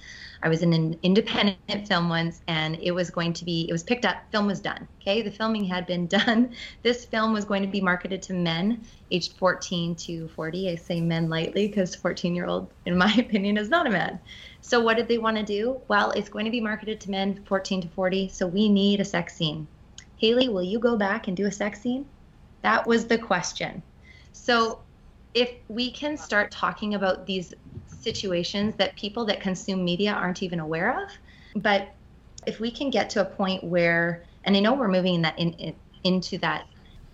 I 0.43 0.49
was 0.49 0.63
in 0.63 0.73
an 0.73 0.99
independent 1.03 1.87
film 1.87 2.09
once 2.09 2.41
and 2.47 2.77
it 2.81 2.91
was 2.91 3.11
going 3.11 3.33
to 3.33 3.45
be, 3.45 3.67
it 3.69 3.71
was 3.71 3.83
picked 3.83 4.05
up, 4.05 4.17
film 4.31 4.47
was 4.47 4.59
done. 4.59 4.87
Okay, 5.01 5.21
the 5.21 5.29
filming 5.29 5.65
had 5.65 5.85
been 5.85 6.07
done. 6.19 6.55
This 6.81 7.05
film 7.05 7.33
was 7.33 7.45
going 7.45 7.61
to 7.61 7.67
be 7.67 7.81
marketed 7.81 8.21
to 8.23 8.33
men 8.33 8.83
aged 9.11 9.33
14 9.37 9.95
to 9.95 10.27
40. 10.29 10.69
I 10.69 10.75
say 10.75 10.99
men 10.99 11.29
lightly 11.29 11.67
because 11.67 11.93
14 11.95 12.33
year 12.33 12.47
old, 12.47 12.71
in 12.85 12.97
my 12.97 13.13
opinion, 13.17 13.57
is 13.57 13.69
not 13.69 13.87
a 13.87 13.91
man. 13.91 14.19
So, 14.61 14.79
what 14.79 14.97
did 14.97 15.07
they 15.07 15.17
want 15.17 15.37
to 15.37 15.43
do? 15.43 15.79
Well, 15.87 16.11
it's 16.11 16.29
going 16.29 16.45
to 16.45 16.51
be 16.51 16.61
marketed 16.61 16.99
to 17.01 17.11
men 17.11 17.43
14 17.45 17.81
to 17.81 17.87
40. 17.89 18.29
So, 18.29 18.47
we 18.47 18.69
need 18.69 18.99
a 18.99 19.05
sex 19.05 19.35
scene. 19.35 19.67
Haley, 20.17 20.49
will 20.49 20.63
you 20.63 20.79
go 20.79 20.95
back 20.95 21.27
and 21.27 21.35
do 21.35 21.47
a 21.47 21.51
sex 21.51 21.81
scene? 21.81 22.05
That 22.61 22.85
was 22.85 23.07
the 23.07 23.17
question. 23.17 23.81
So, 24.33 24.79
if 25.33 25.51
we 25.67 25.91
can 25.91 26.17
start 26.17 26.51
talking 26.51 26.93
about 26.95 27.25
these 27.25 27.53
situations 28.01 28.75
that 28.75 28.95
people 28.95 29.25
that 29.25 29.39
consume 29.39 29.85
media 29.85 30.11
aren't 30.11 30.43
even 30.43 30.59
aware 30.59 31.03
of, 31.03 31.09
but 31.61 31.93
if 32.47 32.59
we 32.59 32.71
can 32.71 32.89
get 32.89 33.09
to 33.11 33.21
a 33.21 33.25
point 33.25 33.63
where, 33.63 34.23
and 34.43 34.57
I 34.57 34.59
know 34.59 34.73
we're 34.73 34.87
moving 34.87 35.15
in 35.15 35.21
that 35.21 35.37
in, 35.37 35.53
in, 35.53 35.75
into 36.03 36.37
that 36.39 36.65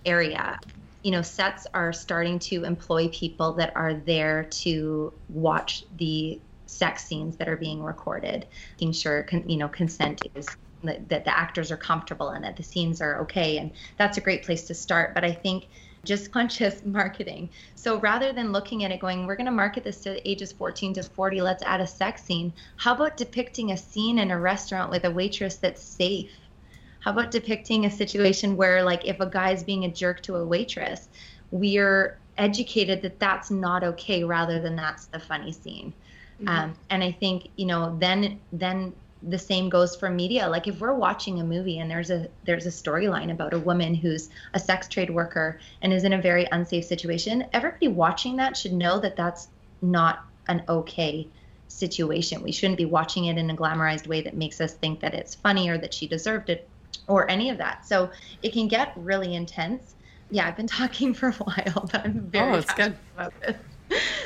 area, 0.06 0.60
you 1.04 1.12
know, 1.12 1.22
sets 1.22 1.68
are 1.74 1.94
starting 1.94 2.40
to 2.40 2.64
employ 2.64 3.10
people 3.10 3.54
that 3.54 3.76
are 3.76 3.94
there 3.94 4.46
to 4.46 5.14
watch 5.30 5.84
the 5.98 6.40
sex 6.66 7.06
scenes 7.06 7.38
that 7.38 7.48
are 7.48 7.58
being 7.58 7.84
recorded, 7.84 8.46
making 8.76 8.94
sure, 8.94 9.24
con, 9.24 9.48
you 9.48 9.58
know, 9.58 9.68
consent 9.68 10.22
is 10.36 10.48
that, 10.84 11.08
that 11.10 11.26
the 11.26 11.38
actors 11.38 11.72
are 11.72 11.78
comfortable 11.78 12.30
and 12.30 12.44
that 12.44 12.56
the 12.56 12.64
scenes 12.64 13.02
are 13.02 13.22
okay, 13.22 13.58
and 13.58 13.72
that's 13.98 14.18
a 14.18 14.22
great 14.22 14.44
place 14.44 14.64
to 14.64 14.74
start. 14.74 15.14
But 15.14 15.24
I 15.24 15.32
think 15.32 15.68
just 16.08 16.32
conscious 16.38 16.84
marketing. 16.86 17.50
So 17.76 18.00
rather 18.00 18.34
than 18.34 18.52
looking 18.52 18.84
at 18.84 18.92
it 18.92 19.00
going, 19.00 19.28
we're 19.28 19.36
going 19.36 19.46
to 19.46 19.52
market 19.52 19.84
this 19.84 20.02
to 20.02 20.28
ages 20.28 20.52
14 20.52 20.94
to 20.96 21.04
40, 21.04 21.42
let's 21.42 21.64
add 21.64 21.82
a 21.82 21.88
sex 21.88 22.24
scene. 22.24 22.54
How 22.78 22.96
about 22.96 23.18
depicting 23.18 23.72
a 23.72 23.78
scene 23.78 24.20
in 24.20 24.32
a 24.32 24.40
restaurant 24.40 24.90
with 24.90 25.06
a 25.06 25.12
waitress 25.12 25.58
that's 25.58 25.82
safe? 25.82 26.32
How 27.00 27.12
about 27.12 27.32
depicting 27.32 27.86
a 27.86 27.92
situation 27.92 28.58
where, 28.58 28.84
like, 28.84 29.06
if 29.06 29.20
a 29.20 29.26
guy's 29.28 29.64
being 29.64 29.86
a 29.86 29.92
jerk 29.92 30.22
to 30.24 30.36
a 30.36 30.46
waitress, 30.46 31.10
we're 31.52 32.18
educated 32.38 33.02
that 33.02 33.20
that's 33.20 33.52
not 33.52 33.84
okay 33.84 34.24
rather 34.24 34.62
than 34.62 34.76
that's 34.76 35.06
the 35.06 35.20
funny 35.20 35.52
scene. 35.52 35.94
Mm-hmm. 36.42 36.50
Um, 36.50 36.76
and 36.90 37.04
I 37.04 37.12
think, 37.12 37.50
you 37.56 37.66
know, 37.66 37.96
then, 38.00 38.40
then 38.52 38.94
the 39.24 39.38
same 39.38 39.68
goes 39.68 39.96
for 39.96 40.10
media 40.10 40.48
like 40.48 40.68
if 40.68 40.80
we're 40.80 40.94
watching 40.94 41.40
a 41.40 41.44
movie 41.44 41.80
and 41.80 41.90
there's 41.90 42.12
a 42.12 42.28
there's 42.46 42.66
a 42.66 42.70
storyline 42.70 43.32
about 43.32 43.54
a 43.54 43.60
woman 43.60 43.96
who's 43.96 44.30
a 44.54 44.60
sex 44.60 44.88
trade 44.88 45.10
worker 45.10 45.60
and 45.82 45.92
is 45.92 46.04
in 46.04 46.14
a 46.14 46.22
very 46.22 46.48
unsafe 46.52 46.86
situation 46.86 47.44
everybody 47.52 47.88
watching 47.88 48.36
that 48.36 48.56
should 48.56 48.74
know 48.74 49.00
that 49.00 49.16
that's 49.16 49.48
not 49.82 50.24
an 50.48 50.64
okay 50.70 51.28
situation. 51.68 52.42
We 52.42 52.52
shouldn't 52.52 52.78
be 52.78 52.86
watching 52.86 53.26
it 53.26 53.38
in 53.38 53.50
a 53.50 53.56
glamorized 53.56 54.08
way 54.08 54.22
that 54.22 54.36
makes 54.36 54.62
us 54.62 54.74
think 54.74 55.00
that 55.02 55.14
it's 55.14 55.36
funny 55.36 55.70
or 55.70 55.78
that 55.78 55.94
she 55.94 56.08
deserved 56.08 56.50
it 56.50 56.68
or 57.08 57.30
any 57.30 57.50
of 57.50 57.58
that. 57.58 57.86
So 57.86 58.10
it 58.42 58.54
can 58.54 58.68
get 58.68 58.94
really 58.96 59.36
intense. 59.36 59.96
Yeah, 60.30 60.48
I've 60.48 60.58
been 60.58 60.68
talking 60.82 61.14
for 61.14 61.30
a 61.30 61.34
while, 61.34 61.90
but 61.92 62.06
I'm 62.06 62.22
very 62.22 62.54
oh, 62.54 62.58
it's 62.58 62.74
good. 62.74 62.96
about 63.16 63.34
this. 63.42 63.56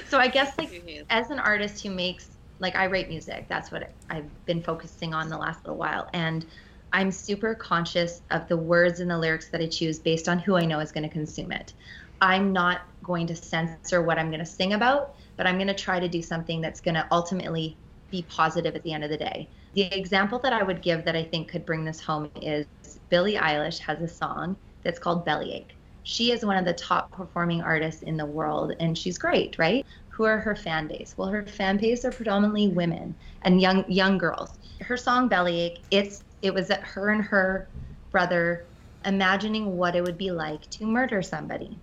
So 0.10 0.18
I 0.18 0.28
guess 0.28 0.58
like 0.58 1.06
as 1.10 1.30
an 1.30 1.40
artist 1.40 1.84
who 1.84 1.92
makes 1.92 2.30
like 2.62 2.76
I 2.76 2.88
write 2.88 3.10
music, 3.10 3.48
that's 3.50 3.72
what 3.72 3.92
I've 4.10 4.46
been 4.46 4.62
focusing 4.62 5.14
on 5.14 5.28
the 5.30 5.38
last 5.38 5.66
little 5.66 5.78
while 5.78 6.08
and 6.14 6.46
I'm 6.94 7.12
super 7.12 7.56
conscious 7.56 8.22
of 8.32 8.48
the 8.48 8.58
words 8.58 9.00
and 9.00 9.10
the 9.10 9.18
lyrics 9.18 9.50
that 9.50 9.62
I 9.62 9.68
choose 9.68 9.98
based 9.98 10.30
on 10.30 10.40
who 10.40 10.58
I 10.58 10.66
know 10.66 10.80
is 10.80 10.92
going 10.92 11.08
to 11.08 11.10
consume 11.10 11.52
it. 11.52 11.74
I'm 12.22 12.54
not 12.54 12.82
going 13.04 13.28
to 13.28 13.36
censor 13.36 14.02
what 14.02 14.20
I'm 14.20 14.28
going 14.28 14.42
to 14.42 14.46
sing 14.46 14.74
about, 14.74 15.16
but 15.38 15.48
I'm 15.48 15.56
going 15.56 15.68
to 15.68 15.74
try 15.74 16.00
to 16.00 16.08
do 16.08 16.22
something 16.22 16.62
that's 16.62 16.82
going 16.82 16.96
to 16.96 17.08
ultimately 17.12 17.78
be 18.12 18.24
positive 18.24 18.76
at 18.76 18.84
the 18.84 18.94
end 18.94 19.04
of 19.04 19.10
the 19.10 19.18
day. 19.18 19.48
The 19.74 19.84
example 19.98 20.38
that 20.40 20.54
I 20.54 20.64
would 20.64 20.82
give 20.82 21.06
that 21.06 21.16
I 21.16 21.24
think 21.24 21.48
could 21.48 21.66
bring 21.66 21.86
this 21.86 22.02
home 22.02 22.30
is 22.42 22.68
Billie 23.10 23.36
Eilish 23.36 23.80
has 23.80 24.02
a 24.02 24.08
song 24.08 24.58
that's 24.84 25.00
called 25.00 25.26
Bellyache. 25.26 25.74
She 26.04 26.32
is 26.32 26.44
one 26.44 26.58
of 26.58 26.66
the 26.66 26.74
top 26.74 27.12
performing 27.12 27.62
artists 27.62 28.02
in 28.02 28.18
the 28.18 28.26
world 28.26 28.74
and 28.80 28.98
she's 28.98 29.18
great, 29.18 29.58
right? 29.58 29.86
Who 30.22 30.28
are 30.28 30.38
her 30.38 30.56
fan 30.56 30.86
base? 30.86 31.16
Well, 31.18 31.30
her 31.30 31.44
fan 31.48 31.78
base 31.78 32.06
are 32.06 32.12
predominantly 32.12 32.68
women 32.68 33.16
and 33.42 33.60
young 33.60 33.84
young 33.88 34.20
girls. 34.20 34.52
Her 34.82 34.96
song 34.96 35.28
Bellyache, 35.28 35.80
it's 35.90 36.24
it 36.44 36.54
was 36.54 36.68
that 36.68 36.84
her 36.84 37.10
and 37.10 37.24
her 37.24 37.68
brother 38.12 38.68
imagining 39.04 39.78
what 39.78 39.96
it 39.96 40.04
would 40.04 40.20
be 40.20 40.30
like 40.30 40.70
to 40.70 40.86
murder 40.86 41.24
somebody. 41.24 41.76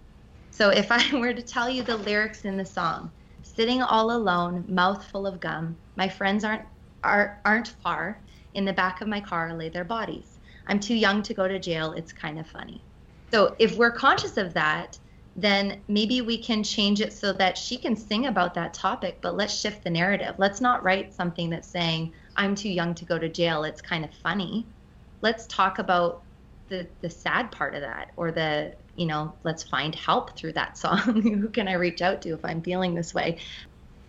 So 0.52 0.68
if 0.70 0.92
I 0.92 1.02
were 1.18 1.34
to 1.34 1.42
tell 1.42 1.68
you 1.68 1.82
the 1.82 1.96
lyrics 1.96 2.44
in 2.44 2.56
the 2.56 2.64
song, 2.64 3.10
sitting 3.42 3.82
all 3.82 4.12
alone, 4.12 4.64
mouth 4.68 5.04
full 5.04 5.26
of 5.26 5.40
gum, 5.40 5.76
my 5.96 6.08
friends 6.08 6.44
aren't 6.44 6.62
are, 7.02 7.40
aren't 7.44 7.66
far. 7.66 8.22
In 8.54 8.64
the 8.64 8.72
back 8.72 9.00
of 9.00 9.08
my 9.08 9.20
car 9.20 9.52
lay 9.52 9.68
their 9.68 9.82
bodies. 9.82 10.38
I'm 10.68 10.78
too 10.78 10.94
young 10.94 11.24
to 11.24 11.34
go 11.34 11.48
to 11.48 11.58
jail. 11.58 11.90
It's 11.90 12.12
kind 12.12 12.38
of 12.38 12.46
funny. 12.46 12.84
So 13.32 13.56
if 13.58 13.76
we're 13.76 13.90
conscious 13.90 14.36
of 14.36 14.54
that, 14.54 14.96
then 15.40 15.82
maybe 15.86 16.20
we 16.20 16.36
can 16.42 16.64
change 16.64 17.00
it 17.00 17.12
so 17.12 17.32
that 17.32 17.56
she 17.56 17.78
can 17.78 17.94
sing 17.94 18.26
about 18.26 18.54
that 18.54 18.74
topic, 18.74 19.20
but 19.22 19.36
let's 19.36 19.54
shift 19.56 19.84
the 19.84 19.90
narrative. 19.90 20.34
Let's 20.36 20.60
not 20.60 20.82
write 20.82 21.14
something 21.14 21.48
that's 21.48 21.70
saying, 21.70 22.12
I'm 22.34 22.56
too 22.56 22.68
young 22.68 22.92
to 22.96 23.04
go 23.04 23.20
to 23.20 23.28
jail. 23.28 23.62
It's 23.62 23.80
kind 23.80 24.04
of 24.04 24.12
funny. 24.12 24.66
Let's 25.22 25.46
talk 25.46 25.78
about 25.78 26.24
the 26.68 26.88
the 27.02 27.08
sad 27.08 27.52
part 27.52 27.76
of 27.76 27.82
that 27.82 28.08
or 28.16 28.32
the 28.32 28.74
you 28.94 29.06
know 29.06 29.34
let's 29.44 29.62
find 29.62 29.94
help 29.94 30.36
through 30.36 30.52
that 30.52 30.76
song 30.76 30.98
who 31.22 31.48
can 31.48 31.66
i 31.66 31.72
reach 31.72 32.02
out 32.02 32.20
to 32.20 32.34
if 32.34 32.44
i'm 32.44 32.60
feeling 32.60 32.94
this 32.94 33.14
way 33.14 33.38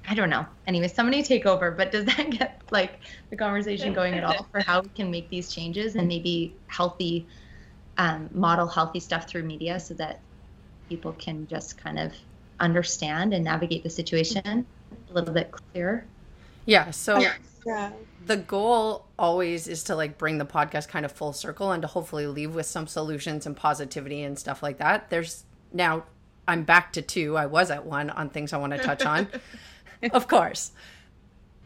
i 0.09 0.13
don't 0.13 0.29
know 0.29 0.45
anyway 0.67 0.89
somebody 0.89 1.23
take 1.23 1.45
over 1.45 1.71
but 1.71 1.89
does 1.89 2.03
that 2.03 2.29
get 2.37 2.61
like 2.69 2.99
the 3.29 3.37
conversation 3.37 3.93
going 3.93 4.13
at 4.13 4.25
all 4.25 4.45
for 4.51 4.59
how 4.59 4.81
we 4.81 4.89
can 4.89 5.09
make 5.09 5.29
these 5.29 5.53
changes 5.53 5.95
and 5.95 6.05
maybe 6.09 6.57
healthy 6.67 7.29
um, 7.95 8.29
model 8.33 8.67
healthy 8.67 8.99
stuff 8.99 9.29
through 9.29 9.43
media 9.43 9.79
so 9.79 9.93
that 9.93 10.23
people 10.89 11.13
can 11.13 11.47
just 11.47 11.77
kind 11.77 11.97
of 11.97 12.11
understand 12.59 13.33
and 13.33 13.45
navigate 13.45 13.83
the 13.83 13.89
situation 13.89 14.65
a 15.09 15.13
little 15.13 15.33
bit 15.33 15.49
clearer 15.51 16.03
yeah 16.65 16.91
so 16.91 17.17
yeah 17.65 17.91
the 18.25 18.37
goal 18.37 19.07
always 19.17 19.67
is 19.67 19.83
to 19.85 19.95
like 19.95 20.17
bring 20.17 20.37
the 20.37 20.45
podcast 20.45 20.87
kind 20.87 21.05
of 21.05 21.11
full 21.11 21.33
circle 21.33 21.71
and 21.71 21.81
to 21.81 21.87
hopefully 21.87 22.27
leave 22.27 22.53
with 22.53 22.65
some 22.65 22.85
solutions 22.85 23.45
and 23.45 23.55
positivity 23.55 24.21
and 24.21 24.37
stuff 24.37 24.61
like 24.61 24.77
that. 24.77 25.09
There's 25.09 25.45
now 25.73 26.03
I'm 26.47 26.63
back 26.63 26.93
to 26.93 27.01
two. 27.01 27.37
I 27.37 27.45
was 27.45 27.71
at 27.71 27.85
one 27.85 28.09
on 28.09 28.29
things 28.29 28.53
I 28.53 28.57
want 28.57 28.73
to 28.73 28.79
touch 28.79 29.03
on. 29.03 29.27
of 30.11 30.27
course. 30.27 30.71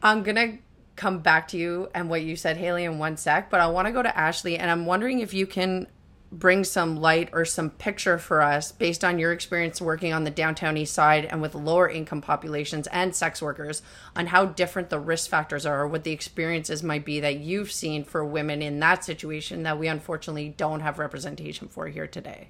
I'm 0.01 0.24
going 0.24 0.36
to 0.36 0.57
come 0.95 1.19
back 1.19 1.47
to 1.49 1.57
you 1.57 1.89
and 1.93 2.09
what 2.09 2.21
you 2.21 2.36
said, 2.36 2.57
Haley, 2.57 2.84
in 2.84 2.99
one 2.99 3.17
sec, 3.17 3.49
but 3.49 3.59
I 3.59 3.67
want 3.67 3.88
to 3.88 3.91
go 3.91 4.03
to 4.03 4.17
Ashley 4.17 4.57
and 4.57 4.69
I'm 4.69 4.86
wondering 4.86 5.19
if 5.19 5.34
you 5.34 5.47
can 5.47 5.88
bring 6.34 6.64
some 6.64 7.00
light 7.00 7.30
or 7.32 7.46
some 7.46 7.70
picture 7.70 8.18
for 8.18 8.42
us 8.42 8.72
based 8.72 9.04
on 9.04 9.20
your 9.20 9.32
experience 9.32 9.80
working 9.80 10.12
on 10.12 10.24
the 10.24 10.32
downtown 10.32 10.76
east 10.76 10.94
side 10.94 11.26
and 11.26 11.42
with 11.42 11.54
lower 11.54 11.88
income 11.88 12.22
populations 12.22 12.88
and 12.88 13.16
sex 13.16 13.42
workers 13.42 13.84
on 14.16 14.28
how 14.28 14.46
different 14.46 14.90
the 14.90 15.00
risk 15.00 15.30
factors 15.30 15.66
are 15.66 15.82
or 15.82 15.88
what 15.88 16.04
the 16.04 16.12
experiences 16.12 16.82
might 16.82 17.06
be 17.06 17.20
that 17.20 17.38
you've 17.38 17.72
seen 17.72 18.04
for 18.04 18.26
women 18.26 18.62
in 18.62 18.80
that 18.80 19.06
situation 19.06 19.64
that 19.64 19.78
we 19.78 19.88
unfortunately 19.88 20.54
don't 20.58 20.80
have 20.80 20.98
representation 20.98 21.68
for 21.68 21.88
here 21.88 22.08
today. 22.08 22.48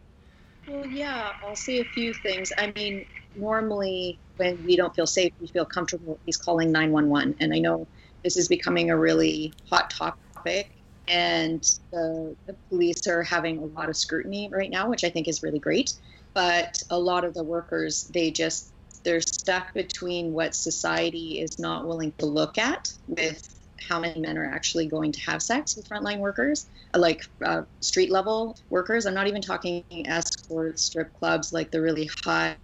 Well 0.68 0.88
yeah 0.88 1.34
i'll 1.44 1.56
say 1.56 1.80
a 1.80 1.86
few 1.86 2.14
things. 2.14 2.54
I 2.58 2.72
mean 2.72 3.06
normally 3.36 4.18
when 4.38 4.64
we 4.66 4.78
don't 4.78 4.96
feel 4.96 5.08
safe 5.08 5.34
we 5.42 5.48
feel 5.48 5.66
comfortable 5.66 6.18
he's 6.26 6.38
calling 6.38 6.72
911 6.72 7.36
and 7.40 7.54
i 7.54 7.60
know 7.60 7.88
this 8.24 8.38
is 8.38 8.48
becoming 8.48 8.92
a 8.92 8.98
really 8.98 9.52
hot 9.70 9.90
topic 9.90 10.70
and 11.08 11.64
the, 11.92 12.36
the 12.48 12.56
police 12.70 13.08
are 13.08 13.24
having 13.24 13.58
a 13.58 13.66
lot 13.66 13.90
of 13.90 13.98
scrutiny 13.98 14.50
right 14.52 14.70
now, 14.70 14.90
which 14.90 15.04
I 15.04 15.10
think 15.10 15.28
is 15.28 15.44
really 15.44 15.60
great. 15.60 15.94
But 16.34 16.82
a 16.90 16.98
lot 16.98 17.24
of 17.26 17.34
the 17.34 17.44
workers, 17.44 18.04
they 18.14 18.32
just 18.32 18.74
they're 19.04 19.22
stuck 19.22 19.74
between 19.74 20.32
what 20.34 20.56
society 20.56 21.40
is 21.42 21.60
not 21.60 21.86
willing 21.86 22.14
to 22.20 22.26
look 22.26 22.58
at 22.58 22.92
with 23.08 23.48
how 23.88 24.00
many 24.00 24.20
men 24.20 24.38
are 24.38 24.50
actually 24.50 24.88
going 24.88 25.12
to 25.12 25.20
have 25.22 25.42
sex 25.42 25.76
with 25.76 25.88
frontline 25.88 26.20
workers, 26.20 26.68
like 26.96 27.22
uh, 27.46 27.64
street 27.82 28.12
level 28.12 28.58
workers. 28.70 29.06
I'm 29.06 29.14
not 29.14 29.28
even 29.28 29.42
talking 29.42 29.84
escorts, 29.92 30.84
strip 30.84 31.12
clubs, 31.14 31.52
like 31.52 31.72
the 31.72 31.82
really 31.82 32.10
high 32.24 32.58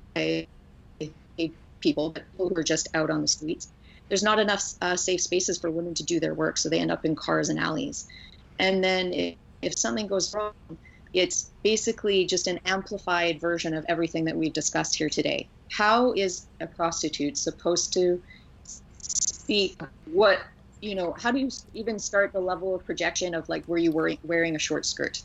people, 1.81 2.11
but 2.11 2.23
people 2.31 2.49
who 2.49 2.55
are 2.55 2.63
just 2.63 2.87
out 2.93 3.09
on 3.09 3.21
the 3.21 3.27
streets. 3.27 3.71
There's 4.07 4.23
not 4.23 4.39
enough 4.39 4.63
uh, 4.81 4.95
safe 4.95 5.21
spaces 5.21 5.59
for 5.59 5.69
women 5.69 5.93
to 5.95 6.03
do 6.03 6.19
their 6.19 6.33
work, 6.33 6.57
so 6.57 6.69
they 6.69 6.79
end 6.79 6.91
up 6.91 7.05
in 7.05 7.15
cars 7.15 7.49
and 7.49 7.59
alleys. 7.59 8.07
And 8.59 8.83
then 8.83 9.13
if, 9.13 9.35
if 9.61 9.77
something 9.77 10.07
goes 10.07 10.33
wrong, 10.33 10.51
it's 11.13 11.51
basically 11.63 12.25
just 12.25 12.47
an 12.47 12.59
amplified 12.65 13.41
version 13.41 13.73
of 13.73 13.85
everything 13.89 14.25
that 14.25 14.35
we've 14.35 14.53
discussed 14.53 14.95
here 14.95 15.09
today. 15.09 15.49
How 15.71 16.13
is 16.13 16.47
a 16.59 16.67
prostitute 16.67 17.37
supposed 17.37 17.93
to 17.93 18.21
speak 18.63 19.79
what, 20.11 20.39
you 20.81 20.93
know, 20.93 21.15
how 21.17 21.31
do 21.31 21.39
you 21.39 21.49
even 21.73 21.97
start 21.97 22.31
the 22.33 22.39
level 22.39 22.75
of 22.75 22.85
projection 22.85 23.33
of 23.33 23.47
like, 23.49 23.67
were 23.67 23.77
you 23.77 23.91
wearing, 23.91 24.19
wearing 24.23 24.55
a 24.55 24.59
short 24.59 24.85
skirt? 24.85 25.21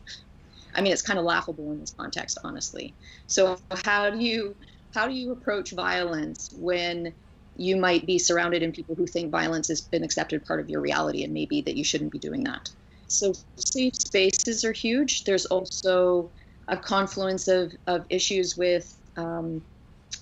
I 0.74 0.80
mean, 0.80 0.92
it's 0.92 1.02
kind 1.02 1.18
of 1.18 1.24
laughable 1.24 1.70
in 1.72 1.80
this 1.80 1.94
context, 1.96 2.38
honestly. 2.42 2.94
So 3.26 3.58
how 3.84 4.10
do 4.10 4.18
you, 4.18 4.56
how 4.94 5.06
do 5.06 5.14
you 5.14 5.32
approach 5.32 5.72
violence 5.72 6.50
when 6.56 7.12
you 7.56 7.76
might 7.76 8.06
be 8.06 8.18
surrounded 8.18 8.62
in 8.62 8.72
people 8.72 8.94
who 8.94 9.06
think 9.06 9.30
violence 9.30 9.68
has 9.68 9.82
been 9.82 10.02
accepted 10.02 10.44
part 10.46 10.60
of 10.60 10.68
your 10.68 10.80
reality 10.80 11.22
and 11.22 11.32
maybe 11.32 11.62
that 11.62 11.76
you 11.76 11.84
shouldn't 11.84 12.10
be 12.10 12.18
doing 12.18 12.44
that? 12.44 12.70
So 13.08 13.32
safe 13.56 13.94
spaces 13.94 14.64
are 14.64 14.72
huge. 14.72 15.24
There's 15.24 15.46
also 15.46 16.30
a 16.68 16.76
confluence 16.76 17.48
of, 17.48 17.72
of 17.86 18.06
issues 18.10 18.56
with, 18.56 18.96
um, 19.16 19.62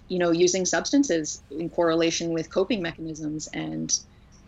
you 0.09 0.18
know, 0.18 0.30
using 0.30 0.66
substances 0.66 1.43
in 1.51 1.70
correlation 1.70 2.33
with 2.33 2.53
coping 2.53 2.83
mechanisms. 2.83 3.49
And 3.55 3.97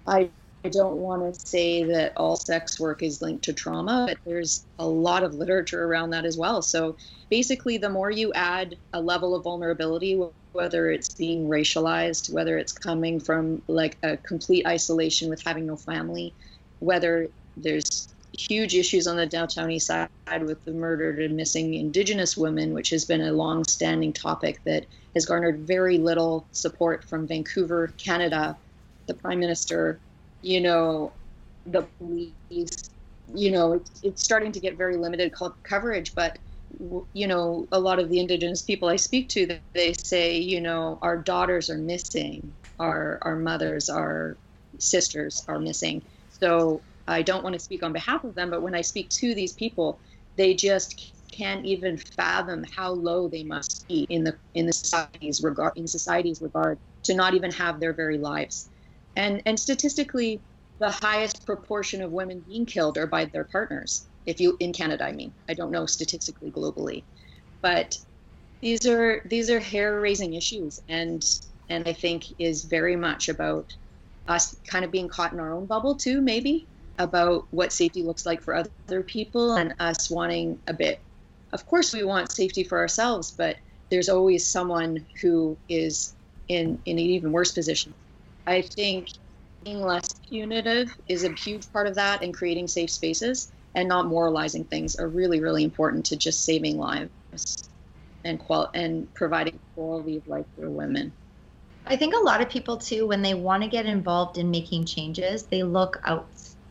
I, 0.06 0.30
I 0.64 0.68
don't 0.68 0.96
want 0.96 1.32
to 1.32 1.40
say 1.40 1.84
that 1.84 2.12
all 2.16 2.36
sex 2.36 2.80
work 2.80 3.02
is 3.02 3.22
linked 3.22 3.44
to 3.44 3.52
trauma, 3.52 4.06
but 4.08 4.18
there's 4.24 4.66
a 4.78 4.86
lot 4.86 5.22
of 5.22 5.34
literature 5.34 5.84
around 5.84 6.10
that 6.10 6.24
as 6.24 6.36
well. 6.36 6.62
So 6.62 6.96
basically, 7.30 7.76
the 7.78 7.90
more 7.90 8.10
you 8.10 8.32
add 8.32 8.76
a 8.92 9.00
level 9.00 9.34
of 9.34 9.44
vulnerability, 9.44 10.20
whether 10.52 10.90
it's 10.90 11.14
being 11.14 11.48
racialized, 11.48 12.32
whether 12.32 12.58
it's 12.58 12.72
coming 12.72 13.20
from 13.20 13.62
like 13.68 13.98
a 14.02 14.16
complete 14.16 14.66
isolation 14.66 15.28
with 15.28 15.42
having 15.44 15.66
no 15.66 15.76
family, 15.76 16.34
whether 16.78 17.28
there's 17.56 18.13
huge 18.38 18.74
issues 18.74 19.06
on 19.06 19.16
the 19.16 19.26
downtown 19.26 19.70
east 19.70 19.86
side 19.86 20.08
with 20.40 20.64
the 20.64 20.72
murdered 20.72 21.20
and 21.20 21.36
missing 21.36 21.74
indigenous 21.74 22.36
women, 22.36 22.72
which 22.72 22.90
has 22.90 23.04
been 23.04 23.20
a 23.22 23.32
long-standing 23.32 24.12
topic 24.12 24.60
that 24.64 24.86
has 25.14 25.26
garnered 25.26 25.60
very 25.60 25.98
little 25.98 26.46
support 26.52 27.04
from 27.04 27.26
Vancouver, 27.26 27.88
Canada, 27.98 28.56
the 29.06 29.14
prime 29.14 29.38
minister, 29.40 30.00
you 30.42 30.60
know, 30.60 31.12
the 31.66 31.82
police. 31.98 32.90
You 33.34 33.50
know, 33.52 33.72
it's, 33.74 34.00
it's 34.02 34.22
starting 34.22 34.52
to 34.52 34.60
get 34.60 34.76
very 34.76 34.96
limited 34.96 35.32
co- 35.32 35.56
coverage, 35.62 36.14
but 36.14 36.38
you 37.12 37.26
know, 37.26 37.66
a 37.72 37.78
lot 37.78 37.98
of 37.98 38.10
the 38.10 38.18
indigenous 38.20 38.62
people 38.62 38.88
I 38.88 38.96
speak 38.96 39.28
to, 39.30 39.58
they 39.74 39.92
say, 39.92 40.36
you 40.38 40.60
know, 40.60 40.98
our 41.02 41.16
daughters 41.16 41.70
are 41.70 41.78
missing, 41.78 42.54
our 42.78 43.18
our 43.22 43.36
mothers, 43.36 43.88
our 43.88 44.36
sisters 44.78 45.44
are 45.48 45.58
missing. 45.58 46.02
So 46.28 46.82
I 47.06 47.22
don't 47.22 47.44
want 47.44 47.54
to 47.54 47.60
speak 47.60 47.82
on 47.82 47.92
behalf 47.92 48.24
of 48.24 48.34
them, 48.34 48.50
but 48.50 48.62
when 48.62 48.74
I 48.74 48.80
speak 48.80 49.10
to 49.10 49.34
these 49.34 49.52
people, 49.52 50.00
they 50.36 50.54
just 50.54 51.12
can't 51.32 51.64
even 51.66 51.96
fathom 51.96 52.64
how 52.74 52.90
low 52.90 53.28
they 53.28 53.44
must 53.44 53.86
be 53.88 54.06
in 54.08 54.24
the 54.24 54.38
in 54.54 54.66
the 54.66 54.72
society's 54.72 55.42
regard 55.42 55.72
in 55.76 55.86
society's 55.86 56.40
regard 56.40 56.78
to 57.04 57.14
not 57.14 57.34
even 57.34 57.50
have 57.52 57.80
their 57.80 57.92
very 57.92 58.18
lives. 58.18 58.70
And 59.16 59.42
and 59.46 59.58
statistically, 59.58 60.42
the 60.78 60.90
highest 60.90 61.44
proportion 61.46 62.02
of 62.02 62.12
women 62.12 62.42
being 62.46 62.66
killed 62.66 62.98
are 62.98 63.06
by 63.06 63.26
their 63.26 63.44
partners. 63.44 64.06
If 64.26 64.40
you 64.40 64.56
in 64.60 64.72
Canada, 64.72 65.04
I 65.04 65.12
mean, 65.12 65.34
I 65.48 65.54
don't 65.54 65.70
know 65.70 65.86
statistically 65.86 66.50
globally, 66.50 67.04
but 67.62 67.96
these 68.62 68.86
are 68.86 69.22
these 69.26 69.50
are 69.50 69.60
hair 69.60 70.00
raising 70.00 70.34
issues, 70.34 70.80
and 70.88 71.22
and 71.68 71.86
I 71.86 71.92
think 71.92 72.24
is 72.38 72.64
very 72.64 72.96
much 72.96 73.28
about 73.28 73.72
us 74.26 74.54
kind 74.66 74.84
of 74.84 74.90
being 74.90 75.08
caught 75.08 75.32
in 75.32 75.40
our 75.40 75.52
own 75.52 75.66
bubble 75.66 75.96
too, 75.96 76.22
maybe 76.22 76.68
about 76.98 77.46
what 77.50 77.72
safety 77.72 78.02
looks 78.02 78.24
like 78.26 78.40
for 78.42 78.54
other 78.54 79.02
people 79.02 79.54
and 79.54 79.74
us 79.80 80.10
wanting 80.10 80.58
a 80.66 80.72
bit. 80.72 81.00
Of 81.52 81.66
course, 81.66 81.92
we 81.92 82.04
want 82.04 82.32
safety 82.32 82.64
for 82.64 82.78
ourselves, 82.78 83.32
but 83.36 83.56
there's 83.90 84.08
always 84.08 84.48
someone 84.48 85.06
who 85.20 85.56
is 85.68 86.14
in, 86.48 86.80
in 86.84 86.98
an 86.98 87.04
even 87.04 87.32
worse 87.32 87.52
position. 87.52 87.94
I 88.46 88.62
think 88.62 89.08
being 89.64 89.80
less 89.80 90.08
punitive 90.28 90.94
is 91.08 91.24
a 91.24 91.32
huge 91.32 91.70
part 91.72 91.86
of 91.86 91.94
that 91.94 92.22
and 92.22 92.34
creating 92.34 92.68
safe 92.68 92.90
spaces 92.90 93.52
and 93.74 93.88
not 93.88 94.06
moralizing 94.06 94.64
things 94.64 94.96
are 94.96 95.08
really, 95.08 95.40
really 95.40 95.64
important 95.64 96.06
to 96.06 96.16
just 96.16 96.44
saving 96.44 96.78
lives 96.78 97.68
and 98.24 98.38
qual- 98.38 98.70
and 98.74 99.12
providing 99.14 99.58
quality 99.74 100.16
of 100.16 100.26
life 100.26 100.46
for 100.56 100.70
women. 100.70 101.12
I 101.86 101.96
think 101.96 102.14
a 102.14 102.24
lot 102.24 102.40
of 102.40 102.48
people 102.48 102.78
too, 102.78 103.06
when 103.06 103.22
they 103.22 103.34
want 103.34 103.62
to 103.62 103.68
get 103.68 103.86
involved 103.86 104.38
in 104.38 104.50
making 104.50 104.86
changes, 104.86 105.44
they 105.46 105.62
look 105.62 106.00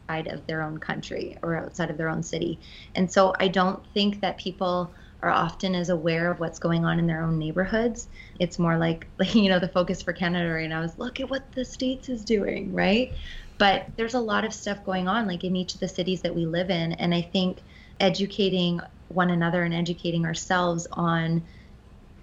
outside 0.09 0.27
of 0.27 0.45
their 0.47 0.61
own 0.61 0.77
country 0.77 1.37
or 1.43 1.55
outside 1.55 1.89
of 1.89 1.97
their 1.97 2.09
own 2.09 2.23
city. 2.23 2.59
And 2.95 3.11
so 3.11 3.33
I 3.39 3.47
don't 3.47 3.85
think 3.93 4.21
that 4.21 4.37
people 4.37 4.93
are 5.21 5.29
often 5.29 5.73
as 5.75 5.89
aware 5.89 6.29
of 6.29 6.39
what's 6.39 6.59
going 6.59 6.83
on 6.83 6.99
in 6.99 7.07
their 7.07 7.23
own 7.23 7.39
neighborhoods. 7.39 8.09
It's 8.39 8.59
more 8.59 8.77
like, 8.85 9.09
you 9.33 9.49
know, 9.49 9.59
the 9.59 9.69
focus 9.69 10.01
for 10.01 10.13
Canada 10.13 10.49
right 10.51 10.69
now 10.69 10.81
is 10.81 10.97
look 10.97 11.19
at 11.19 11.29
what 11.29 11.51
the 11.53 11.65
States 11.65 12.09
is 12.09 12.25
doing, 12.25 12.73
right? 12.73 13.13
But 13.57 13.87
there's 13.97 14.15
a 14.15 14.19
lot 14.19 14.45
of 14.45 14.53
stuff 14.53 14.83
going 14.83 15.07
on, 15.07 15.27
like 15.27 15.43
in 15.43 15.55
each 15.55 15.75
of 15.75 15.79
the 15.79 15.87
cities 15.87 16.21
that 16.23 16.35
we 16.35 16.45
live 16.45 16.69
in. 16.69 16.93
And 16.93 17.13
I 17.13 17.21
think 17.21 17.61
educating 17.99 18.81
one 19.07 19.29
another 19.29 19.63
and 19.63 19.73
educating 19.73 20.25
ourselves 20.25 20.87
on, 20.91 21.43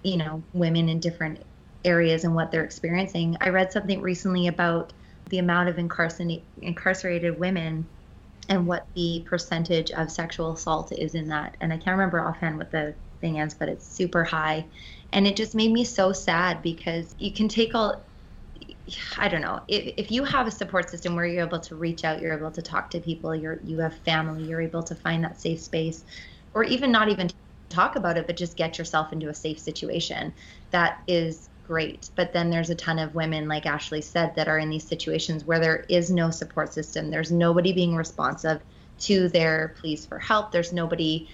you 0.03 0.17
know, 0.17 0.43
women 0.53 0.89
in 0.89 0.99
different 0.99 1.43
areas 1.83 2.25
and 2.25 2.35
what 2.35 2.51
they're 2.51 2.65
experiencing. 2.65 3.37
I 3.41 3.49
read 3.49 3.71
something 3.71 4.01
recently 4.01 4.47
about 4.47 4.93
the 5.31 5.39
amount 5.39 5.69
of 5.69 5.79
incarcerated 5.79 7.39
women 7.39 7.87
and 8.49 8.67
what 8.67 8.85
the 8.95 9.25
percentage 9.27 9.91
of 9.91 10.11
sexual 10.11 10.53
assault 10.53 10.91
is 10.91 11.15
in 11.15 11.29
that. 11.29 11.57
And 11.61 11.71
I 11.71 11.77
can't 11.77 11.97
remember 11.97 12.19
offhand 12.19 12.57
what 12.57 12.69
the 12.69 12.93
thing 13.21 13.37
is, 13.37 13.53
but 13.53 13.69
it's 13.69 13.87
super 13.87 14.23
high. 14.23 14.65
And 15.13 15.25
it 15.25 15.35
just 15.35 15.55
made 15.55 15.71
me 15.71 15.85
so 15.85 16.11
sad 16.11 16.61
because 16.61 17.15
you 17.17 17.31
can 17.31 17.47
take 17.47 17.73
all, 17.73 18.03
I 19.17 19.29
don't 19.29 19.41
know, 19.41 19.61
if, 19.67 19.93
if 19.97 20.11
you 20.11 20.25
have 20.25 20.47
a 20.47 20.51
support 20.51 20.89
system 20.89 21.15
where 21.15 21.25
you're 21.25 21.45
able 21.45 21.59
to 21.61 21.75
reach 21.75 22.03
out, 22.03 22.21
you're 22.21 22.37
able 22.37 22.51
to 22.51 22.61
talk 22.61 22.89
to 22.91 22.99
people, 22.99 23.33
you're, 23.33 23.59
you 23.63 23.79
have 23.79 23.97
family, 23.99 24.43
you're 24.43 24.61
able 24.61 24.83
to 24.83 24.95
find 24.95 25.23
that 25.23 25.39
safe 25.39 25.61
space, 25.61 26.03
or 26.53 26.63
even 26.65 26.91
not 26.91 27.07
even 27.07 27.29
talk 27.69 27.95
about 27.95 28.17
it, 28.17 28.27
but 28.27 28.35
just 28.35 28.57
get 28.57 28.77
yourself 28.77 29.13
into 29.13 29.29
a 29.29 29.33
safe 29.33 29.59
situation. 29.59 30.33
That 30.71 30.99
is 31.07 31.50
great. 31.71 32.09
But 32.17 32.33
then 32.33 32.49
there's 32.49 32.69
a 32.69 32.75
ton 32.75 32.99
of 32.99 33.15
women, 33.15 33.47
like 33.47 33.65
Ashley 33.65 34.01
said, 34.01 34.35
that 34.35 34.49
are 34.49 34.57
in 34.57 34.69
these 34.69 34.83
situations 34.83 35.45
where 35.45 35.57
there 35.57 35.85
is 35.87 36.11
no 36.11 36.29
support 36.29 36.73
system. 36.73 37.09
There's 37.09 37.31
nobody 37.31 37.71
being 37.71 37.95
responsive 37.95 38.59
to 38.99 39.29
their 39.29 39.73
pleas 39.79 40.05
for 40.05 40.19
help. 40.19 40.51
There's 40.51 40.73
nobody. 40.73 41.29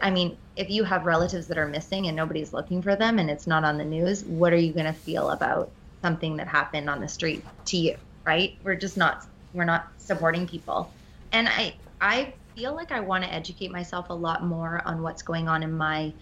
I 0.00 0.12
mean, 0.12 0.36
if 0.54 0.70
you 0.70 0.84
have 0.84 1.06
relatives 1.06 1.48
that 1.48 1.58
are 1.58 1.66
missing 1.66 2.06
and 2.06 2.14
nobody's 2.14 2.52
looking 2.52 2.80
for 2.80 2.94
them 2.94 3.18
and 3.18 3.28
it's 3.28 3.48
not 3.48 3.64
on 3.64 3.78
the 3.78 3.84
news, 3.84 4.24
what 4.24 4.52
are 4.52 4.56
you 4.56 4.72
going 4.72 4.86
to 4.86 4.92
feel 4.92 5.30
about 5.30 5.72
something 6.02 6.36
that 6.36 6.46
happened 6.46 6.88
on 6.88 7.00
the 7.00 7.08
street 7.08 7.44
to 7.64 7.76
you, 7.76 7.96
right? 8.24 8.56
We're 8.62 8.76
just 8.76 8.96
not 8.96 9.26
we're 9.54 9.64
not 9.64 9.88
supporting 9.98 10.46
people. 10.46 10.88
And 11.32 11.48
I 11.48 11.74
I 12.00 12.32
feel 12.54 12.76
like 12.76 12.92
I 12.92 13.00
want 13.00 13.24
to 13.24 13.34
educate 13.34 13.72
myself 13.72 14.10
a 14.10 14.14
lot 14.14 14.44
more 14.44 14.82
on 14.84 15.02
what's 15.02 15.22
going 15.22 15.48
on 15.48 15.64
in 15.64 15.76
my 15.76 16.12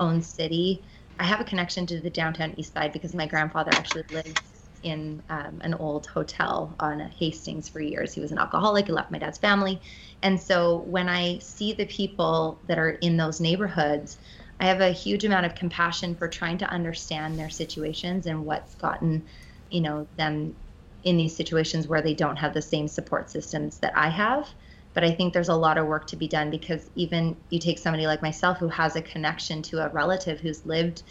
own 0.00 0.22
city 0.22 0.82
I 1.18 1.24
have 1.24 1.40
a 1.40 1.44
connection 1.44 1.86
to 1.86 2.00
the 2.00 2.10
downtown 2.10 2.54
east 2.56 2.72
side 2.74 2.92
because 2.92 3.14
my 3.14 3.26
grandfather 3.26 3.74
actually 3.74 4.04
lived 4.10 4.38
in 4.82 5.22
um, 5.28 5.58
an 5.62 5.74
old 5.74 6.06
hotel 6.06 6.76
on 6.78 7.00
Hastings 7.00 7.68
for 7.68 7.80
years. 7.80 8.14
He 8.14 8.20
was 8.20 8.30
an 8.30 8.38
alcoholic. 8.38 8.86
He 8.86 8.92
left 8.92 9.10
my 9.10 9.18
dad's 9.18 9.38
family. 9.38 9.80
And 10.22 10.40
so 10.40 10.82
when 10.82 11.08
I 11.08 11.38
see 11.38 11.72
the 11.72 11.86
people 11.86 12.62
that 12.68 12.78
are 12.78 12.90
in 12.90 13.16
those 13.16 13.40
neighborhoods, 13.40 14.18
I 14.60 14.66
have 14.66 14.80
a 14.80 14.92
huge 14.92 15.24
amount 15.24 15.46
of 15.46 15.54
compassion 15.54 16.14
for 16.14 16.28
trying 16.28 16.58
to 16.58 16.70
understand 16.70 17.38
their 17.38 17.50
situations 17.50 18.26
and 18.26 18.44
what's 18.44 18.74
gotten, 18.76 19.26
you 19.70 19.80
know, 19.80 20.08
them 20.16 20.54
in 21.02 21.16
these 21.16 21.36
situations 21.36 21.88
where 21.88 22.02
they 22.02 22.14
don't 22.14 22.36
have 22.36 22.54
the 22.54 22.62
same 22.62 22.88
support 22.88 23.30
systems 23.30 23.78
that 23.80 23.92
I 23.96 24.10
have. 24.10 24.48
But 24.94 25.04
I 25.04 25.12
think 25.12 25.32
there's 25.32 25.48
a 25.48 25.54
lot 25.54 25.78
of 25.78 25.86
work 25.86 26.06
to 26.08 26.16
be 26.16 26.28
done 26.28 26.50
because 26.50 26.90
even 26.94 27.36
you 27.50 27.58
take 27.58 27.78
somebody 27.78 28.06
like 28.06 28.22
myself 28.22 28.58
who 28.58 28.68
has 28.68 28.96
a 28.96 29.02
connection 29.02 29.62
to 29.62 29.84
a 29.84 29.88
relative 29.90 30.40
who's 30.40 30.66
lived 30.66 31.02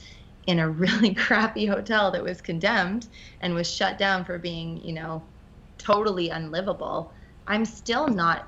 in 0.46 0.60
a 0.60 0.70
really 0.84 1.14
crappy 1.14 1.66
hotel 1.66 2.12
that 2.12 2.24
was 2.24 2.42
condemned 2.42 3.08
and 3.42 3.54
was 3.54 3.72
shut 3.72 3.98
down 3.98 4.26
for 4.26 4.38
being, 4.38 4.78
you 4.84 4.94
know, 4.94 5.24
totally 5.78 6.30
unlivable. 6.30 7.14
I'm 7.48 7.66
still 7.66 8.08
not 8.08 8.48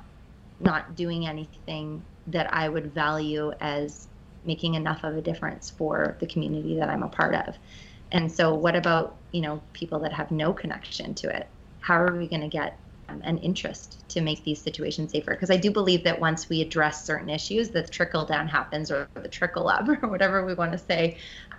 not 0.61 0.95
doing 0.95 1.25
anything 1.25 2.03
that 2.27 2.53
I 2.53 2.67
would 2.67 2.93
value 2.93 3.53
as 3.61 4.07
making 4.43 4.75
enough 4.75 5.03
of 5.03 5.15
a 5.15 5.21
difference 5.21 5.69
for 5.69 6.17
the 6.19 6.27
community 6.27 6.77
that 6.77 6.89
I'm 6.89 7.03
a 7.03 7.07
part 7.07 7.35
of. 7.35 7.57
And 8.11 8.31
so 8.31 8.53
what 8.53 8.75
about, 8.75 9.17
you 9.31 9.41
know, 9.41 9.61
people 9.73 9.99
that 9.99 10.13
have 10.13 10.31
no 10.31 10.53
connection 10.53 11.13
to 11.15 11.29
it? 11.29 11.47
How 11.79 12.01
are 12.01 12.15
we 12.15 12.27
going 12.27 12.41
to 12.41 12.47
get 12.47 12.77
an 13.23 13.37
interest 13.39 14.07
to 14.09 14.21
make 14.21 14.43
these 14.43 14.61
situations 14.61 15.11
safer. 15.11 15.31
Because 15.31 15.51
I 15.51 15.57
do 15.57 15.71
believe 15.71 16.03
that 16.03 16.19
once 16.19 16.49
we 16.49 16.61
address 16.61 17.05
certain 17.05 17.29
issues, 17.29 17.69
the 17.69 17.83
trickle 17.83 18.25
down 18.25 18.47
happens 18.47 18.91
or 18.91 19.07
the 19.15 19.27
trickle 19.27 19.67
up 19.67 19.87
or 20.03 20.09
whatever 20.09 20.45
we 20.45 20.53
want 20.53 20.71
to 20.71 20.77
say. 20.77 21.17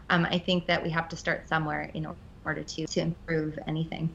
Um, 0.09 0.27
I 0.31 0.39
think 0.39 0.67
that 0.67 0.83
we 0.83 0.91
have 0.91 1.09
to 1.11 1.17
start 1.17 1.49
somewhere 1.49 1.91
in 1.95 2.07
order 2.45 2.63
to, 2.63 2.87
to 2.87 3.01
improve 3.01 3.59
anything. 3.67 4.15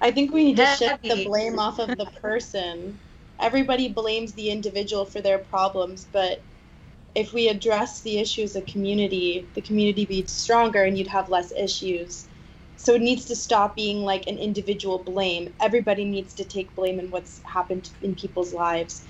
I 0.00 0.10
think 0.10 0.32
we 0.32 0.44
need 0.44 0.56
to 0.58 0.66
shift 0.66 1.02
the 1.02 1.24
blame 1.24 1.58
off 1.58 1.78
of 1.78 1.88
the 1.88 2.06
person. 2.22 2.98
Everybody 3.40 3.88
blames 3.88 4.32
the 4.32 4.50
individual 4.50 5.04
for 5.04 5.20
their 5.20 5.38
problems, 5.38 6.06
but 6.12 6.42
if 7.14 7.32
we 7.32 7.48
address 7.48 8.00
the 8.02 8.18
issue 8.18 8.42
as 8.42 8.54
a 8.54 8.62
community, 8.62 9.48
the 9.54 9.60
community 9.60 10.04
be 10.04 10.24
stronger 10.26 10.84
and 10.84 10.96
you'd 10.96 11.08
have 11.08 11.28
less 11.28 11.52
issues. 11.52 12.27
So 12.80 12.94
it 12.94 13.02
needs 13.02 13.24
to 13.24 13.34
stop 13.34 13.74
being 13.74 14.04
like 14.04 14.28
an 14.28 14.38
individual 14.38 15.00
blame. 15.00 15.52
Everybody 15.58 16.04
needs 16.04 16.32
to 16.34 16.44
take 16.44 16.74
blame 16.76 17.00
in 17.00 17.10
what's 17.10 17.42
happened 17.42 17.90
in 18.02 18.14
people's 18.14 18.54
lives. 18.54 19.04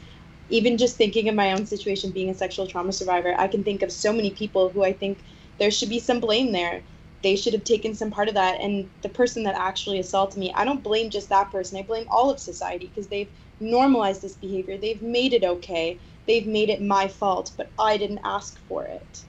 Even 0.49 0.79
just 0.79 0.97
thinking 0.97 1.29
of 1.29 1.35
my 1.35 1.53
own 1.53 1.66
situation 1.66 2.11
being 2.11 2.31
a 2.31 2.35
sexual 2.35 2.66
trauma 2.66 2.93
survivor, 2.93 3.35
I 3.39 3.47
can 3.47 3.62
think 3.62 3.83
of 3.83 3.93
so 3.93 4.11
many 4.11 4.31
people 4.31 4.71
who 4.71 4.85
I 4.85 4.95
think 4.95 5.19
there 5.59 5.71
should 5.71 5.91
be 5.91 6.01
some 6.01 6.19
blame 6.19 6.53
there. 6.53 6.83
They 7.23 7.37
should 7.37 7.53
have 7.53 7.64
taken 7.64 7.95
some 7.95 8.11
part 8.11 8.29
of 8.29 8.35
that. 8.35 8.59
And 8.59 8.89
the 9.03 9.11
person 9.11 9.43
that 9.43 9.55
actually 9.55 9.99
assaulted 9.99 10.39
me, 10.39 10.51
I 10.57 10.64
don't 10.64 10.83
blame 10.83 11.11
just 11.11 11.29
that 11.29 11.53
person. 11.53 11.79
I 11.79 11.83
blame 11.83 12.07
all 12.09 12.31
of 12.31 12.41
society 12.41 12.87
because 12.87 13.09
they've 13.09 13.31
normalized 13.61 14.23
this 14.23 14.37
behavior. 14.37 14.79
They've 14.79 15.03
made 15.03 15.35
it 15.35 15.45
okay. 15.45 15.99
They've 16.27 16.47
made 16.47 16.71
it 16.71 16.81
my 16.81 17.07
fault, 17.07 17.53
but 17.59 17.71
I 17.79 17.99
didn't 17.99 18.21
ask 18.25 18.59
for 18.66 18.87
it. 18.87 19.25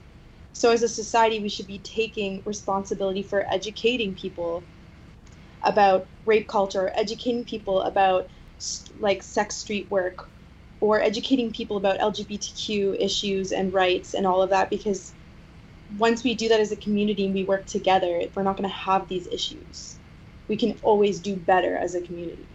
So, 0.52 0.72
as 0.72 0.82
a 0.82 0.88
society, 0.88 1.40
we 1.40 1.48
should 1.48 1.66
be 1.66 1.78
taking 1.78 2.42
responsibility 2.44 3.22
for 3.22 3.46
educating 3.52 4.14
people 4.14 4.62
about 5.62 6.06
rape 6.26 6.48
culture, 6.48 6.90
educating 6.94 7.44
people 7.44 7.82
about 7.82 8.28
like 8.98 9.22
sex 9.22 9.56
street 9.56 9.90
work, 9.90 10.28
or 10.80 11.00
educating 11.00 11.52
people 11.52 11.76
about 11.76 11.98
LGBTQ 11.98 12.96
issues 12.98 13.52
and 13.52 13.72
rights 13.72 14.14
and 14.14 14.26
all 14.26 14.42
of 14.42 14.50
that. 14.50 14.70
Because 14.70 15.12
once 15.98 16.24
we 16.24 16.34
do 16.34 16.48
that 16.48 16.60
as 16.60 16.72
a 16.72 16.76
community 16.76 17.24
and 17.24 17.34
we 17.34 17.44
work 17.44 17.66
together, 17.66 18.22
we're 18.34 18.42
not 18.42 18.56
going 18.56 18.68
to 18.68 18.74
have 18.74 19.08
these 19.08 19.26
issues. 19.28 19.98
We 20.48 20.56
can 20.56 20.78
always 20.82 21.20
do 21.20 21.36
better 21.36 21.76
as 21.76 21.94
a 21.94 22.00
community. 22.00 22.46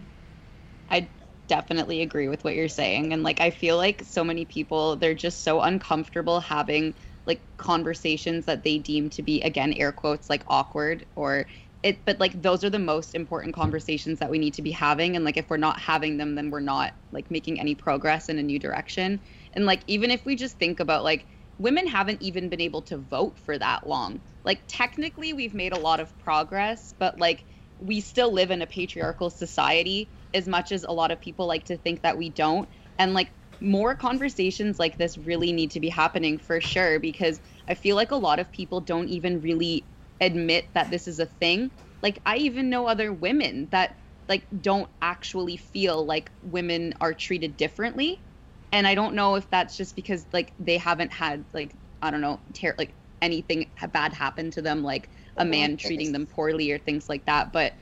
I 0.89 1.09
definitely 1.47 2.01
agree 2.01 2.27
with 2.27 2.43
what 2.43 2.55
you're 2.55 2.67
saying. 2.67 3.13
And 3.13 3.23
like, 3.23 3.39
I 3.41 3.49
feel 3.49 3.77
like 3.77 4.03
so 4.03 4.23
many 4.23 4.45
people, 4.45 4.95
they're 4.95 5.13
just 5.13 5.43
so 5.43 5.61
uncomfortable 5.61 6.39
having 6.39 6.93
like 7.25 7.41
conversations 7.57 8.45
that 8.45 8.63
they 8.63 8.77
deem 8.77 9.09
to 9.09 9.21
be 9.21 9.41
again 9.41 9.73
air 9.73 9.91
quotes 9.91 10.29
like 10.29 10.43
awkward 10.47 11.05
or 11.15 11.45
it 11.85 12.03
but 12.03 12.19
like 12.19 12.41
those 12.41 12.63
are 12.63 12.69
the 12.69 12.79
most 12.79 13.13
important 13.13 13.53
conversations 13.53 14.17
that 14.19 14.31
we 14.31 14.39
need 14.39 14.55
to 14.55 14.63
be 14.63 14.71
having. 14.71 15.15
And 15.15 15.23
like 15.23 15.37
if 15.37 15.49
we're 15.49 15.57
not 15.57 15.79
having 15.79 16.17
them 16.17 16.33
then 16.35 16.49
we're 16.49 16.59
not 16.59 16.95
like 17.11 17.29
making 17.29 17.59
any 17.59 17.75
progress 17.75 18.27
in 18.27 18.39
a 18.39 18.43
new 18.43 18.57
direction. 18.59 19.21
And 19.53 19.65
like 19.65 19.83
even 19.87 20.09
if 20.09 20.25
we 20.25 20.35
just 20.35 20.57
think 20.57 20.79
about 20.79 21.03
like 21.03 21.27
women 21.59 21.87
haven't 21.87 22.21
even 22.21 22.49
been 22.49 22.59
able 22.59 22.81
to 22.81 22.97
vote 22.97 23.37
for 23.37 23.57
that 23.57 23.87
long. 23.87 24.19
Like 24.43 24.63
technically 24.67 25.31
we've 25.33 25.53
made 25.53 25.73
a 25.73 25.79
lot 25.79 25.99
of 25.99 26.17
progress 26.17 26.93
but 26.97 27.19
like 27.19 27.45
we 27.77 28.01
still 28.01 28.31
live 28.31 28.51
in 28.51 28.63
a 28.63 28.67
patriarchal 28.67 29.29
society 29.29 30.09
as 30.33 30.47
much 30.47 30.71
as 30.71 30.83
a 30.83 30.91
lot 30.91 31.11
of 31.11 31.21
people 31.21 31.45
like 31.45 31.65
to 31.65 31.77
think 31.77 32.01
that 32.01 32.17
we 32.17 32.29
don't. 32.29 32.67
And 32.97 33.13
like 33.13 33.31
more 33.61 33.95
conversations 33.95 34.79
like 34.79 34.97
this 34.97 35.17
really 35.17 35.51
need 35.51 35.71
to 35.71 35.79
be 35.79 35.89
happening 35.89 36.37
for 36.37 36.59
sure 36.61 36.99
because 36.99 37.39
I 37.67 37.73
feel 37.75 37.95
like 37.95 38.11
a 38.11 38.15
lot 38.15 38.39
of 38.39 38.51
people 38.51 38.81
don't 38.81 39.09
even 39.09 39.41
really 39.41 39.87
admit 40.21 40.69
that 40.73 40.91
this 40.91 41.07
is 41.07 41.19
a 41.19 41.25
thing. 41.25 41.71
Like 42.01 42.19
I 42.25 42.37
even 42.37 42.69
know 42.69 42.87
other 42.87 43.11
women 43.13 43.69
that 43.71 43.97
like 44.27 44.47
don't 44.59 44.89
actually 45.01 45.57
feel 45.57 46.05
like 46.05 46.31
women 46.41 46.93
are 47.01 47.13
treated 47.13 47.57
differently. 47.57 48.23
And 48.71 48.87
I 48.87 48.95
don't 48.95 49.15
know 49.15 49.35
if 49.35 49.49
that's 49.49 49.77
just 49.77 49.95
because 49.95 50.27
like 50.33 50.53
they 50.59 50.77
haven't 50.77 51.13
had 51.13 51.45
like 51.53 51.77
I 52.01 52.11
don't 52.11 52.21
know, 52.21 52.41
ter- 52.53 52.75
like 52.77 52.95
anything 53.21 53.71
bad 53.93 54.13
happen 54.13 54.51
to 54.51 54.61
them 54.61 54.83
like 54.83 55.09
a 55.37 55.45
man 55.45 55.77
treating 55.77 56.11
them 56.11 56.27
poorly 56.27 56.71
or 56.71 56.77
things 56.77 57.09
like 57.09 57.25
that, 57.25 57.51
but 57.53 57.73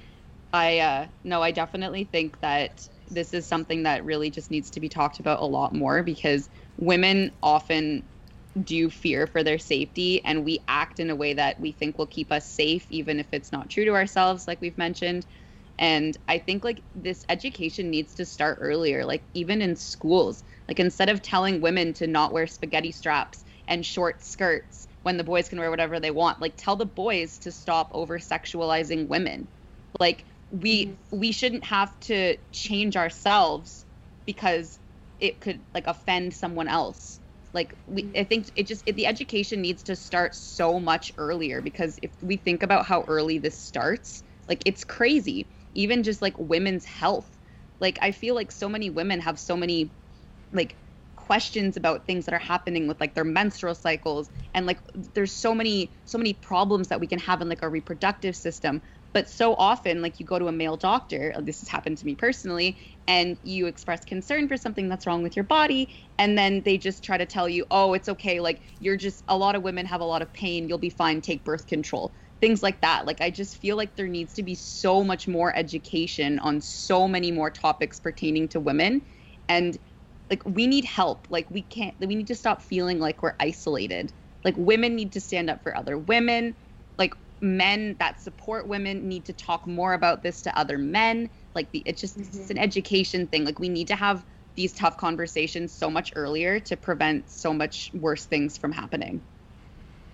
I 0.52 0.80
uh, 0.80 1.08
no, 1.24 1.42
I 1.42 1.52
definitely 1.52 2.04
think 2.06 2.40
that 2.42 2.88
this 3.10 3.34
is 3.34 3.46
something 3.46 3.84
that 3.84 4.06
really 4.06 4.30
just 4.30 4.52
needs 4.52 4.70
to 4.72 4.80
be 4.80 4.90
talked 4.90 5.20
about 5.20 5.42
a 5.42 5.46
lot 5.46 5.74
more 5.74 6.04
because 6.04 6.50
women 6.78 7.32
often 7.42 8.04
do 8.62 8.90
fear 8.90 9.26
for 9.26 9.44
their 9.44 9.58
safety 9.58 10.24
and 10.26 10.46
we 10.46 10.60
act 10.68 11.00
in 11.00 11.10
a 11.10 11.16
way 11.16 11.34
that 11.34 11.60
we 11.60 11.72
think 11.72 11.98
will 11.98 12.06
keep 12.06 12.32
us 12.32 12.48
safe 12.48 12.86
even 12.90 13.20
if 13.20 13.28
it's 13.32 13.52
not 13.52 13.70
true 13.70 13.86
to 13.86 13.92
ourselves 13.92 14.48
like 14.48 14.62
we've 14.62 14.78
mentioned. 14.78 15.26
And 15.80 16.16
i 16.28 16.38
think 16.38 16.64
like 16.64 16.82
this 16.94 17.26
education 17.30 17.90
needs 17.90 18.14
to 18.16 18.26
start 18.26 18.60
earlier 18.62 19.06
like 19.06 19.24
even 19.34 19.62
in 19.62 19.76
schools. 19.76 20.44
Like 20.68 20.80
instead 20.80 21.10
of 21.10 21.22
telling 21.22 21.62
women 21.62 21.94
to 21.94 22.08
not 22.08 22.32
wear 22.32 22.48
spaghetti 22.48 22.92
straps 22.92 23.44
and 23.68 23.86
short 23.86 24.24
skirts 24.24 24.88
when 25.02 25.18
the 25.18 25.24
boys 25.24 25.50
can 25.50 25.60
wear 25.60 25.72
whatever 25.72 26.00
they 26.00 26.12
want 26.12 26.40
like 26.42 26.54
tell 26.58 26.76
the 26.76 26.86
boys 26.86 27.40
to 27.40 27.52
stop 27.52 27.90
over 27.92 28.20
sexualizing 28.20 29.08
women. 29.08 29.48
Like 30.00 30.26
we 30.54 30.86
mm-hmm. 30.86 31.20
we 31.20 31.32
shouldn't 31.32 31.66
have 31.66 32.00
to 32.02 32.38
change 32.52 32.96
ourselves 32.96 33.86
because 34.26 34.80
it 35.20 35.42
could 35.42 35.60
like 35.74 35.88
offend 35.88 36.34
someone 36.34 36.68
else. 36.68 37.20
Like 37.54 37.74
we 37.88 38.04
mm-hmm. 38.04 38.20
i 38.20 38.24
think 38.24 38.52
it 38.56 38.68
just 38.68 38.84
it, 38.86 38.96
the 38.96 39.08
education 39.08 39.62
needs 39.62 39.84
to 39.84 39.96
start 39.96 40.36
so 40.36 40.80
much 40.80 41.12
earlier 41.18 41.62
because 41.62 42.00
if 42.02 42.12
we 42.22 42.38
think 42.38 42.64
about 42.64 42.86
how 42.86 43.04
early 43.08 43.40
this 43.40 43.58
starts 43.58 44.24
like 44.48 44.62
it's 44.66 44.84
crazy. 44.84 45.48
Even 45.76 46.04
just 46.04 46.22
like 46.22 46.38
women's 46.38 46.86
health. 46.86 47.30
Like 47.80 47.98
i 48.02 48.12
feel 48.12 48.36
like 48.36 48.52
so 48.52 48.70
many 48.70 48.90
women 48.90 49.20
have 49.22 49.40
so 49.40 49.58
many 49.58 49.90
like 50.52 50.76
questions 51.16 51.78
about 51.78 52.06
things 52.06 52.26
that 52.26 52.34
are 52.34 52.40
happening 52.40 52.88
with 52.88 53.00
like 53.00 53.16
their 53.16 53.24
menstrual 53.24 53.74
cycles. 53.74 54.30
And 54.54 54.68
like 54.68 54.80
there's 55.16 55.32
so 55.32 55.56
many 55.56 55.90
so 56.06 56.18
many 56.18 56.34
problems 56.34 56.90
that 56.90 57.00
we 57.00 57.08
can 57.08 57.20
have 57.20 57.42
in 57.42 57.50
like 57.50 57.64
our 57.64 57.70
reproductive 57.70 58.36
system 58.36 58.82
but 59.14 59.30
so 59.30 59.54
often, 59.56 60.02
like 60.02 60.20
you 60.20 60.26
go 60.26 60.40
to 60.40 60.48
a 60.48 60.52
male 60.52 60.76
doctor, 60.76 61.32
uh, 61.36 61.42
this 61.42 61.60
has 61.60 61.70
happened 61.70 62.00
to 62.00 62.06
me 62.06 62.16
personally, 62.16 62.78
and 63.08 63.38
you 63.44 63.68
express 63.68 64.04
concern 64.04 64.48
for 64.48 64.58
something 64.58 64.90
that's 64.90 65.06
wrong 65.06 65.22
with 65.22 65.36
your 65.36 65.46
body, 65.46 65.90
and 66.18 66.38
then 66.38 66.64
they 66.64 66.78
just 66.78 67.04
try 67.04 67.18
to 67.18 67.26
tell 67.26 67.48
you, 67.48 67.66
oh, 67.72 67.94
it's 67.94 68.10
okay. 68.10 68.40
Like 68.40 68.62
you're 68.80 68.98
just, 68.98 69.24
a 69.28 69.38
lot 69.38 69.56
of 69.56 69.62
women 69.64 69.86
have 69.86 70.02
a 70.02 70.06
lot 70.06 70.22
of 70.22 70.34
pain. 70.34 70.68
You'll 70.68 70.78
be 70.80 70.90
fine. 70.90 71.22
Take 71.22 71.46
birth 71.46 71.68
control. 71.68 72.14
Things 72.42 72.64
like 72.64 72.82
that. 72.82 73.06
Like 73.06 73.22
I 73.22 73.30
just 73.30 73.58
feel 73.58 73.78
like 73.78 73.96
there 73.96 74.08
needs 74.08 74.34
to 74.34 74.44
be 74.44 74.56
so 74.56 75.04
much 75.04 75.28
more 75.28 75.56
education 75.56 76.40
on 76.40 76.60
so 76.60 77.08
many 77.08 77.32
more 77.32 77.50
topics 77.50 78.00
pertaining 78.00 78.50
to 78.50 78.60
women. 78.60 79.04
And 79.48 79.78
like 80.30 80.44
we 80.46 80.68
need 80.68 80.86
help. 80.86 81.28
Like 81.30 81.50
we 81.52 81.62
can't, 81.62 81.96
we 82.00 82.16
need 82.16 82.28
to 82.28 82.36
stop 82.36 82.62
feeling 82.62 83.00
like 83.00 83.22
we're 83.22 83.36
isolated. 83.40 84.12
Like 84.44 84.56
women 84.58 84.96
need 84.96 85.14
to 85.14 85.22
stand 85.22 85.50
up 85.50 85.64
for 85.64 85.78
other 85.78 85.98
women. 85.98 86.56
Like 86.98 87.14
men 87.44 87.96
that 88.00 88.22
support 88.22 88.68
women 88.68 89.08
need 89.08 89.26
to 89.26 89.34
talk 89.34 89.68
more 89.68 89.94
about 89.94 90.24
this 90.24 90.42
to 90.42 90.58
other 90.58 90.78
men 90.78 91.30
like 91.54 91.70
the 91.72 91.84
it's 91.86 92.00
just 92.00 92.18
mm-hmm. 92.18 92.40
it's 92.40 92.50
an 92.50 92.58
education 92.58 93.28
thing 93.28 93.44
like 93.44 93.60
we 93.60 93.68
need 93.70 93.88
to 93.88 93.96
have 93.96 94.26
these 94.56 94.72
tough 94.72 94.98
conversations 94.98 95.72
so 95.72 95.90
much 95.90 96.14
earlier 96.16 96.60
to 96.60 96.78
prevent 96.78 97.30
so 97.30 97.54
much 97.54 97.92
worse 97.94 98.26
things 98.26 98.58
from 98.58 98.72
happening 98.72 99.22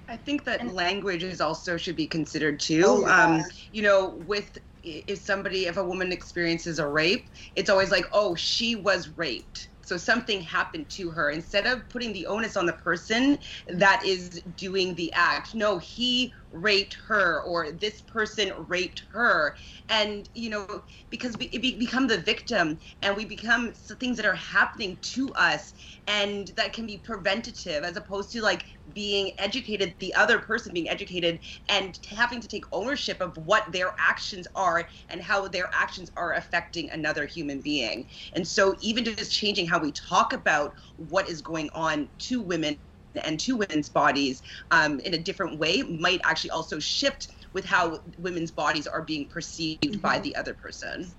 i 0.08 0.18
think 0.18 0.44
that 0.44 0.60
and, 0.60 0.74
language 0.74 1.22
is 1.22 1.40
also 1.40 1.78
should 1.78 1.96
be 1.96 2.08
considered 2.08 2.60
too 2.60 2.84
oh, 2.86 3.02
yeah. 3.02 3.26
um 3.26 3.44
you 3.72 3.84
know 3.84 4.20
with 4.26 4.58
if 4.84 5.20
somebody 5.20 5.68
if 5.68 5.78
a 5.78 5.84
woman 5.84 6.12
experiences 6.12 6.80
a 6.80 6.88
rape 6.88 7.28
it's 7.56 7.70
always 7.70 7.92
like 7.92 8.06
oh 8.12 8.34
she 8.34 8.76
was 8.76 9.10
raped 9.18 9.70
so 9.90 9.98
something 9.98 10.40
happened 10.40 10.88
to 10.90 11.10
her. 11.10 11.32
Instead 11.32 11.66
of 11.66 11.90
putting 11.90 12.14
the 12.14 12.28
onus 12.28 12.56
on 12.56 12.68
the 12.68 12.74
person 12.74 13.40
that 13.68 14.04
is 14.06 14.44
doing 14.56 14.94
the 14.94 15.12
act, 15.14 15.56
no, 15.56 15.80
he 15.80 16.32
raped 16.52 16.98
her 17.08 17.42
or 17.42 17.72
this 17.72 18.02
person 18.02 18.52
raped 18.68 19.04
her. 19.12 19.56
And 19.90 20.30
you 20.34 20.50
know 20.50 20.84
because 21.10 21.38
we, 21.38 21.48
become 21.50 22.08
the 22.08 22.18
victim 22.18 22.80
and 23.02 23.16
we 23.16 23.26
become 23.26 23.74
things 23.74 24.18
that 24.18 24.26
are 24.26 24.34
happening 24.34 24.98
to 25.02 25.30
us 25.34 25.74
and 26.08 26.52
that 26.56 26.74
can 26.74 26.86
be 26.86 26.98
preventative 26.98 27.84
as 27.84 27.98
opposed 27.98 28.32
to 28.32 28.42
like 28.42 28.66
being 28.94 29.32
educated 29.38 29.96
the 30.00 30.14
other 30.16 30.40
person 30.40 30.74
being 30.74 30.90
educated 30.90 31.40
and 31.70 32.00
having 32.10 32.42
to 32.42 32.48
take 32.48 32.64
ownership 32.72 33.22
of 33.22 33.36
what 33.38 33.72
their 33.72 33.92
actions 34.00 34.48
are 34.56 34.88
and 35.10 35.22
how 35.22 35.48
their 35.48 35.70
actions 35.74 36.10
are 36.18 36.34
affecting 36.34 36.90
another 36.90 37.26
human 37.26 37.62
being. 37.62 38.06
And 38.34 38.48
so 38.48 38.76
even 38.82 39.04
just 39.06 39.32
changing 39.32 39.68
how 39.68 39.80
we 39.80 39.92
talk 39.92 40.34
about 40.34 40.74
what 40.98 41.30
is 41.30 41.42
going 41.42 41.70
on 41.74 42.10
to 42.20 42.42
women 42.42 42.78
and 43.24 43.40
to 43.40 43.56
women's 43.56 43.90
bodies 43.90 44.42
um, 44.72 45.00
in 45.02 45.14
a 45.14 45.18
different 45.18 45.58
way 45.58 45.82
might 45.82 46.22
actually 46.24 46.52
also 46.52 46.80
shift 46.80 47.30
with 47.54 47.66
how 47.66 48.00
women's 48.18 48.52
bodies 48.52 48.88
are 48.88 49.02
being 49.02 49.26
perceived 49.26 49.84
mm-hmm. 49.84 50.00
by 50.00 50.20
the 50.20 50.36
other 50.36 50.54
person 50.54 51.12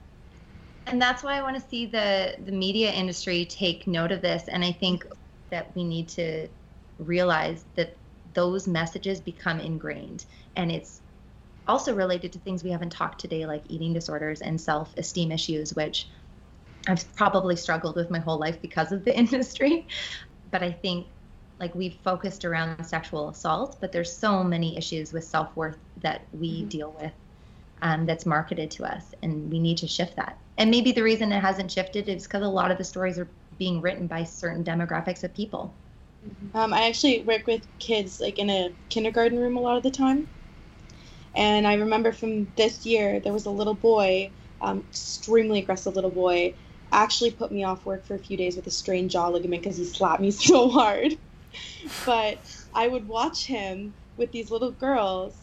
and 0.86 1.01
that's 1.01 1.22
why 1.22 1.36
i 1.36 1.43
want 1.43 1.61
to 1.61 1.68
see 1.68 1.86
the 1.86 2.34
the 2.45 2.53
media 2.53 2.91
industry 2.91 3.45
take 3.45 3.86
note 3.86 4.12
of 4.12 4.20
this 4.20 4.45
and 4.49 4.64
i 4.64 4.72
think 4.72 5.07
that 5.51 5.74
we 5.74 5.84
need 5.84 6.09
to 6.09 6.49
realize 6.99 7.64
that 7.74 7.97
those 8.34 8.66
messages 8.66 9.20
become 9.20 9.61
ingrained 9.61 10.24
and 10.57 10.70
it's 10.70 11.01
also 11.68 11.95
related 11.95 12.32
to 12.32 12.38
things 12.41 12.64
we 12.64 12.70
haven't 12.70 12.91
talked 12.91 13.20
today 13.20 13.47
like 13.47 13.62
eating 13.68 13.93
disorders 13.93 14.41
and 14.41 14.61
self-esteem 14.61 15.30
issues 15.32 15.74
which 15.74 16.09
i've 16.88 17.14
probably 17.14 17.57
struggled 17.57 17.97
with 17.97 18.11
my 18.11 18.18
whole 18.18 18.38
life 18.38 18.61
because 18.62 18.93
of 18.93 19.05
the 19.05 19.16
industry 19.22 19.86
but 20.51 20.62
i 20.62 20.70
think 20.70 21.07
like 21.61 21.74
we've 21.74 21.94
focused 22.02 22.44
around 22.44 22.82
sexual 22.84 23.28
assault, 23.28 23.76
but 23.80 23.92
there's 23.92 24.11
so 24.11 24.42
many 24.42 24.76
issues 24.76 25.12
with 25.12 25.24
self 25.24 25.54
worth 25.54 25.76
that 25.98 26.22
we 26.32 26.61
mm-hmm. 26.61 26.68
deal 26.68 26.96
with 26.98 27.12
um, 27.82 28.06
that's 28.06 28.24
marketed 28.26 28.70
to 28.72 28.84
us, 28.84 29.04
and 29.22 29.50
we 29.50 29.58
need 29.58 29.76
to 29.78 29.86
shift 29.86 30.16
that. 30.16 30.38
And 30.56 30.70
maybe 30.70 30.90
the 30.92 31.02
reason 31.02 31.30
it 31.32 31.40
hasn't 31.40 31.70
shifted 31.70 32.08
is 32.08 32.24
because 32.24 32.42
a 32.42 32.48
lot 32.48 32.70
of 32.70 32.78
the 32.78 32.84
stories 32.84 33.18
are 33.18 33.28
being 33.58 33.80
written 33.82 34.06
by 34.06 34.24
certain 34.24 34.64
demographics 34.64 35.22
of 35.22 35.34
people. 35.34 35.72
Mm-hmm. 36.26 36.56
Um, 36.56 36.74
I 36.74 36.88
actually 36.88 37.22
work 37.22 37.46
with 37.46 37.66
kids 37.78 38.20
like 38.20 38.38
in 38.38 38.50
a 38.50 38.72
kindergarten 38.88 39.38
room 39.38 39.56
a 39.56 39.61
lot 39.61 39.76
of 39.76 39.82
the 39.82 39.90
time, 39.90 40.28
and 41.36 41.66
I 41.66 41.74
remember 41.74 42.11
from 42.11 42.50
this 42.56 42.86
year 42.86 43.20
there 43.20 43.34
was 43.34 43.44
a 43.44 43.50
little 43.50 43.74
boy, 43.74 44.30
um, 44.62 44.82
extremely 44.88 45.58
aggressive 45.58 45.94
little 45.94 46.11
boy, 46.11 46.54
actually 46.90 47.30
put 47.30 47.52
me 47.52 47.64
off 47.64 47.84
work 47.84 48.04
for 48.06 48.14
a 48.14 48.18
few 48.18 48.38
days 48.38 48.56
with 48.56 48.66
a 48.66 48.70
strained 48.70 49.11
jaw 49.11 49.28
ligament 49.28 49.62
because 49.62 49.76
he 49.76 49.84
slapped 49.84 50.22
me 50.22 50.30
so 50.30 50.70
hard 50.70 51.18
but 52.07 52.38
I 52.74 52.88
would 52.88 53.09
watch 53.09 53.46
him 53.46 53.94
with 54.16 54.32
these 54.32 54.51
little 54.51 54.72
girls, 54.72 55.34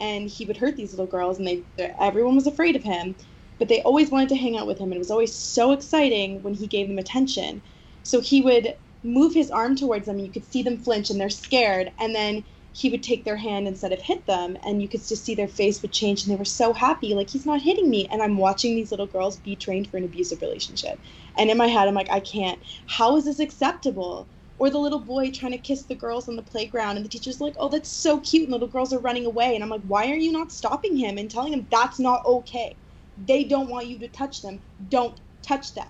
and 0.00 0.28
he 0.28 0.44
would 0.44 0.56
hurt 0.56 0.76
these 0.76 0.92
little 0.92 1.06
girls, 1.06 1.38
and 1.38 1.46
they 1.46 1.62
everyone 1.98 2.34
was 2.34 2.46
afraid 2.46 2.76
of 2.76 2.82
him, 2.82 3.14
but 3.58 3.68
they 3.68 3.82
always 3.82 4.10
wanted 4.10 4.28
to 4.30 4.36
hang 4.36 4.56
out 4.56 4.66
with 4.66 4.78
him, 4.78 4.86
and 4.86 4.94
it 4.94 4.98
was 4.98 5.10
always 5.10 5.32
so 5.32 5.72
exciting 5.72 6.42
when 6.42 6.54
he 6.54 6.66
gave 6.66 6.88
them 6.88 6.98
attention. 6.98 7.62
So 8.02 8.20
he 8.20 8.42
would 8.42 8.76
move 9.02 9.34
his 9.34 9.50
arm 9.50 9.76
towards 9.76 10.06
them, 10.06 10.16
and 10.16 10.26
you 10.26 10.32
could 10.32 10.50
see 10.50 10.62
them 10.62 10.78
flinch, 10.78 11.10
and 11.10 11.20
they're 11.20 11.30
scared, 11.30 11.92
and 11.98 12.14
then 12.14 12.44
he 12.74 12.90
would 12.90 13.04
take 13.04 13.24
their 13.24 13.36
hand 13.36 13.68
instead 13.68 13.92
of 13.92 14.00
hit 14.00 14.26
them 14.26 14.58
and 14.64 14.82
you 14.82 14.88
could 14.88 15.06
just 15.06 15.24
see 15.24 15.34
their 15.36 15.46
face 15.46 15.80
would 15.80 15.92
change 15.92 16.24
and 16.24 16.32
they 16.32 16.36
were 16.36 16.44
so 16.44 16.72
happy 16.72 17.14
like 17.14 17.30
he's 17.30 17.46
not 17.46 17.62
hitting 17.62 17.88
me. 17.88 18.08
And 18.10 18.20
i'm 18.20 18.36
watching 18.36 18.74
these 18.74 18.90
little 18.90 19.06
girls 19.06 19.36
be 19.36 19.54
trained 19.54 19.88
for 19.88 19.96
an 19.96 20.04
abusive 20.04 20.42
relationship. 20.42 20.98
And 21.38 21.50
in 21.50 21.56
my 21.56 21.68
head 21.68 21.86
i'm 21.86 21.94
like 21.94 22.10
i 22.10 22.20
can't. 22.20 22.58
How 22.86 23.16
is 23.16 23.24
this 23.24 23.38
acceptable 23.38 24.26
or 24.58 24.70
the 24.70 24.78
little 24.78 25.00
boy 25.00 25.30
trying 25.30 25.52
to 25.52 25.58
kiss 25.58 25.82
the 25.84 25.94
girls 25.94 26.28
on 26.28 26.36
the 26.36 26.42
playground 26.42 26.96
and 26.96 27.04
the 27.04 27.08
teacher's 27.08 27.40
like 27.40 27.54
oh 27.58 27.68
that's 27.68 27.88
so 27.88 28.20
cute 28.20 28.44
and 28.44 28.52
little 28.52 28.68
girls 28.68 28.92
are 28.92 29.00
running 29.00 29.26
away 29.26 29.54
and 29.54 29.64
i'm 29.64 29.70
like 29.70 29.82
why 29.82 30.10
are 30.10 30.16
you 30.16 30.32
not 30.32 30.52
stopping 30.52 30.96
him 30.96 31.18
and 31.18 31.30
telling 31.30 31.52
him 31.52 31.66
that's 31.70 31.98
not 31.98 32.24
okay? 32.26 32.76
They 33.26 33.44
don't 33.44 33.70
want 33.70 33.86
you 33.86 33.98
to 34.00 34.08
touch 34.08 34.42
them. 34.42 34.60
Don't 34.88 35.20
touch 35.42 35.74
them. 35.74 35.86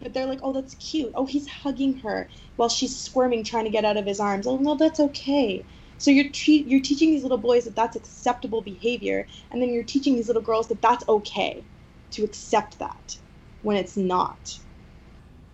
But 0.00 0.14
they're 0.14 0.26
like 0.26 0.40
oh 0.42 0.52
that's 0.52 0.74
cute. 0.76 1.12
Oh 1.14 1.26
he's 1.26 1.48
hugging 1.48 1.98
her 1.98 2.28
while 2.56 2.68
she's 2.68 2.98
squirming 2.98 3.44
trying 3.44 3.64
to 3.64 3.70
get 3.70 3.84
out 3.84 3.96
of 3.96 4.06
his 4.06 4.20
arms. 4.20 4.46
Oh 4.46 4.58
no 4.58 4.76
that's 4.76 5.00
okay. 5.00 5.64
So 5.98 6.10
you're 6.10 6.26
you're 6.46 6.80
teaching 6.80 7.10
these 7.10 7.22
little 7.22 7.38
boys 7.38 7.64
that 7.64 7.76
that's 7.76 7.96
acceptable 7.96 8.62
behavior 8.62 9.26
and 9.50 9.62
then 9.62 9.72
you're 9.72 9.84
teaching 9.84 10.14
these 10.16 10.26
little 10.28 10.42
girls 10.42 10.68
that 10.68 10.82
that's 10.82 11.08
okay 11.08 11.64
to 12.12 12.24
accept 12.24 12.78
that 12.78 13.18
when 13.62 13.76
it's 13.76 13.96
not. 13.96 14.58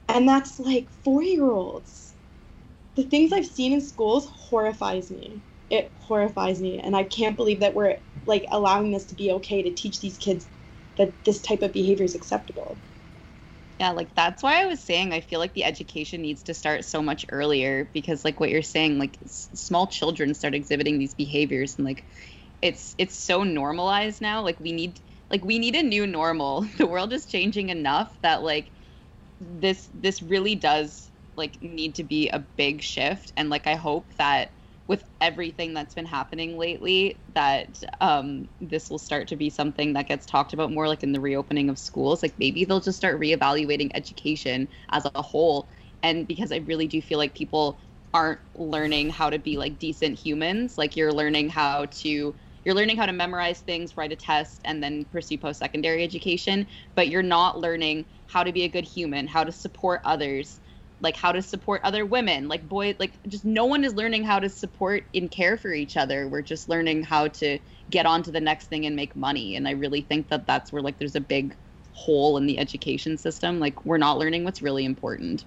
And 0.08 0.28
that's 0.28 0.58
like 0.58 0.88
four 0.90 1.22
year 1.22 1.50
olds 1.50 2.07
the 2.98 3.04
things 3.04 3.32
I've 3.32 3.46
seen 3.46 3.72
in 3.72 3.80
schools 3.80 4.28
horrifies 4.34 5.10
me. 5.10 5.42
It 5.70 5.92
horrifies 5.96 6.60
me, 6.60 6.78
and 6.80 6.96
I 6.96 7.04
can't 7.04 7.36
believe 7.36 7.60
that 7.60 7.74
we're 7.74 7.98
like 8.26 8.46
allowing 8.50 8.92
this 8.92 9.06
to 9.06 9.16
be 9.16 9.32
okay 9.32 9.62
to 9.62 9.74
teach 9.74 10.00
these 10.00 10.18
kids 10.18 10.50
that 10.98 11.14
this 11.24 11.40
type 11.40 11.62
of 11.62 11.72
behavior 11.72 12.04
is 12.04 12.16
acceptable. 12.16 12.82
Yeah, 13.80 13.90
like 13.92 14.14
that's 14.16 14.42
why 14.42 14.62
I 14.62 14.66
was 14.66 14.82
saying 14.82 15.12
I 15.12 15.20
feel 15.20 15.38
like 15.38 15.54
the 15.54 15.64
education 15.64 16.20
needs 16.22 16.42
to 16.44 16.54
start 16.54 16.84
so 16.84 17.00
much 17.00 17.24
earlier 17.30 17.90
because 17.94 18.24
like 18.24 18.40
what 18.40 18.50
you're 18.50 18.62
saying 18.62 18.98
like 18.98 19.18
s- 19.24 19.48
small 19.54 19.86
children 19.86 20.34
start 20.34 20.54
exhibiting 20.54 20.98
these 20.98 21.14
behaviors 21.14 21.76
and 21.78 21.84
like 21.86 22.04
it's 22.62 22.94
it's 22.98 23.16
so 23.16 23.44
normalized 23.44 24.20
now 24.20 24.42
like 24.42 24.60
we 24.60 24.72
need 24.72 25.00
like 25.30 25.44
we 25.44 25.58
need 25.60 25.76
a 25.76 25.82
new 25.82 26.06
normal. 26.06 26.62
The 26.78 26.86
world 26.88 27.12
is 27.12 27.26
changing 27.26 27.68
enough 27.70 28.18
that 28.22 28.42
like 28.42 28.72
this 29.40 29.90
this 29.94 30.22
really 30.22 30.56
does 30.56 31.07
like 31.38 31.62
need 31.62 31.94
to 31.94 32.04
be 32.04 32.28
a 32.28 32.38
big 32.38 32.82
shift. 32.82 33.32
And 33.36 33.48
like 33.50 33.66
i 33.66 33.74
hope 33.74 34.12
that 34.18 34.52
with 34.88 35.04
everything 35.20 35.74
that's 35.74 35.94
been 35.94 36.06
happening 36.06 36.56
lately 36.56 37.20
that 37.34 37.82
um, 38.00 38.48
this 38.58 38.88
will 38.88 38.98
start 38.98 39.28
to 39.28 39.36
be 39.36 39.50
something 39.50 39.92
that 39.92 40.08
gets 40.08 40.24
talked 40.24 40.54
about 40.54 40.72
more 40.72 40.88
like 40.88 41.02
in 41.02 41.12
the 41.12 41.20
reopening 41.20 41.68
of 41.68 41.78
schools. 41.78 42.22
Like 42.22 42.38
maybe 42.38 42.64
they'll 42.64 42.80
just 42.80 42.96
start 42.96 43.20
reevaluating 43.20 43.90
education 43.94 44.66
as 44.90 45.06
a 45.14 45.22
whole. 45.22 45.68
And 46.02 46.26
because 46.26 46.50
i 46.50 46.56
really 46.56 46.86
do 46.86 47.02
feel 47.02 47.18
like 47.18 47.34
people 47.34 47.78
aren't 48.14 48.40
learning 48.54 49.10
how 49.10 49.28
to 49.28 49.38
be 49.38 49.58
like 49.58 49.78
decent 49.78 50.18
humans. 50.18 50.78
Like 50.78 50.96
you're 50.96 51.12
learning 51.12 51.50
how 51.50 51.84
to 51.84 52.34
you're 52.64 52.74
learning 52.74 52.96
how 52.96 53.06
to 53.06 53.12
memorize 53.12 53.60
things 53.60 53.96
write 53.96 54.12
a 54.12 54.16
test 54.16 54.62
and 54.64 54.82
then 54.82 55.04
pursue 55.06 55.36
post-secondary 55.38 56.02
education. 56.02 56.66
But 56.94 57.08
you're 57.08 57.22
not 57.22 57.58
learning 57.58 58.06
how 58.26 58.42
to 58.42 58.52
be 58.52 58.62
a 58.62 58.68
good 58.68 58.84
human 58.84 59.26
how 59.26 59.44
to 59.44 59.52
support 59.52 60.00
others 60.04 60.60
like 61.00 61.16
how 61.16 61.32
to 61.32 61.42
support 61.42 61.80
other 61.84 62.04
women. 62.04 62.48
Like 62.48 62.68
boy 62.68 62.96
like 62.98 63.12
just 63.28 63.44
no 63.44 63.64
one 63.66 63.84
is 63.84 63.94
learning 63.94 64.24
how 64.24 64.38
to 64.40 64.48
support 64.48 65.04
and 65.14 65.30
care 65.30 65.56
for 65.56 65.72
each 65.72 65.96
other. 65.96 66.28
We're 66.28 66.42
just 66.42 66.68
learning 66.68 67.04
how 67.04 67.28
to 67.28 67.58
get 67.90 68.06
on 68.06 68.22
to 68.24 68.30
the 68.30 68.40
next 68.40 68.66
thing 68.66 68.86
and 68.86 68.96
make 68.96 69.14
money. 69.14 69.56
And 69.56 69.68
i 69.68 69.72
really 69.72 70.00
think 70.00 70.28
that 70.28 70.46
that's 70.46 70.72
where 70.72 70.82
like 70.82 70.98
there's 70.98 71.16
a 71.16 71.20
big 71.20 71.54
hole 71.92 72.36
in 72.36 72.46
the 72.46 72.58
education 72.58 73.16
system. 73.16 73.60
Like 73.60 73.84
we're 73.84 73.98
not 73.98 74.18
learning 74.18 74.44
what's 74.44 74.62
really 74.62 74.84
important. 74.84 75.44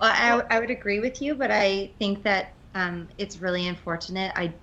Well 0.00 0.12
i, 0.12 0.56
I 0.56 0.60
would 0.60 0.70
agree 0.70 1.00
with 1.00 1.20
you 1.22 1.34
but 1.34 1.50
i 1.50 1.92
think 1.98 2.22
that 2.24 2.54
um, 2.74 3.08
it's 3.18 3.36
really 3.36 3.68
unfortunate. 3.68 4.32
I 4.34 4.54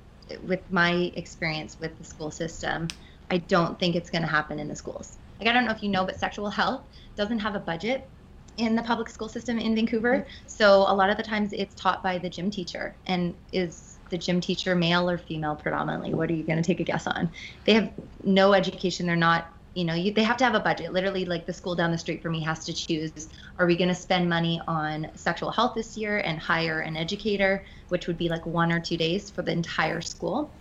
with 0.44 0.62
my 0.72 1.12
experience 1.16 1.78
with 1.80 1.96
the 1.98 2.04
school 2.04 2.32
system 2.32 2.88
i 3.32 3.38
don't 3.38 3.80
think 3.80 3.96
it's 3.96 4.10
going 4.10 4.22
to 4.22 4.28
happen 4.28 4.60
in 4.60 4.68
the 4.68 4.76
schools. 4.76 5.18
Like 5.40 5.50
i 5.50 5.54
don't 5.54 5.66
know 5.66 5.72
if 5.72 5.84
you 5.84 5.90
know 5.90 6.06
but 6.06 6.20
sexual 6.20 6.50
health 6.50 6.82
doesn't 7.16 7.40
have 7.40 7.56
a 7.56 7.60
budget 7.60 8.10
in 8.58 8.76
the 8.76 8.84
public 8.84 9.10
school 9.10 9.30
system 9.30 9.58
in 9.58 9.76
Vancouver. 9.76 10.26
So 10.48 10.82
a 10.82 10.94
lot 10.94 11.10
of 11.10 11.18
the 11.18 11.24
times 11.24 11.54
it's 11.54 11.76
taught 11.76 12.04
by 12.04 12.18
the 12.18 12.30
gym 12.30 12.52
teacher 12.52 12.98
and 13.06 13.36
is 13.52 14.00
the 14.10 14.18
gym 14.18 14.42
teacher 14.42 14.76
male 14.76 15.10
or 15.10 15.18
female 15.18 15.56
predominantly? 15.56 16.14
What 16.14 16.30
are 16.30 16.34
you 16.34 16.44
going 16.44 16.62
to 16.62 16.64
take 16.64 16.80
a 16.80 16.84
guess 16.84 17.08
on? 17.08 17.32
They 17.66 17.74
have 17.74 17.92
no 18.24 18.54
education. 18.54 19.06
They're 19.06 19.16
not, 19.16 19.54
you 19.74 19.86
know, 19.86 19.94
you, 19.94 20.14
they 20.14 20.24
have 20.24 20.38
to 20.38 20.44
have 20.44 20.56
a 20.56 20.60
budget. 20.60 20.94
Literally, 20.94 21.26
like 21.26 21.46
the 21.46 21.54
school 21.54 21.76
down 21.76 21.92
the 21.92 21.98
street 21.98 22.22
for 22.22 22.30
me 22.30 22.44
has 22.44 22.66
to 22.66 22.74
choose 22.74 23.30
are 23.58 23.66
we 23.66 23.76
going 23.76 23.90
to 23.90 23.96
spend 23.96 24.30
money 24.30 24.60
on 24.68 25.12
sexual 25.16 25.52
health 25.52 25.74
this 25.76 25.96
year 25.98 26.20
and 26.20 26.40
hire 26.40 26.80
an 26.82 26.98
educator, 26.98 27.66
which 27.90 28.08
would 28.08 28.18
be 28.18 28.30
like 28.30 28.46
one 28.46 28.72
or 28.72 28.80
two 28.80 28.98
days 28.98 29.30
for 29.30 29.42
the 29.42 29.52
entire 29.52 30.02
school? 30.02 30.54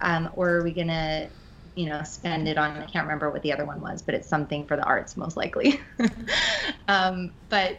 Um, 0.00 0.30
or 0.34 0.50
are 0.50 0.62
we 0.64 0.72
going 0.72 0.88
to 0.88 1.30
you 1.74 1.88
know 1.88 2.02
spend 2.02 2.48
it 2.48 2.58
on 2.58 2.76
i 2.76 2.86
can't 2.86 3.04
remember 3.06 3.30
what 3.30 3.42
the 3.42 3.52
other 3.52 3.64
one 3.64 3.80
was 3.80 4.02
but 4.02 4.14
it's 4.14 4.28
something 4.28 4.66
for 4.66 4.76
the 4.76 4.82
arts 4.84 5.16
most 5.16 5.36
likely. 5.36 5.80
Um, 6.88 7.32
but 7.48 7.78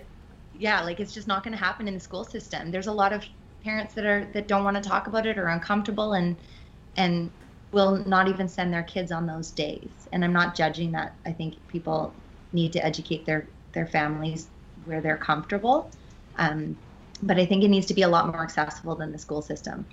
yeah 0.53 0.81
like 0.81 0.99
it's 0.99 1.13
just 1.13 1.27
not 1.27 1.43
going 1.43 1.55
to 1.55 1.63
happen 1.63 1.87
in 1.87 1.93
the 1.93 1.99
school 1.99 2.23
system. 2.23 2.71
There's 2.71 2.87
a 2.87 2.91
lot 2.91 3.13
of 3.13 3.23
parents 3.63 3.93
that 3.95 4.05
are 4.05 4.25
that 4.33 4.47
don't 4.47 4.63
want 4.63 4.81
to 4.81 4.87
talk 4.89 5.07
about 5.07 5.25
it 5.25 5.37
or 5.37 5.47
uncomfortable 5.47 6.13
and 6.13 6.35
and 6.95 7.29
will 7.71 7.97
not 8.05 8.27
even 8.27 8.47
send 8.47 8.71
their 8.73 8.83
kids 8.83 9.11
on 9.11 9.25
those 9.27 9.51
days. 9.51 10.07
And 10.11 10.23
i'm 10.23 10.33
not 10.33 10.55
judging 10.55 10.91
that. 10.93 11.15
I 11.25 11.31
think 11.31 11.55
people 11.67 12.13
need 12.51 12.73
to 12.73 12.85
educate 12.85 13.25
their 13.25 13.47
their 13.73 13.87
families 13.87 14.47
where 14.85 15.01
they're 15.01 15.17
comfortable. 15.17 15.91
Um, 16.37 16.77
but 17.21 17.37
i 17.37 17.45
think 17.45 17.63
it 17.63 17.69
needs 17.69 17.87
to 17.87 17.93
be 17.93 18.03
a 18.03 18.09
lot 18.09 18.27
more 18.27 18.41
accessible 18.43 18.95
than 18.95 19.11
the 19.11 19.19
school 19.19 19.41
system. 19.41 19.85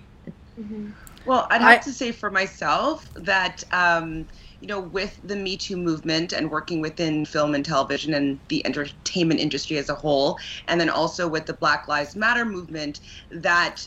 Mm-hmm. 0.59 0.91
Well, 1.25 1.47
I'd 1.53 1.63
have 1.63 1.71
I, 1.71 1.79
to 1.83 1.93
say 1.95 2.13
for 2.13 2.31
myself 2.33 3.09
that, 3.17 3.63
um, 3.73 4.27
you 4.61 4.69
know, 4.69 4.81
with 4.81 5.21
the 5.23 5.37
Me 5.37 5.57
Too 5.57 5.77
movement 5.79 6.33
and 6.35 6.51
working 6.51 6.81
within 6.83 7.27
film 7.27 7.55
and 7.55 7.65
television 7.65 8.15
and 8.15 8.41
the 8.49 8.67
entertainment 8.67 9.41
industry 9.41 9.79
as 9.79 9.89
a 9.91 9.95
whole, 9.97 10.39
and 10.69 10.81
then 10.81 10.91
also 10.91 11.29
with 11.29 11.47
the 11.47 11.55
Black 11.55 11.89
Lives 11.89 12.17
Matter 12.17 12.47
movement, 12.47 13.01
that 13.31 13.87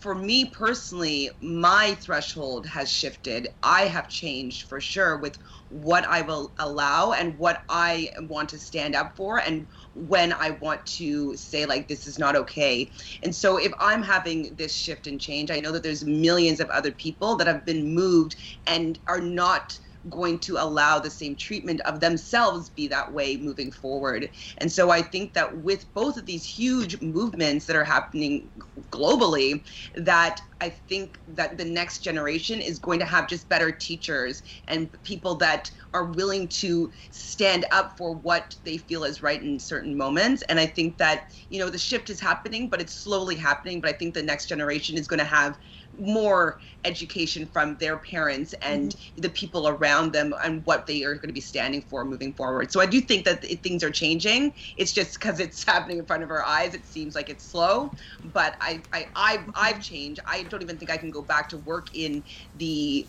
for 0.00 0.14
me 0.14 0.46
personally, 0.50 1.30
my 1.42 1.96
threshold 1.96 2.66
has 2.66 2.92
shifted. 2.92 3.48
I 3.64 3.86
have 3.86 4.08
changed 4.08 4.68
for 4.68 4.80
sure 4.80 5.18
with 5.18 5.38
what 5.70 6.06
I 6.06 6.22
will 6.22 6.54
allow 6.58 7.12
and 7.12 7.38
what 7.38 7.62
I 7.70 8.10
want 8.28 8.50
to 8.50 8.58
stand 8.60 8.94
up 8.94 9.16
for 9.16 9.38
and 9.40 9.68
when 9.94 10.32
I 10.32 10.50
want 10.60 10.84
to 10.86 11.36
say 11.36 11.66
like 11.66 11.88
this 11.88 12.06
is 12.06 12.18
not 12.18 12.36
okay. 12.36 12.90
And 13.22 13.34
so 13.34 13.56
if 13.56 13.72
I'm 13.78 14.02
having 14.02 14.54
this 14.56 14.74
shift 14.74 15.06
and 15.06 15.20
change, 15.20 15.50
I 15.50 15.60
know 15.60 15.72
that 15.72 15.82
there's 15.82 16.04
millions 16.04 16.60
of 16.60 16.68
other 16.70 16.92
people 16.92 17.36
that 17.36 17.46
have 17.46 17.64
been 17.64 17.94
moved 17.94 18.36
and 18.66 18.98
are 19.06 19.20
not 19.20 19.78
going 20.10 20.38
to 20.38 20.56
allow 20.58 20.98
the 20.98 21.10
same 21.10 21.34
treatment 21.34 21.80
of 21.82 22.00
themselves 22.00 22.68
be 22.68 22.86
that 22.88 23.12
way 23.12 23.36
moving 23.36 23.72
forward. 23.72 24.30
And 24.58 24.70
so 24.70 24.90
I 24.90 25.02
think 25.02 25.32
that 25.34 25.58
with 25.58 25.92
both 25.94 26.16
of 26.16 26.26
these 26.26 26.44
huge 26.44 27.00
movements 27.00 27.66
that 27.66 27.76
are 27.76 27.84
happening 27.84 28.50
globally, 28.90 29.64
that 29.94 30.40
I 30.60 30.70
think 30.70 31.18
that 31.26 31.58
the 31.58 31.64
next 31.64 32.00
generation 32.00 32.60
is 32.60 32.78
going 32.78 32.98
to 33.00 33.04
have 33.04 33.28
just 33.28 33.48
better 33.48 33.70
teachers 33.70 34.42
and 34.68 34.90
people 35.02 35.34
that 35.36 35.70
are 35.92 36.06
willing 36.12 36.48
to 36.48 36.90
stand 37.10 37.66
up 37.70 37.96
for 37.96 38.14
what 38.14 38.56
they 38.64 38.78
feel 38.78 39.04
is 39.04 39.22
right 39.22 39.42
in 39.42 39.58
certain 39.58 39.96
moments. 39.96 40.42
And 40.48 40.58
I 40.58 40.66
think 40.66 40.98
that, 40.98 41.32
you 41.50 41.58
know, 41.58 41.70
the 41.70 41.78
shift 41.78 42.10
is 42.10 42.20
happening, 42.20 42.68
but 42.68 42.80
it's 42.80 42.94
slowly 42.94 43.36
happening. 43.36 43.80
But 43.80 43.90
I 43.90 43.94
think 43.94 44.14
the 44.14 44.22
next 44.22 44.46
generation 44.46 44.96
is 44.96 45.06
going 45.06 45.18
to 45.18 45.24
have 45.24 45.58
more 45.98 46.58
education 46.84 47.46
from 47.46 47.76
their 47.76 47.96
parents 47.96 48.54
and 48.62 48.90
mm-hmm. 48.90 49.20
the 49.20 49.28
people 49.30 49.68
around 49.68 50.12
them 50.12 50.34
and 50.44 50.64
what 50.66 50.86
they 50.86 51.02
are 51.04 51.14
going 51.14 51.28
to 51.28 51.34
be 51.34 51.40
standing 51.40 51.82
for 51.82 52.04
moving 52.04 52.32
forward. 52.32 52.70
So 52.70 52.80
I 52.80 52.86
do 52.86 53.00
think 53.00 53.24
that 53.24 53.44
things 53.62 53.82
are 53.82 53.90
changing. 53.90 54.52
It's 54.76 54.92
just 54.92 55.14
because 55.14 55.40
it's 55.40 55.64
happening 55.72 55.98
in 55.98 56.06
front 56.06 56.22
of 56.22 56.30
our 56.30 56.44
eyes. 56.44 56.74
It 56.74 56.86
seems 56.86 57.14
like 57.14 57.30
it's 57.30 57.44
slow, 57.44 57.90
but 58.32 58.56
I, 58.60 58.80
I, 58.92 59.06
I've, 59.16 59.50
I've 59.54 59.82
changed. 59.82 60.20
I 60.26 60.42
don't 60.44 60.62
even 60.62 60.76
think 60.76 60.90
I 60.90 60.96
can 60.96 61.10
go 61.10 61.22
back 61.22 61.48
to 61.50 61.58
work 61.58 61.88
in 61.94 62.22
the 62.58 63.06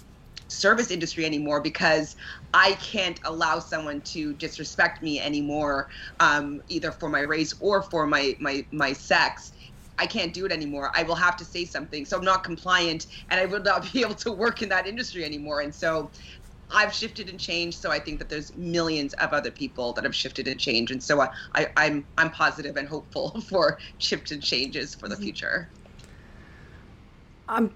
service 0.48 0.92
industry 0.92 1.26
anymore 1.26 1.60
because 1.62 2.16
I 2.54 2.74
can't 2.74 3.20
allow 3.26 3.60
someone 3.60 4.02
to 4.02 4.34
disrespect 4.34 5.02
me 5.02 5.20
anymore, 5.20 5.90
um, 6.20 6.62
either 6.70 6.92
for 6.92 7.10
my 7.10 7.22
race 7.22 7.54
or 7.60 7.82
for 7.82 8.08
my 8.08 8.36
my 8.40 8.66
my 8.72 8.94
sex. 8.94 9.54
I 9.98 10.06
can't 10.06 10.34
do 10.34 10.46
it 10.46 10.52
anymore. 10.52 10.92
I 10.94 11.04
will 11.04 11.16
have 11.16 11.38
to 11.38 11.46
say 11.46 11.66
something. 11.66 12.06
So 12.06 12.18
I'm 12.18 12.26
not 12.26 12.44
compliant 12.44 13.08
and 13.30 13.40
I 13.40 13.46
will 13.46 13.62
not 13.62 13.92
be 13.92 14.02
able 14.06 14.16
to 14.16 14.32
work 14.32 14.62
in 14.62 14.70
that 14.70 14.88
industry 14.88 15.24
anymore. 15.24 15.62
And 15.62 15.74
so 15.74 16.10
I've 16.72 16.94
shifted 16.94 17.30
and 17.30 17.40
changed. 17.40 17.78
So 17.80 17.92
I 17.92 18.00
think 18.00 18.20
that 18.20 18.30
there's 18.30 18.56
millions 18.56 19.14
of 19.16 19.34
other 19.34 19.52
people 19.52 19.94
that 19.94 20.04
have 20.04 20.16
shifted 20.16 20.48
and 20.48 20.60
changed. 20.60 20.92
And 20.92 21.02
so 21.02 21.22
I, 21.22 21.30
I, 21.54 21.68
I'm 21.78 22.06
I'm 22.18 22.32
positive 22.32 22.78
and 22.78 22.88
hopeful 22.88 23.42
for 23.50 23.78
shifted 23.98 24.42
changes 24.42 24.96
for 24.96 25.08
the 25.08 25.16
mm-hmm. 25.16 25.24
future. 25.24 25.70
Um, 27.48 27.72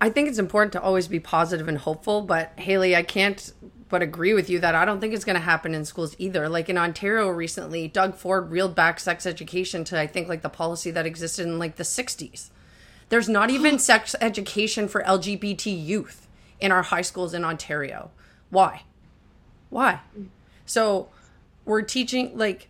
I 0.00 0.10
think 0.10 0.28
it's 0.28 0.38
important 0.38 0.72
to 0.72 0.82
always 0.82 1.06
be 1.06 1.20
positive 1.20 1.68
and 1.68 1.78
hopeful, 1.78 2.22
but 2.22 2.52
Haley, 2.58 2.96
I 2.96 3.04
can't 3.04 3.52
but 3.92 4.00
agree 4.00 4.32
with 4.32 4.48
you 4.48 4.58
that 4.58 4.74
I 4.74 4.86
don't 4.86 5.02
think 5.02 5.12
it's 5.12 5.26
going 5.26 5.36
to 5.36 5.42
happen 5.42 5.74
in 5.74 5.84
schools 5.84 6.16
either. 6.18 6.48
Like 6.48 6.70
in 6.70 6.78
Ontario 6.78 7.28
recently, 7.28 7.88
Doug 7.88 8.14
Ford 8.14 8.50
reeled 8.50 8.74
back 8.74 8.98
sex 8.98 9.26
education 9.26 9.84
to 9.84 10.00
I 10.00 10.06
think 10.06 10.28
like 10.28 10.40
the 10.40 10.48
policy 10.48 10.90
that 10.92 11.04
existed 11.04 11.46
in 11.46 11.58
like 11.58 11.76
the 11.76 11.82
60s. 11.82 12.48
There's 13.10 13.28
not 13.28 13.50
even 13.50 13.78
sex 13.78 14.16
education 14.18 14.88
for 14.88 15.02
LGBT 15.02 15.66
youth 15.66 16.26
in 16.58 16.72
our 16.72 16.80
high 16.80 17.02
schools 17.02 17.34
in 17.34 17.44
Ontario. 17.44 18.10
Why? 18.48 18.84
Why? 19.68 20.00
So 20.64 21.10
we're 21.66 21.82
teaching 21.82 22.38
like 22.38 22.68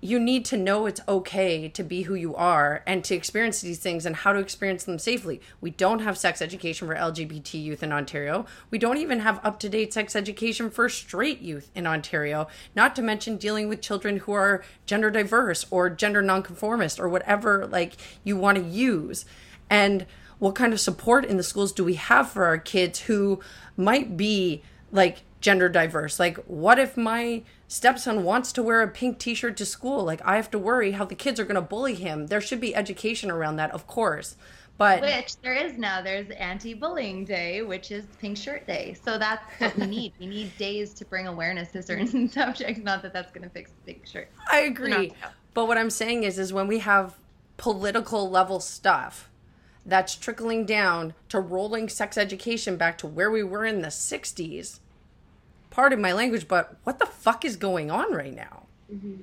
you 0.00 0.20
need 0.20 0.44
to 0.44 0.56
know 0.56 0.86
it's 0.86 1.00
okay 1.08 1.68
to 1.68 1.82
be 1.82 2.02
who 2.02 2.14
you 2.14 2.34
are 2.36 2.82
and 2.86 3.02
to 3.02 3.16
experience 3.16 3.60
these 3.60 3.78
things 3.78 4.06
and 4.06 4.14
how 4.14 4.32
to 4.32 4.38
experience 4.38 4.84
them 4.84 4.98
safely. 4.98 5.40
We 5.60 5.70
don't 5.70 6.00
have 6.00 6.16
sex 6.16 6.40
education 6.40 6.86
for 6.86 6.94
LGBT 6.94 7.60
youth 7.60 7.82
in 7.82 7.92
Ontario. 7.92 8.46
We 8.70 8.78
don't 8.78 8.98
even 8.98 9.20
have 9.20 9.40
up 9.44 9.58
to 9.60 9.68
date 9.68 9.92
sex 9.92 10.14
education 10.14 10.70
for 10.70 10.88
straight 10.88 11.40
youth 11.40 11.70
in 11.74 11.86
Ontario, 11.86 12.46
not 12.76 12.94
to 12.96 13.02
mention 13.02 13.38
dealing 13.38 13.68
with 13.68 13.80
children 13.80 14.18
who 14.18 14.32
are 14.32 14.62
gender 14.86 15.10
diverse 15.10 15.66
or 15.70 15.90
gender 15.90 16.22
nonconformist 16.22 17.00
or 17.00 17.08
whatever 17.08 17.66
like 17.66 17.96
you 18.22 18.36
want 18.36 18.56
to 18.58 18.64
use. 18.64 19.24
And 19.68 20.06
what 20.38 20.54
kind 20.54 20.72
of 20.72 20.78
support 20.78 21.24
in 21.24 21.36
the 21.36 21.42
schools 21.42 21.72
do 21.72 21.82
we 21.82 21.94
have 21.94 22.30
for 22.30 22.44
our 22.44 22.58
kids 22.58 23.00
who 23.00 23.40
might 23.76 24.16
be 24.16 24.62
like 24.92 25.22
gender 25.40 25.68
diverse? 25.68 26.20
Like, 26.20 26.36
what 26.46 26.78
if 26.78 26.96
my 26.96 27.42
stepson 27.68 28.24
wants 28.24 28.52
to 28.52 28.62
wear 28.62 28.82
a 28.82 28.88
pink 28.88 29.18
t-shirt 29.18 29.56
to 29.58 29.66
school. 29.66 30.04
Like 30.04 30.20
i 30.24 30.36
have 30.36 30.50
to 30.50 30.58
worry 30.58 30.92
how 30.92 31.04
the 31.04 31.14
kids 31.14 31.38
are 31.38 31.44
going 31.44 31.54
to 31.54 31.60
bully 31.60 31.94
him. 31.94 32.26
There 32.26 32.40
should 32.40 32.60
be 32.60 32.74
education 32.74 33.30
around 33.30 33.56
that 33.56 33.70
of 33.70 33.86
course. 33.86 34.36
But 34.78 35.00
which 35.00 35.36
there 35.38 35.54
is 35.54 35.76
now. 35.76 36.02
There's 36.02 36.30
anti-bullying 36.30 37.24
day 37.24 37.62
which 37.62 37.90
is 37.90 38.04
pink 38.20 38.36
shirt 38.36 38.66
day. 38.66 38.96
So 39.04 39.18
that's 39.18 39.42
what 39.58 39.76
we 39.76 39.86
need. 39.86 40.12
We 40.18 40.26
need 40.26 40.56
days 40.58 40.94
to 40.94 41.04
bring 41.04 41.26
awareness 41.26 41.70
to 41.72 41.82
certain 41.82 42.28
subjects. 42.30 42.82
Not 42.82 43.02
that 43.02 43.12
that's 43.12 43.32
going 43.32 43.44
to 43.44 43.50
fix 43.50 43.70
the 43.70 43.92
pink 43.92 44.06
shirt. 44.06 44.28
I 44.50 44.60
agree. 44.60 45.12
But 45.54 45.66
what 45.66 45.78
i'm 45.78 45.90
saying 45.90 46.22
is 46.24 46.38
is 46.38 46.52
when 46.52 46.68
we 46.68 46.78
have 46.80 47.16
political 47.56 48.30
level 48.30 48.60
stuff 48.60 49.28
that's 49.84 50.14
trickling 50.14 50.64
down 50.66 51.14
to 51.28 51.40
rolling 51.40 51.88
sex 51.88 52.16
education 52.16 52.76
back 52.76 52.98
to 52.98 53.06
where 53.06 53.30
we 53.30 53.42
were 53.42 53.64
in 53.64 53.80
the 53.82 53.88
60s 53.88 54.80
pardon 55.78 56.00
my 56.00 56.12
language, 56.12 56.48
but 56.48 56.76
what 56.82 56.98
the 56.98 57.06
fuck 57.06 57.44
is 57.44 57.54
going 57.54 57.88
on 57.88 58.12
right 58.12 58.34
now? 58.34 58.64
Mm-hmm. 58.92 59.22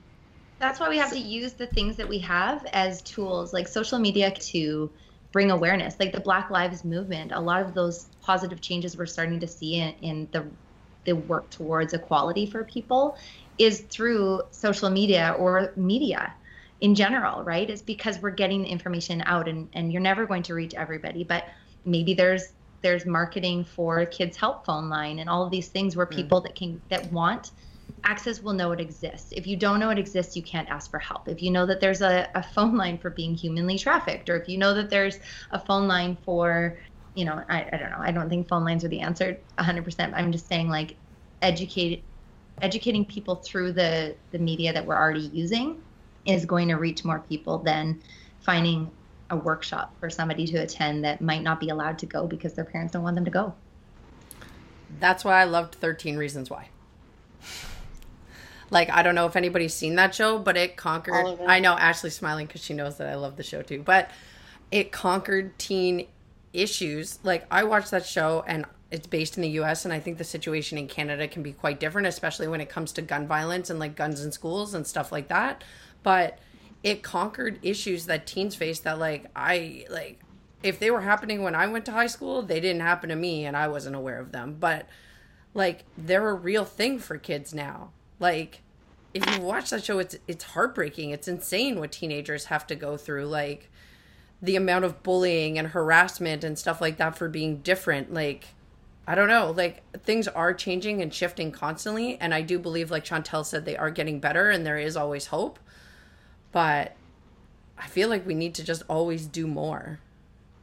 That's 0.58 0.80
why 0.80 0.88
we 0.88 0.98
have 0.98 1.12
to 1.12 1.20
use 1.20 1.52
the 1.52 1.68
things 1.68 1.98
that 1.98 2.08
we 2.08 2.18
have 2.20 2.66
as 2.68 3.02
tools, 3.02 3.52
like 3.52 3.68
social 3.68 4.00
media, 4.00 4.32
to 4.32 4.90
bring 5.34 5.52
awareness. 5.52 5.98
Like 6.00 6.14
the 6.14 6.22
Black 6.22 6.50
Lives 6.50 6.86
Movement, 6.86 7.34
a 7.34 7.40
lot 7.42 7.62
of 7.62 7.74
those 7.74 8.08
positive 8.22 8.62
changes 8.62 8.96
we're 8.96 9.06
starting 9.06 9.38
to 9.42 9.48
see 9.48 9.82
in, 9.82 9.96
in 10.02 10.28
the 10.32 10.46
the 11.04 11.14
work 11.14 11.50
towards 11.50 11.94
equality 11.94 12.46
for 12.46 12.64
people 12.64 13.18
is 13.60 13.82
through 13.82 14.42
social 14.52 14.90
media 14.90 15.36
or 15.38 15.74
media 15.76 16.34
in 16.80 16.96
general, 16.96 17.44
right? 17.44 17.70
Is 17.70 17.82
because 17.82 18.18
we're 18.20 18.32
getting 18.32 18.62
the 18.62 18.70
information 18.70 19.22
out 19.26 19.50
and, 19.50 19.68
and 19.74 19.92
you're 19.92 20.02
never 20.02 20.26
going 20.26 20.44
to 20.44 20.54
reach 20.54 20.74
everybody, 20.74 21.26
but 21.26 21.50
maybe 21.84 22.14
there's 22.14 22.54
there's 22.86 23.08
marketing 23.08 23.64
for 23.64 24.06
kids 24.06 24.38
help 24.38 24.64
phone 24.64 24.90
line 24.90 25.18
and 25.18 25.28
all 25.28 25.44
of 25.44 25.50
these 25.50 25.70
things 25.70 25.96
where 25.96 26.06
mm. 26.06 26.16
people 26.16 26.40
that 26.40 26.54
can 26.54 26.80
that 26.90 27.12
want 27.12 27.50
access 28.04 28.44
will 28.44 28.54
know 28.54 28.72
it 28.74 28.80
exists. 28.80 29.32
If 29.32 29.48
you 29.48 29.58
don't 29.58 29.80
know 29.80 29.90
it 29.90 29.98
exists, 29.98 30.36
you 30.36 30.44
can't 30.44 30.70
ask 30.70 30.92
for 30.92 31.00
help. 31.00 31.28
If 31.28 31.42
you 31.42 31.50
know 31.50 31.66
that 31.66 31.82
there's 31.82 32.04
a, 32.04 32.30
a 32.36 32.44
phone 32.44 32.78
line 32.78 33.00
for 33.00 33.10
being 33.10 33.34
humanly 33.34 33.80
trafficked, 33.80 34.30
or 34.30 34.38
if 34.38 34.48
you 34.48 34.60
know 34.60 34.76
that 34.76 34.92
there's 34.92 35.18
a 35.50 35.60
phone 35.60 35.88
line 35.88 36.16
for, 36.24 36.78
you 37.16 37.26
know, 37.26 37.42
I, 37.50 37.68
I 37.74 37.78
don't 37.78 37.90
know, 37.90 38.00
I 38.00 38.12
don't 38.12 38.30
think 38.30 38.48
phone 38.48 38.64
lines 38.64 38.84
are 38.84 38.88
the 38.90 39.02
answer 39.02 39.40
100%. 39.58 40.14
I'm 40.14 40.32
just 40.32 40.48
saying, 40.48 40.70
like, 40.70 40.96
educate, 41.42 42.04
educating 42.62 43.04
people 43.04 43.38
through 43.38 43.72
the, 43.72 44.16
the 44.30 44.38
media 44.38 44.72
that 44.74 44.86
we're 44.86 44.98
already 44.98 45.32
using 45.34 45.82
is 46.28 46.46
going 46.46 46.68
to 46.68 46.76
reach 46.76 47.04
more 47.04 47.20
people 47.28 47.58
than 47.58 48.00
finding 48.42 48.92
a 49.30 49.36
workshop 49.36 49.96
for 50.00 50.10
somebody 50.10 50.46
to 50.48 50.58
attend 50.58 51.04
that 51.04 51.22
might 51.22 51.42
not 51.42 51.60
be 51.60 51.70
allowed 51.70 52.00
to 52.00 52.06
go 52.06 52.28
because 52.28 52.54
their 52.54 52.66
parents 52.66 52.94
don't 52.94 53.04
want 53.04 53.16
them 53.16 53.26
to 53.26 53.32
go. 53.32 53.54
That's 55.00 55.26
why 55.26 55.42
I 55.42 55.46
loved 55.46 55.76
13 55.76 56.18
Reasons 56.18 56.50
Why. 56.50 56.70
Like 58.70 58.90
I 58.90 59.04
don't 59.04 59.16
know 59.16 59.26
if 59.26 59.36
anybody's 59.36 59.74
seen 59.74 59.96
that 59.96 60.16
show, 60.16 60.40
but 60.40 60.58
it 60.58 60.76
conquered. 60.76 61.40
I 61.46 61.60
know 61.60 61.74
Ashley's 61.74 62.16
smiling 62.16 62.48
because 62.48 62.64
she 62.64 62.74
knows 62.74 62.98
that 62.98 63.08
I 63.08 63.16
love 63.16 63.36
the 63.36 63.44
show 63.44 63.62
too. 63.62 63.82
But 63.84 64.10
it 64.72 64.92
conquered 64.92 65.58
teen 65.60 66.08
issues. 66.54 67.20
Like 67.24 67.46
I 67.52 67.64
watched 67.64 67.92
that 67.92 68.06
show 68.06 68.44
and 68.48 68.66
it's 68.92 69.08
based 69.08 69.38
in 69.38 69.44
the 69.44 69.50
US 69.50 69.86
and 69.86 69.94
I 69.94 70.00
think 70.00 70.18
the 70.18 70.24
situation 70.24 70.78
in 70.78 70.88
Canada 70.88 71.28
can 71.28 71.44
be 71.44 71.52
quite 71.52 71.80
different 71.80 72.08
especially 72.08 72.48
when 72.48 72.62
it 72.62 72.70
comes 72.70 72.92
to 72.94 73.02
gun 73.02 73.28
violence 73.28 73.70
and 73.70 73.80
like 73.80 73.96
guns 73.96 74.24
in 74.24 74.32
schools 74.32 74.74
and 74.74 74.86
stuff 74.88 75.12
like 75.12 75.28
that. 75.28 75.64
But 76.02 76.40
it 76.86 77.02
conquered 77.02 77.58
issues 77.64 78.06
that 78.06 78.28
teens 78.28 78.54
face 78.54 78.80
that 78.82 79.00
like 79.00 79.26
I 79.36 79.86
like 79.90 80.22
if 80.62 80.78
they 80.80 80.92
were 80.92 81.02
happening 81.02 81.42
when 81.42 81.56
I 81.56 81.66
went 81.66 81.86
to 81.86 81.92
high 81.92 82.08
school, 82.08 82.44
they 82.44 82.60
didn't 82.60 82.84
happen 82.84 83.10
to 83.10 83.16
me 83.16 83.46
and 83.46 83.58
I 83.58 83.68
wasn't 83.68 83.96
aware 83.96 84.20
of 84.20 84.32
them. 84.32 84.58
But 84.60 84.88
like 85.56 85.84
they're 85.98 86.30
a 86.30 86.34
real 86.36 86.64
thing 86.64 87.00
for 87.00 87.18
kids 87.18 87.56
now. 87.56 87.90
Like 88.20 88.62
if 89.16 89.26
you 89.34 89.42
watch 89.42 89.72
that 89.72 89.84
show, 89.84 89.98
it's 89.98 90.16
it's 90.28 90.44
heartbreaking. 90.44 91.10
It's 91.10 91.28
insane 91.28 91.80
what 91.80 91.92
teenagers 91.92 92.46
have 92.46 92.68
to 92.68 92.76
go 92.76 92.98
through. 92.98 93.26
Like 93.26 93.72
the 94.40 94.56
amount 94.56 94.86
of 94.86 95.02
bullying 95.02 95.58
and 95.58 95.70
harassment 95.70 96.44
and 96.44 96.58
stuff 96.58 96.82
like 96.82 96.98
that 96.98 97.18
for 97.18 97.28
being 97.28 97.58
different. 97.58 98.14
Like 98.14 98.50
I 99.08 99.16
don't 99.16 99.28
know. 99.28 99.56
Like 99.58 99.82
things 100.04 100.28
are 100.28 100.54
changing 100.54 101.02
and 101.02 101.12
shifting 101.12 101.52
constantly, 101.52 102.20
and 102.22 102.32
I 102.32 102.42
do 102.42 102.60
believe, 102.60 102.92
like 102.92 103.06
Chantel 103.06 103.44
said, 103.44 103.66
they 103.66 103.78
are 103.78 103.90
getting 103.90 104.20
better, 104.20 104.52
and 104.52 104.64
there 104.66 104.78
is 104.78 104.96
always 104.96 105.28
hope. 105.28 105.60
But 106.56 106.96
I 107.78 107.88
feel 107.88 108.08
like 108.08 108.26
we 108.26 108.34
need 108.34 108.56
to 108.56 108.64
just 108.64 108.84
always 108.88 109.26
do 109.26 109.46
more. 109.46 110.00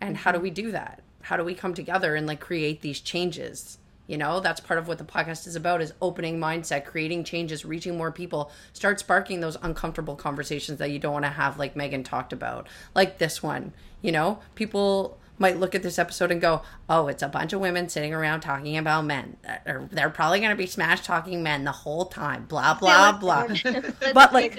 And 0.01 0.17
how 0.17 0.33
do 0.33 0.41
we 0.41 0.49
do 0.49 0.71
that? 0.71 1.03
How 1.21 1.37
do 1.37 1.45
we 1.45 1.55
come 1.55 1.75
together 1.75 2.15
and 2.15 2.27
like 2.27 2.41
create 2.41 2.81
these 2.81 2.99
changes? 2.99 3.77
you 4.09 4.19
know 4.19 4.41
that's 4.41 4.59
part 4.59 4.81
of 4.81 4.89
what 4.89 4.99
the 4.99 5.05
podcast 5.05 5.47
is 5.47 5.55
about 5.55 5.81
is 5.81 5.95
opening 6.03 6.37
mindset 6.37 6.85
creating 6.85 7.23
changes 7.23 7.65
reaching 7.65 7.97
more 7.97 8.11
people 8.11 8.51
start 8.73 8.99
sparking 8.99 9.39
those 9.41 9.57
uncomfortable 9.63 10.17
conversations 10.17 10.79
that 10.81 10.91
you 10.91 10.99
don't 10.99 11.13
want 11.13 11.25
to 11.25 11.31
have 11.31 11.57
like 11.57 11.77
megan 11.77 12.03
talked 12.03 12.33
about 12.33 12.69
like 12.97 13.19
this 13.19 13.45
one 13.45 13.73
you 14.01 14.11
know 14.11 14.41
people 14.57 15.17
might 15.39 15.57
look 15.57 15.77
at 15.77 15.85
this 15.85 16.01
episode 16.01 16.33
and 16.33 16.41
go 16.41 16.63
oh 16.89 17.07
it's 17.07 17.23
a 17.23 17.29
bunch 17.29 17.53
of 17.53 17.61
women 17.61 17.89
sitting 17.89 18.13
around 18.13 18.41
talking 18.41 18.77
about 18.77 19.05
men 19.05 19.37
or 19.67 19.89
they're 19.93 20.11
probably 20.11 20.41
going 20.41 20.51
to 20.51 20.57
be 20.57 20.67
smash 20.67 21.03
talking 21.03 21.41
men 21.41 21.63
the 21.63 21.71
whole 21.71 22.07
time 22.07 22.45
blah 22.47 22.75
blah 22.75 23.13
blah 23.13 23.47
but 24.13 24.33
like 24.33 24.59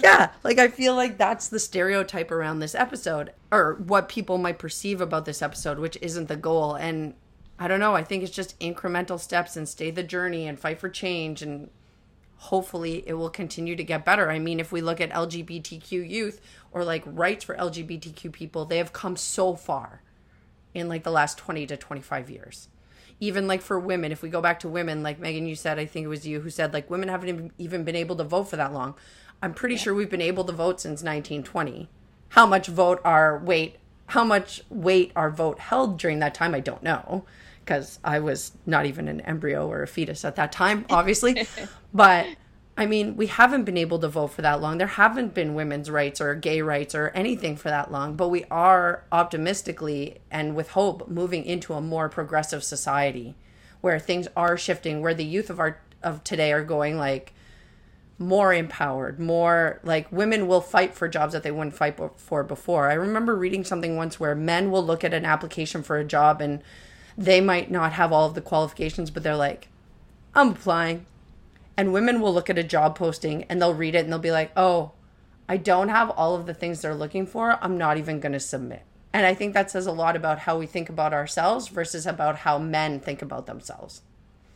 yeah 0.00 0.30
like 0.42 0.58
i 0.58 0.68
feel 0.68 0.94
like 0.94 1.16
that's 1.16 1.48
the 1.48 1.58
stereotype 1.58 2.30
around 2.30 2.58
this 2.58 2.74
episode 2.74 3.32
or 3.52 3.74
what 3.74 4.08
people 4.08 4.38
might 4.38 4.58
perceive 4.58 5.00
about 5.00 5.24
this 5.24 5.42
episode 5.42 5.78
which 5.78 5.96
isn't 6.00 6.28
the 6.28 6.36
goal 6.36 6.74
and 6.74 7.14
I 7.58 7.68
don't 7.68 7.80
know. 7.80 7.94
I 7.94 8.02
think 8.02 8.22
it's 8.22 8.32
just 8.32 8.58
incremental 8.58 9.18
steps 9.18 9.56
and 9.56 9.68
stay 9.68 9.90
the 9.90 10.02
journey 10.02 10.46
and 10.46 10.58
fight 10.58 10.80
for 10.80 10.88
change 10.88 11.40
and 11.40 11.70
hopefully 12.36 13.04
it 13.06 13.14
will 13.14 13.30
continue 13.30 13.76
to 13.76 13.84
get 13.84 14.04
better. 14.04 14.30
I 14.30 14.38
mean, 14.38 14.58
if 14.58 14.72
we 14.72 14.80
look 14.80 15.00
at 15.00 15.10
LGBTQ 15.10 16.08
youth 16.08 16.40
or 16.72 16.84
like 16.84 17.02
rights 17.06 17.44
for 17.44 17.54
LGBTQ 17.56 18.32
people, 18.32 18.64
they 18.64 18.78
have 18.78 18.92
come 18.92 19.16
so 19.16 19.54
far 19.54 20.02
in 20.74 20.88
like 20.88 21.04
the 21.04 21.12
last 21.12 21.38
20 21.38 21.66
to 21.68 21.76
25 21.76 22.28
years. 22.28 22.68
Even 23.20 23.46
like 23.46 23.62
for 23.62 23.78
women, 23.78 24.10
if 24.10 24.22
we 24.22 24.28
go 24.28 24.40
back 24.40 24.58
to 24.60 24.68
women, 24.68 25.04
like 25.04 25.20
Megan, 25.20 25.46
you 25.46 25.54
said, 25.54 25.78
I 25.78 25.86
think 25.86 26.04
it 26.04 26.08
was 26.08 26.26
you 26.26 26.40
who 26.40 26.50
said, 26.50 26.72
like, 26.74 26.90
women 26.90 27.08
haven't 27.08 27.52
even 27.58 27.84
been 27.84 27.94
able 27.94 28.16
to 28.16 28.24
vote 28.24 28.48
for 28.48 28.56
that 28.56 28.72
long. 28.72 28.96
I'm 29.42 29.54
pretty 29.54 29.74
yeah. 29.74 29.82
sure 29.82 29.94
we've 29.94 30.10
been 30.10 30.20
able 30.20 30.44
to 30.44 30.52
vote 30.52 30.80
since 30.80 31.02
1920. 31.02 31.88
How 32.30 32.46
much 32.46 32.66
vote 32.66 33.00
our 33.04 33.38
weight, 33.38 33.76
how 34.06 34.24
much 34.24 34.62
weight 34.70 35.12
our 35.14 35.30
vote 35.30 35.58
held 35.58 35.98
during 35.98 36.18
that 36.20 36.34
time, 36.34 36.54
I 36.54 36.60
don't 36.60 36.82
know 36.82 37.24
because 37.64 37.98
I 38.04 38.20
was 38.20 38.52
not 38.66 38.86
even 38.86 39.08
an 39.08 39.20
embryo 39.22 39.66
or 39.66 39.82
a 39.82 39.86
fetus 39.86 40.24
at 40.24 40.36
that 40.36 40.52
time, 40.52 40.84
obviously. 40.90 41.46
but 41.92 42.26
I 42.76 42.86
mean, 42.86 43.16
we 43.16 43.26
haven't 43.26 43.64
been 43.64 43.76
able 43.76 43.98
to 44.00 44.08
vote 44.08 44.28
for 44.28 44.42
that 44.42 44.60
long. 44.60 44.78
There 44.78 44.86
haven't 44.86 45.34
been 45.34 45.54
women's 45.54 45.90
rights 45.90 46.20
or 46.20 46.34
gay 46.34 46.60
rights 46.60 46.94
or 46.94 47.08
anything 47.10 47.56
for 47.56 47.68
that 47.68 47.90
long, 47.90 48.16
but 48.16 48.28
we 48.28 48.44
are 48.50 49.04
optimistically 49.12 50.18
and 50.30 50.54
with 50.54 50.70
hope 50.70 51.08
moving 51.08 51.44
into 51.44 51.74
a 51.74 51.80
more 51.80 52.08
progressive 52.08 52.64
society 52.64 53.34
where 53.80 53.98
things 53.98 54.28
are 54.36 54.56
shifting, 54.56 55.00
where 55.00 55.14
the 55.14 55.24
youth 55.24 55.50
of 55.50 55.60
our 55.60 55.80
of 56.02 56.22
today 56.22 56.52
are 56.52 56.64
going 56.64 56.98
like 56.98 57.32
more 58.24 58.52
empowered, 58.52 59.20
more 59.20 59.80
like 59.82 60.10
women 60.10 60.46
will 60.46 60.60
fight 60.60 60.94
for 60.94 61.08
jobs 61.08 61.32
that 61.32 61.42
they 61.42 61.50
wouldn't 61.50 61.76
fight 61.76 61.98
for 62.16 62.42
before. 62.42 62.90
I 62.90 62.94
remember 62.94 63.34
reading 63.34 63.64
something 63.64 63.96
once 63.96 64.18
where 64.18 64.34
men 64.34 64.70
will 64.70 64.84
look 64.84 65.04
at 65.04 65.14
an 65.14 65.24
application 65.24 65.82
for 65.82 65.98
a 65.98 66.04
job 66.04 66.40
and 66.40 66.62
they 67.16 67.40
might 67.40 67.70
not 67.70 67.92
have 67.92 68.12
all 68.12 68.26
of 68.26 68.34
the 68.34 68.40
qualifications, 68.40 69.10
but 69.10 69.22
they're 69.22 69.36
like, 69.36 69.68
I'm 70.34 70.50
applying. 70.50 71.06
And 71.76 71.92
women 71.92 72.20
will 72.20 72.32
look 72.32 72.50
at 72.50 72.58
a 72.58 72.64
job 72.64 72.96
posting 72.96 73.44
and 73.44 73.60
they'll 73.60 73.74
read 73.74 73.94
it 73.94 74.04
and 74.04 74.12
they'll 74.12 74.18
be 74.18 74.30
like, 74.30 74.52
oh, 74.56 74.92
I 75.48 75.56
don't 75.56 75.88
have 75.88 76.10
all 76.10 76.34
of 76.34 76.46
the 76.46 76.54
things 76.54 76.80
they're 76.80 76.94
looking 76.94 77.26
for. 77.26 77.58
I'm 77.60 77.76
not 77.76 77.98
even 77.98 78.20
going 78.20 78.32
to 78.32 78.40
submit. 78.40 78.82
And 79.12 79.26
I 79.26 79.34
think 79.34 79.54
that 79.54 79.70
says 79.70 79.86
a 79.86 79.92
lot 79.92 80.16
about 80.16 80.40
how 80.40 80.58
we 80.58 80.66
think 80.66 80.88
about 80.88 81.12
ourselves 81.12 81.68
versus 81.68 82.06
about 82.06 82.38
how 82.38 82.58
men 82.58 82.98
think 82.98 83.22
about 83.22 83.46
themselves. 83.46 84.02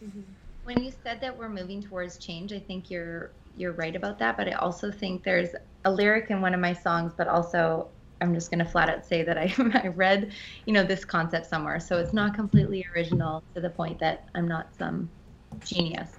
Mm-hmm. 0.03 0.23
When 0.65 0.83
you 0.83 0.93
said 1.03 1.21
that 1.21 1.39
we're 1.39 1.49
moving 1.49 1.83
towards 1.83 2.19
change, 2.19 2.53
I 2.53 2.59
think 2.59 2.91
you're 2.91 3.31
you're 3.59 3.73
right 3.73 3.95
about 3.95 4.19
that. 4.21 4.37
But 4.37 4.49
I 4.49 4.53
also 4.53 4.91
think 4.91 5.25
there's 5.25 5.51
a 5.85 5.91
lyric 5.91 6.31
in 6.31 6.41
one 6.41 6.55
of 6.55 6.61
my 6.61 6.73
songs, 6.73 7.13
but 7.17 7.29
also 7.29 7.89
I'm 8.21 8.35
just 8.35 8.51
going 8.51 8.59
to 8.59 8.65
flat 8.65 8.89
out 8.89 9.05
say 9.05 9.23
that 9.23 9.39
I, 9.39 9.55
I 9.83 9.89
read, 9.89 10.33
you 10.67 10.73
know, 10.73 10.85
this 10.85 11.05
concept 11.05 11.47
somewhere. 11.47 11.81
So 11.81 11.99
it's 11.99 12.13
not 12.13 12.35
completely 12.35 12.87
original 12.95 13.43
to 13.55 13.61
the 13.61 13.71
point 13.71 13.99
that 14.01 14.29
I'm 14.35 14.49
not 14.49 14.69
some 14.77 15.09
genius. 15.65 16.11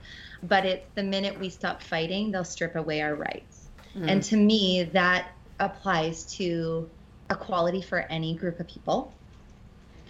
But 0.44 0.66
it's 0.66 0.86
the 0.96 1.04
minute 1.04 1.40
we 1.40 1.50
stop 1.50 1.82
fighting, 1.82 2.32
they'll 2.32 2.46
strip 2.46 2.76
away 2.76 3.02
our 3.02 3.16
rights. 3.16 3.70
Mm. 3.96 4.12
And 4.12 4.24
to 4.24 4.38
me, 4.38 4.84
that 4.94 5.32
applies 5.60 6.24
to 6.38 6.90
equality 7.30 7.82
for 7.82 8.00
any 8.00 8.36
group 8.36 8.60
of 8.60 8.68
people. 8.68 9.14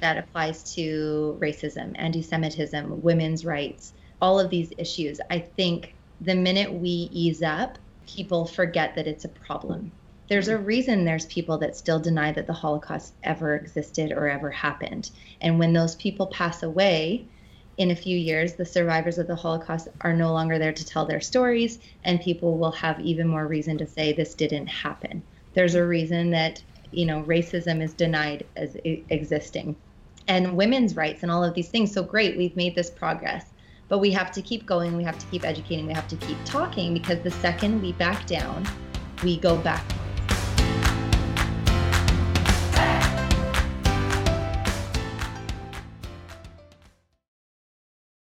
That 0.01 0.17
applies 0.17 0.75
to 0.75 1.37
racism, 1.41 1.93
anti 1.95 2.21
Semitism, 2.21 3.01
women's 3.01 3.43
rights, 3.43 3.93
all 4.21 4.39
of 4.39 4.49
these 4.49 4.71
issues. 4.77 5.19
I 5.29 5.39
think 5.39 5.93
the 6.21 6.35
minute 6.35 6.73
we 6.73 7.09
ease 7.11 7.41
up, 7.41 7.77
people 8.07 8.45
forget 8.45 8.95
that 8.95 9.07
it's 9.07 9.25
a 9.25 9.29
problem 9.29 9.91
there's 10.29 10.47
a 10.47 10.57
reason 10.57 11.03
there's 11.03 11.25
people 11.25 11.57
that 11.57 11.75
still 11.75 11.99
deny 11.99 12.31
that 12.31 12.45
the 12.45 12.53
Holocaust 12.53 13.15
ever 13.23 13.55
existed 13.55 14.11
or 14.11 14.29
ever 14.29 14.51
happened. 14.51 15.09
And 15.41 15.57
when 15.57 15.73
those 15.73 15.95
people 15.95 16.27
pass 16.27 16.61
away, 16.61 17.25
in 17.77 17.91
a 17.91 17.95
few 17.95 18.15
years, 18.15 18.53
the 18.53 18.65
survivors 18.65 19.17
of 19.17 19.25
the 19.25 19.35
Holocaust 19.35 19.87
are 20.01 20.13
no 20.13 20.31
longer 20.33 20.59
there 20.59 20.73
to 20.73 20.85
tell 20.85 21.05
their 21.05 21.21
stories, 21.21 21.79
and 22.03 22.21
people 22.21 22.57
will 22.57 22.73
have 22.73 22.99
even 22.99 23.27
more 23.27 23.47
reason 23.47 23.77
to 23.79 23.87
say 23.87 24.13
this 24.13 24.35
didn't 24.35 24.67
happen. 24.67 25.23
There's 25.53 25.75
a 25.75 25.85
reason 25.85 26.29
that 26.31 26.61
you 26.91 27.05
know 27.05 27.23
racism 27.23 27.81
is 27.81 27.93
denied 27.93 28.45
as 28.55 28.75
existing, 28.83 29.77
and 30.27 30.57
women's 30.57 30.95
rights 30.95 31.23
and 31.23 31.31
all 31.31 31.43
of 31.43 31.53
these 31.55 31.69
things. 31.69 31.93
So 31.93 32.03
great, 32.03 32.37
we've 32.37 32.55
made 32.57 32.75
this 32.75 32.89
progress, 32.89 33.45
but 33.89 33.97
we 33.97 34.11
have 34.11 34.31
to 34.31 34.41
keep 34.41 34.65
going. 34.65 34.95
We 34.95 35.03
have 35.03 35.19
to 35.19 35.25
keep 35.27 35.43
educating. 35.43 35.87
We 35.87 35.93
have 35.93 36.07
to 36.07 36.15
keep 36.15 36.37
talking 36.45 36.93
because 36.93 37.19
the 37.21 37.31
second 37.31 37.81
we 37.81 37.91
back 37.93 38.25
down, 38.27 38.65
we 39.23 39.37
go 39.37 39.57
back 39.57 39.83